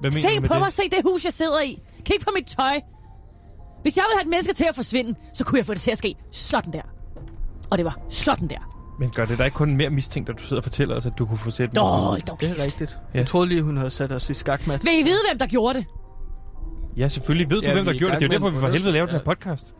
Hvad 0.00 0.10
mener 0.10 0.20
Se 0.20 0.28
du 0.36 0.40
med 0.40 0.48
på 0.48 0.54
det? 0.54 0.62
mig, 0.62 0.72
se 0.72 0.82
det 0.82 0.98
hus, 1.04 1.24
jeg 1.24 1.32
sidder 1.32 1.60
i. 1.60 1.78
Kig 2.04 2.16
på 2.24 2.30
mit 2.34 2.46
tøj. 2.46 2.80
Hvis 3.82 3.96
jeg 3.96 4.04
vil 4.08 4.14
have 4.16 4.22
et 4.22 4.28
menneske 4.28 4.54
til 4.54 4.64
at 4.68 4.74
forsvinde, 4.74 5.14
så 5.34 5.44
kunne 5.44 5.58
jeg 5.58 5.66
få 5.66 5.74
det 5.74 5.80
til 5.82 5.90
at 5.90 5.98
ske 5.98 6.14
sådan 6.30 6.72
der. 6.72 6.82
Og 7.70 7.78
det 7.78 7.84
var 7.84 7.98
sådan 8.08 8.48
der. 8.48 8.70
Men 9.00 9.10
gør 9.10 9.24
det 9.24 9.38
da 9.38 9.44
ikke 9.44 9.54
kun 9.54 9.76
mere 9.76 9.90
mistænkt, 9.90 10.28
at 10.30 10.38
du 10.38 10.42
sidder 10.42 10.56
og 10.56 10.62
fortæller 10.64 10.96
os, 10.96 11.06
at 11.06 11.12
du 11.18 11.26
kunne 11.26 11.38
få 11.38 11.50
sæt 11.50 11.70
hold 11.78 12.20
dog 12.20 12.40
Det 12.40 12.48
kæft. 12.48 12.60
er 12.60 12.64
rigtigt. 12.64 12.98
Ja. 13.14 13.18
Jeg 13.18 13.26
troede 13.26 13.48
lige, 13.48 13.62
hun 13.62 13.76
havde 13.76 13.90
sat 13.90 14.12
os 14.12 14.30
i 14.30 14.34
skakmat. 14.34 14.84
Vil 14.84 14.92
I 15.00 15.02
vide, 15.02 15.18
hvem 15.30 15.38
der 15.38 15.46
gjorde 15.46 15.78
det? 15.78 15.86
Ja, 16.96 17.08
selvfølgelig 17.08 17.50
ved 17.50 17.60
du, 17.60 17.66
Ja, 17.66 17.72
hvem 17.72 17.84
der 17.84 17.92
er 17.92 17.98
gjort 17.98 18.10
det. 18.12 18.20
Det 18.20 18.26
er 18.26 18.30
derfor, 18.30 18.48
vi 18.48 18.60
for 18.60 18.68
helvede 18.68 18.92
laver 18.92 19.06
den 19.06 19.14
her 19.16 19.22
podcast. 19.24 19.74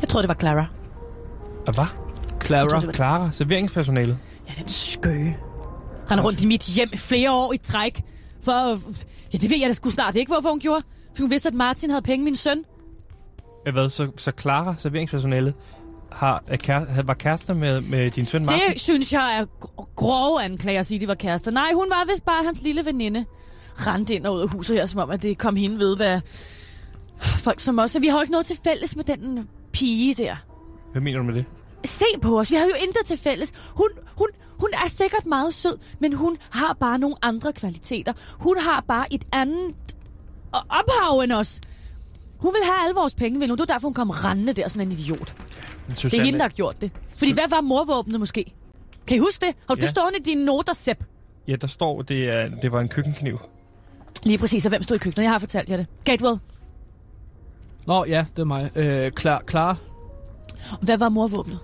Jeg 0.00 0.08
tror, 0.08 0.20
det 0.20 0.28
var 0.28 0.34
Clara. 0.40 0.66
Og 1.66 1.74
hvad? 1.74 1.84
Clara. 2.44 2.92
Clara, 2.92 3.32
serveringspersonalet. 3.32 4.18
Ja, 4.48 4.52
den 4.58 4.68
skøge. 4.68 5.36
Render 6.10 6.24
rundt 6.24 6.42
i 6.42 6.46
mit 6.46 6.62
hjem 6.76 6.88
flere 6.96 7.32
år 7.32 7.52
i 7.52 7.56
træk. 7.56 8.00
For, 8.42 8.52
ja, 9.32 9.38
det 9.38 9.50
ved 9.50 9.58
jeg 9.58 9.68
da 9.68 9.72
sgu 9.72 9.90
snart 9.90 10.16
ikke, 10.16 10.32
hvorfor 10.32 10.48
hun 10.50 10.60
gjorde. 10.60 10.84
For 11.16 11.22
hun 11.22 11.30
vidste, 11.30 11.48
at 11.48 11.54
Martin 11.54 11.90
havde 11.90 12.02
penge, 12.02 12.24
min 12.24 12.36
søn. 12.36 12.64
Ja, 13.66 13.70
Hvad, 13.70 13.88
så, 13.90 14.10
så 14.16 14.32
Clara, 14.40 14.74
serveringspersonalet, 14.78 15.54
har, 16.12 16.42
er 16.46 16.56
kær, 16.56 16.84
havde- 16.84 17.08
var 17.08 17.14
kærester 17.14 17.54
med, 17.54 17.80
med 17.80 18.10
din 18.10 18.26
søn 18.26 18.42
Martin? 18.44 18.60
Det 18.72 18.80
synes 18.80 19.12
jeg 19.12 19.38
er 19.38 19.44
gr- 19.64 19.92
grove 19.96 20.42
anklager 20.42 20.78
at 20.80 20.86
sige, 20.86 20.96
at 20.96 21.00
de 21.02 21.08
var 21.08 21.14
kærester. 21.14 21.50
Nej, 21.50 21.70
hun 21.74 21.86
var 21.90 22.04
vist 22.12 22.24
bare 22.24 22.44
hans 22.44 22.62
lille 22.62 22.84
veninde. 22.84 23.24
Rendte 23.86 24.14
ind 24.14 24.26
og 24.26 24.34
ud 24.34 24.40
af 24.40 24.48
huset 24.48 24.76
her, 24.76 24.86
som 24.86 25.00
om, 25.00 25.10
at 25.10 25.22
det 25.22 25.38
kom 25.38 25.56
hende 25.56 25.78
ved, 25.78 25.96
hvad 25.96 26.20
folk 27.18 27.60
som 27.60 27.78
os. 27.78 27.96
Vi 28.00 28.06
har 28.06 28.16
jo 28.18 28.20
ikke 28.20 28.32
noget 28.32 28.46
til 28.46 28.58
fælles 28.64 28.96
med 28.96 29.04
den 29.04 29.48
pige 29.72 30.14
der. 30.14 30.36
Hvad 30.92 31.02
mener 31.02 31.18
du 31.18 31.24
med 31.24 31.34
det? 31.34 31.44
Se 31.84 32.04
på 32.22 32.40
os, 32.40 32.50
vi 32.50 32.56
har 32.56 32.64
jo 32.64 32.72
intet 32.86 33.06
til 33.06 33.16
fælles. 33.18 33.52
Hun, 33.76 33.88
hun, 34.18 34.26
hun 34.60 34.68
er 34.72 34.88
sikkert 34.88 35.26
meget 35.26 35.54
sød, 35.54 35.78
men 35.98 36.12
hun 36.12 36.38
har 36.50 36.76
bare 36.80 36.98
nogle 36.98 37.16
andre 37.22 37.52
kvaliteter. 37.52 38.12
Hun 38.38 38.56
har 38.58 38.84
bare 38.88 39.14
et 39.14 39.24
andet 39.32 39.74
ophav 40.52 41.20
end 41.24 41.32
os. 41.32 41.60
Hun 42.38 42.54
vil 42.54 42.60
have 42.64 42.84
alle 42.84 42.94
vores 42.94 43.14
penge, 43.14 43.38
vil 43.38 43.48
hun. 43.48 43.58
Det 43.58 43.68
var 43.68 43.74
derfor, 43.74 43.88
hun 43.88 43.94
kom 43.94 44.10
rendende 44.10 44.52
der 44.52 44.68
som 44.68 44.80
en 44.80 44.92
idiot. 44.92 45.34
Det 45.88 46.14
er 46.14 46.22
hende, 46.22 46.38
der 46.38 46.44
har 46.44 46.48
gjort 46.50 46.80
det. 46.80 46.90
Fordi 47.16 47.32
hvad 47.32 47.48
var 47.50 47.60
morvåbnet 47.60 48.20
måske? 48.20 48.52
Kan 49.06 49.16
I 49.16 49.20
huske 49.20 49.46
det? 49.46 49.54
Har 49.68 49.74
du 49.74 49.78
Ja. 49.80 49.86
ja. 49.86 49.90
stående 49.90 50.18
i 50.18 50.22
dine 50.22 50.44
noter, 50.44 50.72
Sepp? 50.72 51.04
Ja, 51.48 51.56
der 51.56 51.66
står, 51.66 52.02
det, 52.02 52.28
er, 52.28 52.48
det 52.62 52.72
var 52.72 52.80
en 52.80 52.88
køkkenkniv. 52.88 53.38
Lige 54.22 54.38
præcis, 54.38 54.66
og 54.66 54.68
hvem 54.68 54.82
stod 54.82 54.96
i 54.96 54.98
køkkenet? 54.98 55.22
Jeg 55.24 55.30
har 55.32 55.38
fortalt 55.38 55.70
jer 55.70 55.76
det. 55.76 55.86
Gatewell. 56.04 56.38
Nå, 57.86 58.04
ja, 58.04 58.24
det 58.36 58.38
er 58.38 58.44
mig. 58.46 58.70
Øh, 58.76 59.10
klar, 59.12 59.40
klar. 59.40 59.78
Hvad 60.82 60.98
var 60.98 61.08
morvåbnet? 61.08 61.58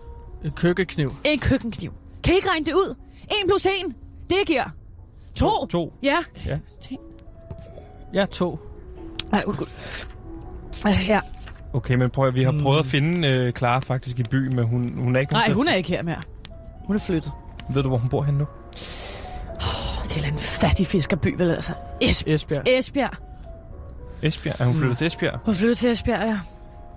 En 0.44 0.50
køkkekniv. 0.50 1.14
En 1.24 1.38
køkkenkniv. 1.38 1.92
Kan 2.24 2.32
I 2.32 2.36
ikke 2.36 2.50
regne 2.50 2.66
det 2.66 2.72
ud? 2.72 2.94
1 3.22 3.28
plus 3.48 3.66
1, 3.66 3.72
det 4.28 4.36
giver... 4.46 4.64
To. 5.34 5.66
To. 5.66 5.92
Ja. 6.02 6.18
Ja. 6.46 6.58
Ja, 8.14 8.24
to. 8.24 8.58
Ej. 9.32 9.44
Øh, 9.48 11.08
Ja. 11.08 11.20
Okay, 11.72 11.94
men 11.94 12.10
prøv 12.10 12.28
at, 12.28 12.34
vi 12.34 12.42
har 12.42 12.54
prøvet 12.62 12.78
at 12.78 12.86
finde 12.86 13.28
øh, 13.28 13.52
Clara 13.52 13.78
faktisk 13.80 14.18
i 14.18 14.22
byen, 14.22 14.56
men 14.56 14.64
hun, 14.64 14.94
hun 14.98 15.16
er 15.16 15.20
ikke... 15.20 15.32
Nej, 15.32 15.50
hun 15.50 15.68
er 15.68 15.74
ikke 15.74 15.88
her 15.88 16.02
mere. 16.02 16.20
Hun 16.86 16.96
er 16.96 17.00
flyttet. 17.00 17.32
Ved 17.70 17.82
du, 17.82 17.88
hvor 17.88 17.98
hun 17.98 18.08
bor 18.08 18.22
henne 18.22 18.38
nu? 18.38 18.46
Det 20.16 20.24
er 20.24 20.28
en 20.28 20.38
fattig 20.38 20.86
fiskerby, 20.86 21.34
vel 21.38 21.50
altså. 21.50 21.72
Es- 22.04 22.22
Esbjerg. 22.26 22.62
Esbjerg. 22.68 23.10
Esbjerg. 24.22 24.60
Er 24.60 24.64
hun 24.64 24.74
flyttet 24.74 24.98
til 24.98 25.06
Esbjerg? 25.06 25.38
Hun 25.44 25.54
flyttede 25.54 25.74
til 25.74 25.90
Esbjerg, 25.90 26.20
ja. 26.26 26.38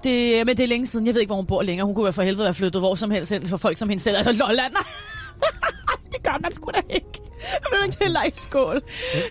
Det, 0.03 0.45
men 0.45 0.57
det 0.57 0.63
er 0.63 0.67
længe 0.67 0.87
siden. 0.87 1.05
Jeg 1.07 1.13
ved 1.13 1.21
ikke, 1.21 1.29
hvor 1.29 1.35
hun 1.35 1.45
bor 1.45 1.61
længere. 1.61 1.85
Hun 1.85 1.95
kunne 1.95 2.03
være 2.03 2.13
for 2.13 2.23
helvede 2.23 2.43
være 2.43 2.53
flyttet 2.53 2.81
hvor 2.81 2.95
som 2.95 3.11
helst 3.11 3.31
ind 3.31 3.47
for 3.47 3.57
folk 3.57 3.77
som 3.77 3.89
hende 3.89 4.03
selv. 4.03 4.17
Altså 4.17 4.31
Lolland. 4.33 4.73
det 6.11 6.23
gør 6.23 6.37
man 6.41 6.51
sgu 6.53 6.71
da 6.73 6.81
ikke. 6.89 7.05
Jeg 7.41 7.59
vil 7.71 7.85
ikke 7.85 7.97
til 7.97 8.17
at 8.27 8.37
skål. 8.37 8.81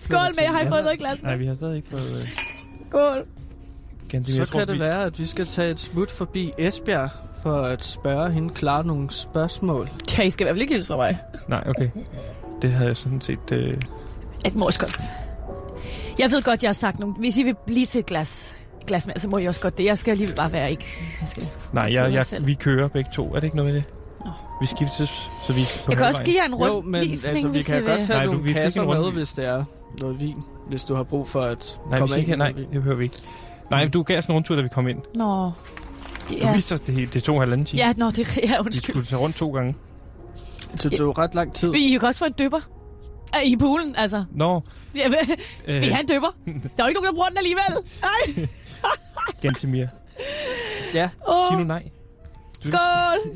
Skål 0.01 0.17
med, 0.35 0.43
jeg 0.43 0.51
har 0.51 0.61
I 0.61 0.67
fået 0.67 0.83
noget 0.83 0.95
i 0.95 0.99
glas 0.99 1.23
Nej, 1.23 1.35
vi 1.35 1.45
har 1.47 1.55
stadig 1.55 1.75
ikke 1.75 1.87
fået... 1.89 2.21
Øh, 2.23 2.29
Skål. 2.89 3.25
ganske, 4.09 4.33
Så 4.33 4.39
jeg 4.39 4.47
tror, 4.47 4.59
kan 4.59 4.67
det 4.67 4.75
vi... 4.75 4.79
være, 4.79 5.03
at 5.03 5.19
vi 5.19 5.25
skal 5.25 5.45
tage 5.45 5.71
et 5.71 5.79
smut 5.79 6.11
forbi 6.11 6.51
Esbjerg 6.57 7.09
for 7.43 7.53
at 7.53 7.83
spørge 7.83 8.31
hende 8.31 8.53
klart 8.53 8.85
nogle 8.85 9.11
spørgsmål. 9.11 9.89
Ja, 10.17 10.23
I 10.23 10.29
skal 10.29 10.43
i 10.43 10.45
hvert 10.45 10.55
fald 10.55 10.61
ikke 10.61 10.73
hilse 10.73 10.87
fra 10.87 10.95
mig. 10.95 11.17
Nej, 11.47 11.63
okay. 11.67 11.87
Det 12.61 12.71
havde 12.71 12.87
jeg 12.87 12.97
sådan 12.97 13.21
set... 13.21 13.51
Øh... 13.51 13.77
Et 14.45 14.55
morskål. 14.55 14.89
Jeg 16.19 16.31
ved 16.31 16.41
godt, 16.41 16.63
jeg 16.63 16.69
har 16.69 16.73
sagt 16.73 16.99
nogle... 16.99 17.15
Hvis 17.15 17.37
I 17.37 17.43
vil 17.43 17.55
blive 17.65 17.85
til 17.85 17.99
et 17.99 18.05
glas, 18.05 18.55
glas 18.87 19.07
mere, 19.07 19.19
så 19.19 19.27
må 19.29 19.37
I 19.37 19.45
også 19.45 19.61
godt 19.61 19.77
det. 19.77 19.85
Jeg 19.85 19.97
skal 19.97 20.11
alligevel 20.11 20.35
bare 20.35 20.51
være 20.51 20.71
ikke... 20.71 20.85
Jeg, 21.21 21.27
skal... 21.27 21.47
Nej, 21.73 21.83
Jeg 21.83 21.93
jeg, 21.93 22.13
jeg, 22.13 22.25
selv. 22.25 22.45
vi 22.47 22.53
kører 22.53 22.87
begge 22.87 23.09
to. 23.13 23.25
Er 23.29 23.33
det 23.35 23.43
ikke 23.43 23.55
noget 23.55 23.73
med 23.73 23.81
det? 23.81 23.89
Nå. 24.25 24.31
Vi 24.61 24.65
skiftes, 24.67 25.09
så 25.47 25.53
vi 25.53 25.61
på 25.85 25.91
jeg 25.91 25.97
kan 25.97 26.05
også 26.07 26.23
give 26.23 26.35
jer 26.39 26.45
en 26.45 26.51
Jo, 26.51 26.57
men 26.57 26.69
rundvisning, 26.71 27.35
altså, 27.35 27.47
vi 27.47 27.51
hvis 27.57 27.67
kan 27.67 27.83
godt 27.85 28.05
tage 28.05 28.17
Nej, 28.17 28.25
du- 28.25 28.31
nogle 28.31 28.43
vi 28.43 28.49
fik 28.49 28.55
kasser 28.55 28.81
en 28.81 28.87
med, 28.87 28.95
rundvis- 28.97 29.13
hvis 29.13 29.31
det 29.33 29.45
er 29.45 29.63
noget 29.99 30.19
vin. 30.19 30.43
Hvis 30.69 30.83
du 30.83 30.95
har 30.95 31.03
brug 31.03 31.27
for 31.27 31.41
at 31.41 31.79
Nej, 31.89 31.95
vi 31.95 31.99
komme 31.99 32.19
ikke, 32.19 32.31
ind 32.31 32.37
nej, 32.37 32.53
med 32.53 32.61
det 32.61 32.69
behøver 32.71 32.95
vi 32.95 33.03
ikke. 33.03 33.15
Nej, 33.71 33.87
du 33.87 34.03
gav 34.03 34.17
os 34.17 34.25
en 34.25 34.33
rundtur, 34.35 34.55
da 34.55 34.61
vi 34.61 34.67
kom 34.69 34.87
ind. 34.87 34.99
Nå. 35.15 35.51
Du 36.29 36.33
Ja. 36.35 36.55
viste 36.55 36.73
os 36.73 36.81
det 36.81 36.93
hele. 36.95 37.09
Det 37.13 37.23
tog 37.23 37.35
en 37.35 37.41
halvanden 37.41 37.65
time. 37.65 37.81
Ja, 37.83 37.93
nå, 37.97 38.09
det 38.09 38.37
er 38.37 38.41
ja, 38.47 38.51
Vi 38.53 38.57
undskyld. 38.65 38.93
skulle 38.95 39.05
tage 39.05 39.19
rundt 39.21 39.35
to 39.35 39.51
gange. 39.51 39.75
Det 40.83 40.91
tog 40.97 41.17
ret 41.17 41.35
lang 41.35 41.53
tid. 41.53 41.71
Vi 41.71 41.97
kan 41.99 42.07
også 42.07 42.19
få 42.19 42.25
en 42.25 42.33
dypper. 42.39 42.59
I 43.45 43.55
poolen, 43.57 43.95
altså. 43.95 44.23
Nå, 44.31 44.61
Ja, 44.95 45.07
vil 45.07 45.17
øh, 45.67 45.75
have 45.83 45.99
en 45.99 46.07
dypper? 46.09 46.27
Der 46.45 46.51
er 46.53 46.83
jo 46.83 46.87
ikke 46.87 46.93
nogen, 47.01 47.05
der 47.07 47.13
bruger 47.13 47.27
den 47.29 47.37
alligevel. 47.37 47.63
Nej. 48.01 48.47
Gentemir. 49.41 49.87
Ja, 50.93 51.09
Sig 51.49 51.57
nu 51.57 51.63
nej. 51.63 51.83
Du- 52.65 52.67
Skål. 52.67 52.79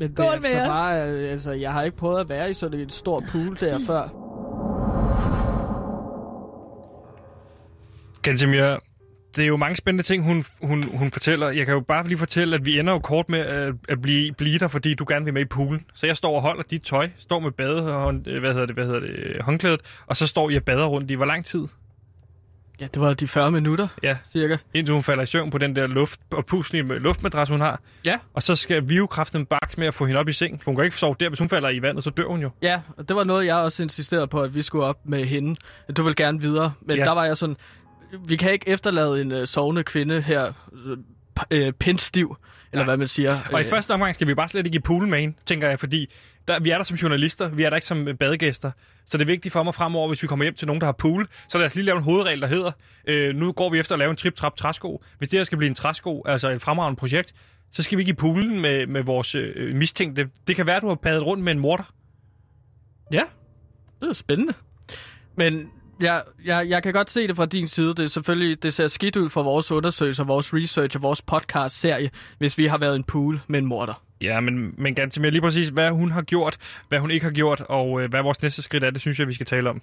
det 0.08 0.16
Skål 0.16 0.26
med 0.40 0.50
altså 0.50 0.66
bare... 0.66 1.08
øh, 1.10 1.30
Altså, 1.32 1.52
jeg 1.52 1.72
har 1.72 1.82
ikke 1.82 1.96
prøvet 1.96 2.20
at 2.20 2.28
være 2.28 2.50
i 2.50 2.52
sådan 2.54 2.80
en 2.80 2.90
stor 2.90 3.22
pool 3.32 3.56
der 3.60 3.78
før. 3.86 4.08
Gentemir, 8.22 8.76
det 9.36 9.42
er 9.42 9.46
jo 9.46 9.56
mange 9.56 9.76
spændende 9.76 10.02
ting, 10.02 10.24
hun, 10.24 10.44
hun, 10.62 10.82
hun 10.82 11.10
fortæller. 11.10 11.50
Jeg 11.50 11.66
kan 11.66 11.74
jo 11.74 11.80
bare 11.80 12.08
lige 12.08 12.18
fortælle, 12.18 12.54
at 12.54 12.64
vi 12.64 12.78
ender 12.78 12.92
jo 12.92 12.98
kort 12.98 13.28
med 13.28 13.38
at, 13.38 13.74
at 13.88 14.02
blive, 14.02 14.32
blive 14.32 14.58
der, 14.58 14.68
fordi 14.68 14.94
du 14.94 15.04
gerne 15.08 15.24
vil 15.24 15.34
med 15.34 15.42
i 15.42 15.44
poolen. 15.44 15.84
Så 15.94 16.06
jeg 16.06 16.16
står 16.16 16.34
og 16.36 16.42
holder 16.42 16.62
dit 16.62 16.82
tøj, 16.82 17.10
står 17.18 17.38
med 17.40 17.50
bade, 17.50 17.96
og, 17.96 18.12
hvad 18.12 18.52
hedder 18.52 18.66
det, 18.66 18.74
hvad 18.74 18.86
hedder 18.86 19.00
det, 19.00 19.36
håndklædet, 19.42 19.80
og 20.06 20.16
så 20.16 20.26
står 20.26 20.50
jeg 20.50 20.56
og 20.56 20.64
bader 20.64 20.86
rundt 20.86 21.10
i 21.10 21.14
hvor 21.14 21.24
lang 21.26 21.44
tid? 21.44 21.66
Ja, 22.80 22.86
det 22.94 23.00
var 23.02 23.14
de 23.14 23.28
40 23.28 23.50
minutter, 23.50 23.88
Ja, 24.02 24.16
cirka. 24.32 24.56
indtil 24.74 24.92
hun 24.92 25.02
falder 25.02 25.22
i 25.22 25.26
søvn 25.26 25.50
på 25.50 25.58
den 25.58 25.76
der 25.76 25.86
luft, 25.86 26.20
og 26.30 26.46
puslige 26.46 26.82
luftmadras, 26.98 27.48
hun 27.48 27.60
har. 27.60 27.80
Ja. 28.06 28.18
Og 28.34 28.42
så 28.42 28.56
skal 28.56 28.88
vi 28.88 28.96
jo 28.96 29.06
kraften 29.06 29.46
baks 29.46 29.78
med 29.78 29.86
at 29.86 29.94
få 29.94 30.06
hende 30.06 30.20
op 30.20 30.28
i 30.28 30.32
seng. 30.32 30.60
Hun 30.64 30.76
kan 30.76 30.84
ikke 30.84 30.96
sove 30.96 31.16
der, 31.20 31.28
hvis 31.28 31.38
hun 31.38 31.48
falder 31.48 31.68
i 31.68 31.82
vandet, 31.82 32.04
så 32.04 32.10
dør 32.10 32.26
hun 32.26 32.40
jo. 32.42 32.50
Ja, 32.62 32.80
og 32.96 33.08
det 33.08 33.16
var 33.16 33.24
noget, 33.24 33.46
jeg 33.46 33.56
også 33.56 33.82
insisterede 33.82 34.26
på, 34.26 34.40
at 34.40 34.54
vi 34.54 34.62
skulle 34.62 34.84
op 34.84 34.98
med 35.04 35.24
hende. 35.24 35.56
Du 35.96 36.02
vil 36.02 36.16
gerne 36.16 36.40
videre, 36.40 36.72
men 36.80 36.96
ja. 36.96 37.04
der 37.04 37.12
var 37.12 37.24
jeg 37.24 37.36
sådan... 37.36 37.56
Vi 38.26 38.36
kan 38.36 38.52
ikke 38.52 38.68
efterlade 38.68 39.22
en 39.22 39.32
uh, 39.32 39.44
sovende 39.44 39.84
kvinde 39.84 40.20
her 40.20 40.52
p- 41.40 41.56
uh, 41.56 41.72
pindstiv, 41.72 42.36
eller 42.72 42.84
Nej. 42.84 42.84
hvad 42.84 42.96
man 42.96 43.08
siger. 43.08 43.36
Og 43.52 43.60
i 43.60 43.64
Øh, 43.64 43.70
første 43.70 43.90
omgang 43.94 44.14
skal 44.14 44.26
vi 44.26 44.34
bare 44.34 44.48
slet 44.48 44.66
ikke 44.66 44.76
i 44.76 44.80
poolen 44.80 45.10
med 45.10 45.20
hende, 45.20 45.36
tænker 45.46 45.68
jeg, 45.68 45.80
fordi 45.80 46.12
der, 46.48 46.60
vi 46.60 46.70
er 46.70 46.76
der 46.76 46.84
som 46.84 46.96
journalister, 46.96 47.48
vi 47.48 47.62
er 47.62 47.70
der 47.70 47.76
ikke 47.76 47.86
som 47.86 48.08
øh, 48.08 48.14
badegæster. 48.14 48.70
Så 49.06 49.18
det 49.18 49.24
er 49.24 49.26
vigtigt 49.26 49.52
for 49.52 49.62
mig 49.62 49.74
fremover, 49.74 50.08
hvis 50.08 50.22
vi 50.22 50.28
kommer 50.28 50.44
hjem 50.44 50.54
til 50.54 50.66
nogen, 50.66 50.80
der 50.80 50.86
har 50.86 50.92
pool, 50.92 51.28
så 51.48 51.58
lad 51.58 51.66
os 51.66 51.74
lige 51.74 51.84
lave 51.84 51.96
en 51.98 52.02
hovedregel, 52.04 52.40
der 52.40 52.46
hedder, 52.46 52.70
øh, 53.08 53.34
nu 53.34 53.52
går 53.52 53.70
vi 53.70 53.78
efter 53.78 53.94
at 53.94 53.98
lave 53.98 54.10
en 54.10 54.16
trip-trap 54.16 54.56
træsko. 54.56 55.02
Hvis 55.18 55.28
det 55.28 55.38
her 55.38 55.44
skal 55.44 55.58
blive 55.58 55.68
en 55.68 55.74
træsko, 55.74 56.22
altså 56.26 56.50
et 56.50 56.62
fremragende 56.62 56.96
projekt, 56.98 57.32
så 57.72 57.82
skal 57.82 57.98
vi 57.98 58.02
ikke 58.02 58.10
i 58.10 58.14
poolen 58.14 58.60
med, 58.60 58.86
med 58.86 59.02
vores 59.02 59.34
øh, 59.34 59.74
mistænkte. 59.74 60.28
Det 60.46 60.56
kan 60.56 60.66
være, 60.66 60.80
du 60.80 60.88
har 60.88 60.94
padet 60.94 61.26
rundt 61.26 61.44
med 61.44 61.52
en 61.52 61.58
morter. 61.58 61.94
Ja, 63.12 63.22
det 64.00 64.08
er 64.08 64.12
spændende. 64.12 64.54
Men 65.36 65.70
jeg, 66.00 66.22
jeg, 66.44 66.68
jeg 66.68 66.82
kan 66.82 66.92
godt 66.92 67.10
se 67.10 67.28
det 67.28 67.36
fra 67.36 67.46
din 67.46 67.68
side. 67.68 67.88
Det 67.88 68.00
er 68.00 68.06
selvfølgelig, 68.06 68.62
det 68.62 68.74
ser 68.74 68.88
skidt 68.88 69.16
ud 69.16 69.30
for 69.30 69.42
vores 69.42 69.72
undersøgelser, 69.72 70.24
vores 70.24 70.54
research 70.54 70.96
og 70.96 71.02
vores 71.02 71.22
podcast-serie, 71.22 72.10
hvis 72.38 72.58
vi 72.58 72.66
har 72.66 72.78
været 72.78 72.96
en 72.96 73.04
pool 73.04 73.40
med 73.46 73.58
en 73.58 73.66
morter. 73.66 74.02
Ja, 74.20 74.40
men, 74.40 74.74
men 74.78 74.94
ganske 74.94 75.20
mere 75.20 75.30
lige 75.30 75.42
præcis, 75.42 75.68
hvad 75.68 75.90
hun 75.90 76.10
har 76.10 76.22
gjort, 76.22 76.56
hvad 76.88 76.98
hun 76.98 77.10
ikke 77.10 77.24
har 77.24 77.32
gjort, 77.32 77.60
og 77.60 78.02
øh, 78.02 78.10
hvad 78.10 78.22
vores 78.22 78.42
næste 78.42 78.62
skridt 78.62 78.84
er, 78.84 78.90
det 78.90 79.00
synes 79.00 79.18
jeg, 79.18 79.28
vi 79.28 79.34
skal 79.34 79.46
tale 79.46 79.70
om. 79.70 79.82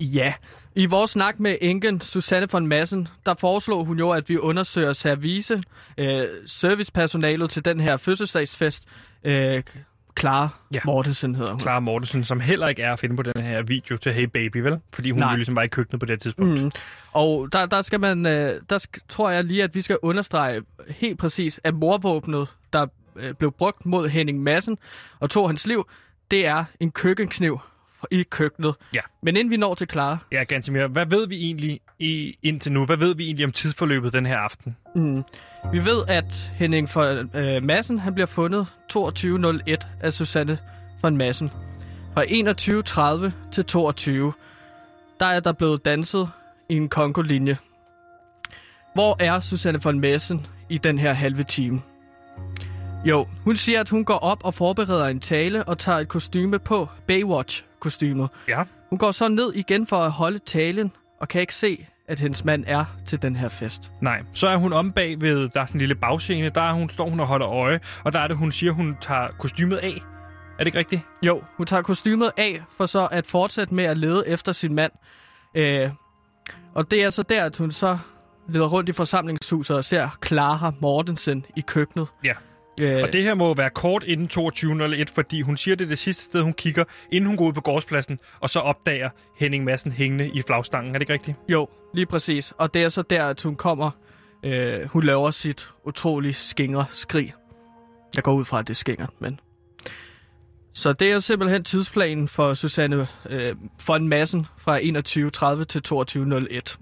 Ja. 0.00 0.34
I 0.74 0.86
vores 0.86 1.10
snak 1.10 1.40
med 1.40 1.56
enken 1.60 2.00
Susanne 2.00 2.46
von 2.52 2.66
Massen, 2.66 3.08
der 3.26 3.34
foreslog 3.34 3.84
hun 3.84 3.98
jo, 3.98 4.10
at 4.10 4.28
vi 4.28 4.38
undersøger 4.38 4.92
service, 4.92 5.62
øh, 5.98 6.24
servicepersonalet 6.46 7.50
til 7.50 7.64
den 7.64 7.80
her 7.80 7.96
fødselsdagsfest. 7.96 8.84
Øh, 9.24 9.62
Clara 10.18 10.48
Ja. 10.74 10.80
Mortensen 10.84 11.34
hedder 11.34 11.50
hun. 11.52 11.60
Clara 11.60 11.80
Mortensen, 11.80 12.24
som 12.24 12.40
heller 12.40 12.68
ikke 12.68 12.82
er 12.82 12.92
at 12.92 12.98
finde 12.98 13.16
på 13.16 13.22
den 13.22 13.42
her 13.42 13.62
video 13.62 13.96
til 13.96 14.12
Hey 14.12 14.24
Baby, 14.24 14.56
vel? 14.56 14.78
Fordi 14.94 15.10
hun 15.10 15.20
Nej. 15.20 15.30
jo 15.30 15.36
ligesom 15.36 15.56
var 15.56 15.62
i 15.62 15.68
køkkenet 15.68 16.00
på 16.00 16.06
det 16.06 16.20
tidspunkt. 16.20 16.62
Mm. 16.62 16.70
Og 17.12 17.48
der, 17.52 17.66
der 17.66 17.82
skal 17.82 18.00
man, 18.00 18.26
øh, 18.26 18.60
der 18.70 18.78
sk- 18.78 19.06
tror 19.08 19.30
jeg 19.30 19.44
lige, 19.44 19.62
at 19.62 19.74
vi 19.74 19.82
skal 19.82 19.98
understrege 20.02 20.62
helt 20.88 21.18
præcis, 21.18 21.60
at 21.64 21.74
morvåbnet, 21.74 22.54
der 22.72 22.86
øh, 23.16 23.34
blev 23.34 23.52
brugt 23.52 23.86
mod 23.86 24.08
Henning 24.08 24.42
Madsen 24.42 24.78
og 25.20 25.30
tog 25.30 25.48
hans 25.48 25.66
liv, 25.66 25.88
det 26.30 26.46
er 26.46 26.64
en 26.80 26.90
køkkenkniv 26.90 27.60
i 28.10 28.22
køkkenet. 28.22 28.74
Ja. 28.94 29.00
Men 29.22 29.36
inden 29.36 29.50
vi 29.50 29.56
når 29.56 29.74
til 29.74 29.88
Clara, 29.90 30.18
Ja, 30.32 30.42
ganske 30.42 30.72
mere. 30.72 30.88
Hvad 30.88 31.06
ved 31.06 31.28
vi 31.28 31.36
egentlig 31.36 31.80
i, 31.98 32.34
indtil 32.42 32.72
nu? 32.72 32.84
Hvad 32.86 32.96
ved 32.96 33.14
vi 33.14 33.24
egentlig 33.24 33.46
om 33.46 33.52
tidsforløbet 33.52 34.12
den 34.12 34.26
her 34.26 34.38
aften? 34.38 34.76
Mm. 34.94 35.22
Vi 35.72 35.84
ved, 35.84 36.04
at 36.08 36.50
Henning 36.54 36.88
for, 36.88 37.02
øh, 37.34 37.62
Madsen 37.62 37.98
han 37.98 38.14
bliver 38.14 38.26
fundet 38.26 38.66
22.01 38.92 39.86
af 40.00 40.12
Susanne 40.12 40.58
von 41.02 41.16
Madsen. 41.16 41.50
Fra 42.14 42.24
21.30 42.24 43.52
til 43.52 43.64
22, 43.64 44.32
der 45.20 45.26
er 45.26 45.40
der 45.40 45.52
blevet 45.52 45.84
danset 45.84 46.28
i 46.68 46.74
en 46.74 46.88
kongolinje. 46.88 47.56
Hvor 48.94 49.16
er 49.20 49.40
Susanne 49.40 49.82
von 49.82 50.00
Madsen 50.00 50.46
i 50.68 50.78
den 50.78 50.98
her 50.98 51.12
halve 51.12 51.42
time? 51.44 51.82
Jo, 53.04 53.26
hun 53.44 53.56
siger, 53.56 53.80
at 53.80 53.88
hun 53.88 54.04
går 54.04 54.18
op 54.18 54.44
og 54.44 54.54
forbereder 54.54 55.06
en 55.06 55.20
tale 55.20 55.64
og 55.64 55.78
tager 55.78 55.98
et 55.98 56.08
kostyme 56.08 56.58
på, 56.58 56.88
Baywatch-kostymet. 57.78 58.28
Ja. 58.48 58.62
Hun 58.90 58.98
går 58.98 59.12
så 59.12 59.28
ned 59.28 59.52
igen 59.54 59.86
for 59.86 59.96
at 59.96 60.10
holde 60.10 60.38
talen, 60.38 60.92
og 61.20 61.28
kan 61.28 61.40
ikke 61.40 61.54
se, 61.54 61.86
at 62.08 62.18
hendes 62.18 62.44
mand 62.44 62.64
er 62.66 62.84
til 63.06 63.22
den 63.22 63.36
her 63.36 63.48
fest. 63.48 63.90
Nej, 64.02 64.22
så 64.32 64.48
er 64.48 64.56
hun 64.56 64.72
om 64.72 64.92
bag 64.92 65.20
ved, 65.20 65.48
der 65.48 65.60
er 65.60 65.66
sådan 65.66 65.74
en 65.74 65.78
lille 65.78 65.94
bagscene, 65.94 66.48
der 66.48 66.62
er 66.62 66.72
hun, 66.72 66.90
står 66.90 67.08
hun 67.08 67.20
og 67.20 67.26
holder 67.26 67.48
øje, 67.48 67.80
og 68.04 68.12
der 68.12 68.18
er 68.18 68.28
det, 68.28 68.36
hun 68.36 68.52
siger, 68.52 68.72
hun 68.72 68.96
tager 69.00 69.28
kostymet 69.38 69.76
af. 69.76 70.02
Er 70.52 70.58
det 70.58 70.66
ikke 70.66 70.78
rigtigt? 70.78 71.02
Jo, 71.22 71.42
hun 71.56 71.66
tager 71.66 71.82
kostymet 71.82 72.30
af 72.36 72.62
for 72.76 72.86
så 72.86 73.08
at 73.10 73.26
fortsætte 73.26 73.74
med 73.74 73.84
at 73.84 73.96
lede 73.96 74.28
efter 74.28 74.52
sin 74.52 74.74
mand. 74.74 74.92
Øh, 75.54 75.90
og 76.74 76.90
det 76.90 77.04
er 77.04 77.10
så 77.10 77.22
der, 77.22 77.44
at 77.44 77.56
hun 77.56 77.72
så 77.72 77.98
leder 78.48 78.68
rundt 78.68 78.88
i 78.88 78.92
forsamlingshuset 78.92 79.76
og 79.76 79.84
ser 79.84 80.18
Clara 80.26 80.72
Mortensen 80.80 81.44
i 81.56 81.60
køkkenet. 81.60 82.06
Ja. 82.24 82.32
Øh, 82.80 83.02
Og 83.02 83.12
det 83.12 83.22
her 83.22 83.34
må 83.34 83.54
være 83.54 83.70
kort 83.70 84.04
inden 84.04 84.28
22.01, 84.32 85.04
fordi 85.14 85.40
hun 85.40 85.56
siger, 85.56 85.74
det 85.76 85.84
er 85.84 85.88
det 85.88 85.98
sidste 85.98 86.22
sted, 86.24 86.42
hun 86.42 86.52
kigger, 86.52 86.84
inden 87.12 87.26
hun 87.28 87.36
går 87.36 87.46
ud 87.46 87.52
på 87.52 87.60
gårdspladsen, 87.60 88.18
og 88.40 88.50
så 88.50 88.60
opdager 88.60 89.10
Henning 89.38 89.64
Madsen 89.64 89.92
hængende 89.92 90.30
i 90.34 90.42
flagstangen. 90.46 90.94
Er 90.94 90.98
det 90.98 91.02
ikke 91.02 91.12
rigtigt? 91.12 91.36
Jo, 91.48 91.68
lige 91.94 92.06
præcis. 92.06 92.52
Og 92.58 92.74
det 92.74 92.82
er 92.82 92.88
så 92.88 93.02
der, 93.02 93.26
at 93.26 93.42
hun 93.42 93.56
kommer. 93.56 93.90
Øh, 94.42 94.84
hun 94.88 95.04
laver 95.04 95.30
sit 95.30 95.68
utrolig 95.84 96.34
skingre 96.36 96.84
skrig. 96.90 97.34
Jeg 98.14 98.22
går 98.22 98.32
ud 98.32 98.44
fra, 98.44 98.58
at 98.58 98.66
det 98.68 98.74
er 98.74 98.76
skingert, 98.76 99.10
men... 99.18 99.40
Så 100.72 100.92
det 100.92 101.12
er 101.12 101.20
simpelthen 101.20 101.64
tidsplanen 101.64 102.28
for 102.28 102.54
Susanne 102.54 103.06
øh, 103.30 103.54
von 103.86 104.08
Madsen 104.08 104.46
fra 104.58 104.78
21.30 104.78 105.64
til 105.64 105.82
22.01. 105.88 106.78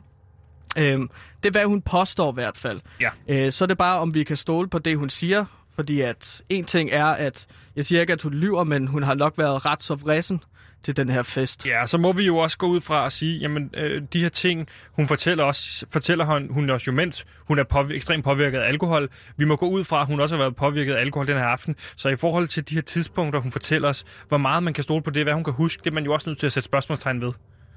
Øh, 0.76 0.98
det 1.42 1.48
er, 1.48 1.50
hvad 1.50 1.64
hun 1.64 1.82
påstår 1.82 2.32
i 2.32 2.34
hvert 2.34 2.56
fald. 2.56 2.80
Ja. 3.00 3.10
Øh, 3.28 3.52
så 3.52 3.64
er 3.64 3.66
det 3.66 3.78
bare, 3.78 3.98
om 3.98 4.14
vi 4.14 4.24
kan 4.24 4.36
stole 4.36 4.68
på 4.68 4.78
det, 4.78 4.98
hun 4.98 5.08
siger. 5.10 5.44
Fordi 5.76 6.00
at 6.00 6.42
en 6.48 6.64
ting 6.64 6.90
er, 6.90 7.06
at 7.06 7.46
jeg 7.76 7.84
siger 7.84 8.00
ikke, 8.00 8.12
at 8.12 8.22
hun 8.22 8.34
lyver, 8.34 8.64
men 8.64 8.86
hun 8.86 9.02
har 9.02 9.14
nok 9.14 9.38
været 9.38 9.66
ret 9.66 9.82
så 9.82 9.94
vrissen 9.94 10.40
til 10.82 10.96
den 10.96 11.08
her 11.08 11.22
fest. 11.22 11.66
Ja, 11.66 11.86
så 11.86 11.98
må 11.98 12.12
vi 12.12 12.24
jo 12.26 12.36
også 12.36 12.58
gå 12.58 12.66
ud 12.66 12.80
fra 12.80 13.06
at 13.06 13.12
sige, 13.12 13.38
jamen 13.38 13.70
øh, 13.74 14.02
de 14.12 14.20
her 14.20 14.28
ting, 14.28 14.68
hun 14.92 15.08
fortæller 15.08 15.44
os, 15.44 15.84
fortæller 15.90 16.24
hun, 16.24 16.48
hun 16.50 16.70
også 16.70 16.84
jo 16.86 16.92
mens 16.92 17.26
hun 17.38 17.58
er 17.58 17.64
påvirket, 17.64 17.96
ekstremt 17.96 18.24
påvirket 18.24 18.58
af 18.58 18.68
alkohol. 18.68 19.08
Vi 19.36 19.44
må 19.44 19.56
gå 19.56 19.66
ud 19.68 19.84
fra, 19.84 20.00
at 20.00 20.06
hun 20.06 20.20
også 20.20 20.34
har 20.34 20.42
været 20.42 20.56
påvirket 20.56 20.94
af 20.94 21.00
alkohol 21.00 21.26
den 21.26 21.36
her 21.36 21.44
aften. 21.44 21.76
Så 21.96 22.08
i 22.08 22.16
forhold 22.16 22.48
til 22.48 22.68
de 22.68 22.74
her 22.74 22.82
tidspunkter, 22.82 23.40
hun 23.40 23.52
fortæller 23.52 23.88
os, 23.88 24.04
hvor 24.28 24.38
meget 24.38 24.62
man 24.62 24.74
kan 24.74 24.84
stole 24.84 25.02
på 25.02 25.10
det, 25.10 25.24
hvad 25.24 25.34
hun 25.34 25.44
kan 25.44 25.52
huske, 25.52 25.80
det 25.84 25.90
er 25.90 25.94
man 25.94 26.04
jo 26.04 26.12
også 26.12 26.30
nødt 26.30 26.38
til 26.38 26.46
at 26.46 26.52
sætte 26.52 26.64
spørgsmålstegn 26.64 27.20
ved. 27.20 27.32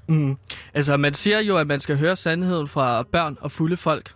Mm. 0.08 0.36
Altså, 0.74 0.96
man 0.96 1.14
siger 1.14 1.40
jo, 1.40 1.56
at 1.56 1.66
man 1.66 1.80
skal 1.80 1.98
høre 1.98 2.16
sandheden 2.16 2.68
fra 2.68 3.02
børn 3.02 3.36
og 3.40 3.52
fulde 3.52 3.76
folk. 3.76 4.14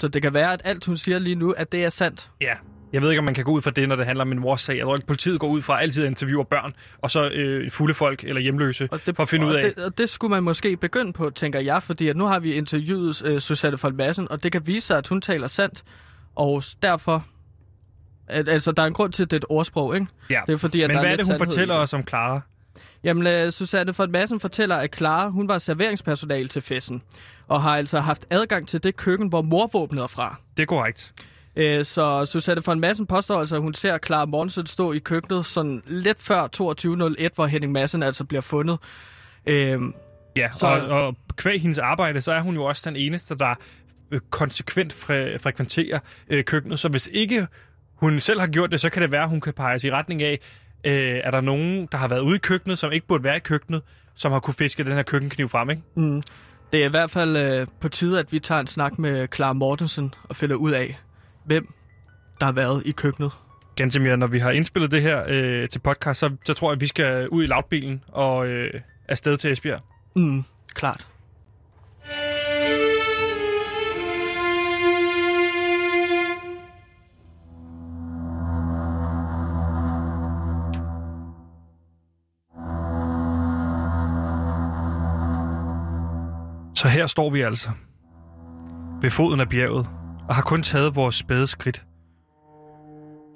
Så 0.00 0.08
det 0.08 0.22
kan 0.22 0.34
være, 0.34 0.52
at 0.52 0.60
alt, 0.64 0.86
hun 0.86 0.96
siger 0.96 1.18
lige 1.18 1.36
nu, 1.36 1.50
at 1.50 1.72
det 1.72 1.84
er 1.84 1.90
sandt. 1.90 2.30
Ja, 2.40 2.54
jeg 2.92 3.02
ved 3.02 3.10
ikke, 3.10 3.18
om 3.18 3.24
man 3.24 3.34
kan 3.34 3.44
gå 3.44 3.52
ud 3.52 3.62
fra 3.62 3.70
det, 3.70 3.88
når 3.88 3.96
det 3.96 4.06
handler 4.06 4.24
om 4.24 4.32
en 4.32 4.38
mors 4.38 4.60
sag. 4.60 4.76
Jeg 4.76 4.84
tror 4.84 4.96
ikke, 4.96 5.06
politiet 5.06 5.40
går 5.40 5.48
ud 5.48 5.62
fra 5.62 5.82
altid 5.82 6.02
at 6.02 6.08
interviewe 6.08 6.44
børn, 6.44 6.72
og 6.98 7.10
så 7.10 7.28
øh, 7.28 7.70
fulde 7.70 7.94
folk 7.94 8.24
eller 8.24 8.40
hjemløse, 8.40 8.88
Og 8.90 9.00
det, 9.06 9.16
for 9.16 9.22
at 9.22 9.28
finde 9.28 9.46
ud 9.46 9.52
af... 9.52 9.74
Det, 9.74 9.84
og 9.84 9.98
det 9.98 10.08
skulle 10.08 10.30
man 10.30 10.42
måske 10.42 10.76
begynde 10.76 11.12
på, 11.12 11.30
tænker 11.30 11.60
jeg, 11.60 11.82
fordi 11.82 12.08
at 12.08 12.16
nu 12.16 12.24
har 12.26 12.38
vi 12.38 12.52
interviewet 12.52 13.22
øh, 13.24 13.40
Susanne 13.40 13.78
von 13.82 13.96
Madsen, 13.96 14.30
og 14.30 14.42
det 14.42 14.52
kan 14.52 14.66
vise 14.66 14.86
sig, 14.86 14.98
at 14.98 15.06
hun 15.06 15.20
taler 15.20 15.48
sandt. 15.48 15.84
Og 16.36 16.62
derfor... 16.82 17.26
At, 18.28 18.48
altså, 18.48 18.72
der 18.72 18.82
er 18.82 18.86
en 18.86 18.92
grund 18.92 19.12
til, 19.12 19.22
at 19.22 19.30
det 19.30 19.36
er 19.36 19.40
et 19.40 19.46
ordsprog, 19.48 19.94
ikke? 19.94 20.06
Ja. 20.30 20.40
Det 20.46 20.52
er 20.52 20.56
fordi, 20.56 20.82
at 20.82 20.88
Men 20.88 20.94
der 20.94 21.02
hvad 21.02 21.12
er 21.12 21.16
det, 21.16 21.26
hun 21.26 21.38
fortæller 21.38 21.74
os 21.74 21.94
om 21.94 22.06
Clara? 22.08 22.40
Jamen, 23.04 23.26
øh, 23.26 23.52
Susanne 23.52 23.94
von 23.98 24.10
Madsen 24.10 24.40
fortæller, 24.40 24.76
at 24.76 24.96
Clara, 24.96 25.28
hun 25.28 25.48
var 25.48 25.58
serveringspersonale 25.58 26.48
til 26.48 26.62
festen, 26.62 27.02
og 27.48 27.62
har 27.62 27.76
altså 27.76 28.00
haft 28.00 28.26
adgang 28.30 28.68
til 28.68 28.82
det 28.82 28.96
køkken, 28.96 29.28
hvor 29.28 29.42
morvåbnet 29.42 30.02
er 30.02 30.06
fra. 30.06 30.36
Det 30.56 30.62
er 30.62 30.66
korrekt. 30.66 31.12
Øh, 31.56 31.84
så 31.84 32.24
Susanne 32.24 32.62
von 32.66 32.80
Madsen 32.80 33.06
påstår 33.06 33.40
altså, 33.40 33.56
at 33.56 33.62
hun 33.62 33.74
ser 33.74 33.98
Clara 34.06 34.24
Mortensen 34.26 34.66
stå 34.66 34.92
i 34.92 34.98
køkkenet 34.98 35.46
sådan 35.46 35.82
lidt 35.86 36.22
før 36.22 36.48
22.01, 37.22 37.28
hvor 37.34 37.46
Henning 37.46 37.72
Madsen 37.72 38.02
altså 38.02 38.24
bliver 38.24 38.40
fundet. 38.40 38.78
Øh, 39.46 39.78
Ja, 40.36 40.48
Så- 40.58 40.66
og, 40.66 41.06
og 41.06 41.16
kvæg 41.36 41.60
hendes 41.60 41.78
arbejde, 41.78 42.20
så 42.20 42.32
er 42.32 42.40
hun 42.40 42.54
jo 42.54 42.64
også 42.64 42.82
den 42.86 42.96
eneste, 42.96 43.34
der 43.38 43.54
øh, 44.10 44.20
konsekvent 44.30 44.92
fre- 44.92 45.38
frekventerer 45.38 45.98
øh, 46.30 46.44
køkkenet. 46.44 46.78
Så 46.80 46.88
hvis 46.88 47.08
ikke 47.12 47.46
hun 47.94 48.20
selv 48.20 48.40
har 48.40 48.46
gjort 48.46 48.72
det, 48.72 48.80
så 48.80 48.90
kan 48.90 49.02
det 49.02 49.10
være, 49.10 49.22
at 49.22 49.28
hun 49.28 49.40
kan 49.40 49.52
peges 49.52 49.84
i 49.84 49.90
retning 49.90 50.22
af, 50.22 50.38
øh, 50.84 51.20
er 51.24 51.30
der 51.30 51.40
nogen, 51.40 51.88
der 51.92 51.98
har 51.98 52.08
været 52.08 52.20
ude 52.20 52.36
i 52.36 52.38
køkkenet, 52.38 52.78
som 52.78 52.92
ikke 52.92 53.06
burde 53.06 53.24
være 53.24 53.36
i 53.36 53.40
køkkenet, 53.40 53.82
som 54.14 54.32
har 54.32 54.40
kunne 54.40 54.54
fiske 54.54 54.84
den 54.84 54.92
her 54.92 55.02
køkkenkniv 55.02 55.48
frem, 55.48 55.70
ikke? 55.70 55.82
mm, 55.94 56.22
det 56.72 56.80
er 56.82 56.86
i 56.86 56.90
hvert 56.90 57.10
fald 57.10 57.36
øh, 57.36 57.66
på 57.80 57.88
tide, 57.88 58.18
at 58.18 58.32
vi 58.32 58.38
tager 58.38 58.60
en 58.60 58.66
snak 58.66 58.98
med 58.98 59.28
Clara 59.34 59.52
Mortensen 59.52 60.14
og 60.24 60.36
finder 60.36 60.56
ud 60.56 60.70
af, 60.70 60.98
hvem 61.44 61.74
der 62.40 62.44
har 62.44 62.52
været 62.52 62.82
i 62.86 62.92
køkkenet. 62.92 63.32
Gantemir, 63.76 64.16
når 64.16 64.26
vi 64.26 64.38
har 64.38 64.50
indspillet 64.50 64.90
det 64.90 65.02
her 65.02 65.24
øh, 65.28 65.68
til 65.68 65.78
podcast, 65.78 66.20
så, 66.20 66.36
så 66.44 66.54
tror 66.54 66.70
jeg, 66.70 66.76
at 66.76 66.80
vi 66.80 66.86
skal 66.86 67.28
ud 67.28 67.44
i 67.44 67.46
lavbilen 67.46 68.04
og 68.08 68.48
øh, 68.48 68.80
afsted 69.08 69.36
til 69.36 69.52
Esbjerg. 69.52 69.80
Mm, 70.16 70.44
klart. 70.74 71.06
Så 86.74 86.88
her 86.88 87.06
står 87.06 87.30
vi 87.30 87.40
altså 87.40 87.70
ved 89.02 89.10
foden 89.10 89.40
af 89.40 89.48
bjerget 89.48 89.99
og 90.30 90.36
har 90.36 90.42
kun 90.42 90.62
taget 90.62 90.96
vores 90.96 91.14
spæde 91.14 91.46
skridt. 91.46 91.84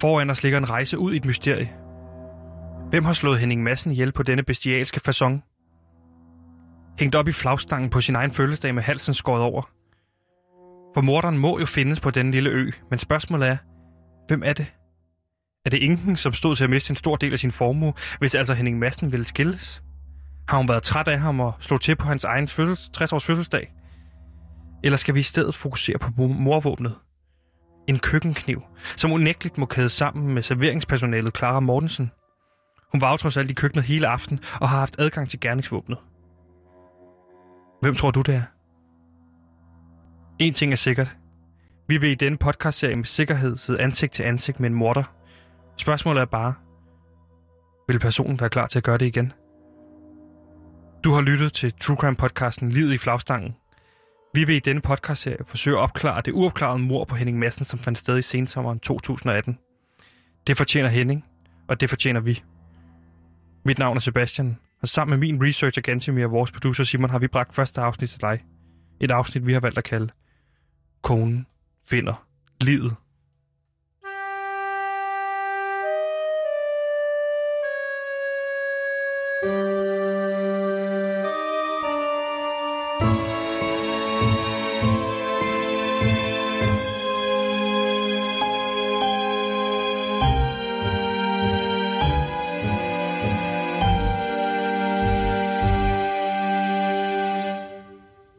Foran 0.01 0.29
os 0.29 0.43
ligger 0.43 0.57
en 0.57 0.69
rejse 0.69 0.97
ud 0.97 1.13
i 1.13 1.17
et 1.17 1.25
mysterie. 1.25 1.73
Hvem 2.89 3.05
har 3.05 3.13
slået 3.13 3.39
Henning 3.39 3.63
Madsen 3.63 3.91
ihjel 3.91 4.11
på 4.11 4.23
denne 4.23 4.43
bestialske 4.43 5.01
façon? 5.07 5.31
Hængt 6.99 7.15
op 7.15 7.27
i 7.27 7.31
flagstangen 7.31 7.89
på 7.89 8.01
sin 8.01 8.15
egen 8.15 8.31
fødselsdag 8.31 8.75
med 8.75 8.83
halsen 8.83 9.13
skåret 9.13 9.41
over. 9.41 9.61
For 10.93 11.01
morderen 11.01 11.37
må 11.37 11.59
jo 11.59 11.65
findes 11.65 11.99
på 11.99 12.11
denne 12.11 12.31
lille 12.31 12.49
ø, 12.49 12.71
men 12.89 12.99
spørgsmålet 12.99 13.47
er, 13.47 13.57
hvem 14.27 14.43
er 14.45 14.53
det? 14.53 14.73
Er 15.65 15.69
det 15.69 15.77
Inken, 15.77 16.15
som 16.15 16.33
stod 16.33 16.55
til 16.55 16.63
at 16.63 16.69
miste 16.69 16.91
en 16.91 16.95
stor 16.95 17.15
del 17.15 17.33
af 17.33 17.39
sin 17.39 17.51
formue, 17.51 17.93
hvis 18.19 18.35
altså 18.35 18.53
Henning 18.53 18.79
Madsen 18.79 19.11
ville 19.11 19.25
skilles? 19.25 19.83
Har 20.47 20.57
hun 20.57 20.69
været 20.69 20.83
træt 20.83 21.07
af 21.07 21.19
ham 21.19 21.39
og 21.39 21.53
slå 21.59 21.77
til 21.77 21.95
på 21.95 22.07
hans 22.07 22.23
egen 22.23 22.45
fødsels- 22.45 22.91
60-års 22.97 23.25
fødselsdag? 23.25 23.73
Eller 24.85 24.97
skal 24.97 25.15
vi 25.15 25.19
i 25.19 25.23
stedet 25.23 25.55
fokusere 25.55 25.99
på 25.99 26.11
morvåbnet? 26.17 26.95
En 27.87 27.99
køkkenkniv, 27.99 28.61
som 28.97 29.11
unægteligt 29.11 29.57
må 29.57 29.65
kæde 29.65 29.89
sammen 29.89 30.33
med 30.33 30.43
serveringspersonalet 30.43 31.37
Clara 31.37 31.59
Mortensen. 31.59 32.11
Hun 32.91 33.01
var 33.01 33.11
jo 33.11 33.17
trods 33.17 33.37
alt 33.37 33.51
i 33.51 33.53
køkkenet 33.53 33.85
hele 33.85 34.07
aften 34.07 34.39
og 34.61 34.69
har 34.69 34.79
haft 34.79 34.95
adgang 34.99 35.29
til 35.29 35.39
gerningsvåbnet. 35.39 35.97
Hvem 37.81 37.95
tror 37.95 38.11
du 38.11 38.21
det 38.21 38.35
er? 38.35 38.41
En 40.39 40.53
ting 40.53 40.71
er 40.71 40.75
sikkert. 40.75 41.15
Vi 41.87 41.97
vil 41.97 42.11
i 42.11 42.15
denne 42.15 42.37
podcastserie 42.37 42.95
med 42.95 43.05
sikkerhed 43.05 43.57
sidde 43.57 43.81
ansigt 43.81 44.13
til 44.13 44.23
ansigt 44.23 44.59
med 44.59 44.69
en 44.69 44.75
morder. 44.75 45.03
Spørgsmålet 45.77 46.21
er 46.21 46.25
bare, 46.25 46.53
vil 47.87 47.99
personen 47.99 48.39
være 48.39 48.49
klar 48.49 48.65
til 48.65 48.79
at 48.79 48.83
gøre 48.83 48.97
det 48.97 49.05
igen? 49.05 49.33
Du 51.03 51.11
har 51.11 51.21
lyttet 51.21 51.53
til 51.53 51.73
True 51.73 51.97
Crime 51.97 52.15
podcasten 52.15 52.69
Livet 52.69 52.93
i 52.93 52.97
flagstangen. 52.97 53.55
Vi 54.35 54.43
vil 54.43 54.55
i 54.55 54.59
denne 54.59 54.81
podcastserie 54.81 55.45
forsøge 55.45 55.77
at 55.77 55.81
opklare 55.81 56.21
det 56.21 56.33
uopklarede 56.33 56.79
mord 56.79 57.07
på 57.07 57.15
Henning 57.15 57.39
Madsen, 57.39 57.65
som 57.65 57.79
fandt 57.79 57.97
sted 57.97 58.17
i 58.17 58.21
sensommeren 58.21 58.79
2018. 58.79 59.57
Det 60.47 60.57
fortjener 60.57 60.89
Henning, 60.89 61.25
og 61.67 61.81
det 61.81 61.89
fortjener 61.89 62.19
vi. 62.19 62.43
Mit 63.65 63.79
navn 63.79 63.97
er 63.97 64.01
Sebastian, 64.01 64.57
og 64.81 64.87
sammen 64.87 65.19
med 65.19 65.27
min 65.27 65.47
researcher 65.47 65.81
Gantemir 65.81 66.25
og 66.25 66.31
vores 66.31 66.51
producer 66.51 66.83
Simon 66.83 67.09
har 67.09 67.19
vi 67.19 67.27
bragt 67.27 67.55
første 67.55 67.81
afsnit 67.81 68.09
til 68.09 68.21
dig. 68.21 68.39
Et 69.01 69.11
afsnit, 69.11 69.45
vi 69.45 69.53
har 69.53 69.59
valgt 69.59 69.77
at 69.77 69.83
kalde 69.83 70.09
Konen 71.01 71.45
finder 71.89 72.25
livet. 72.61 72.95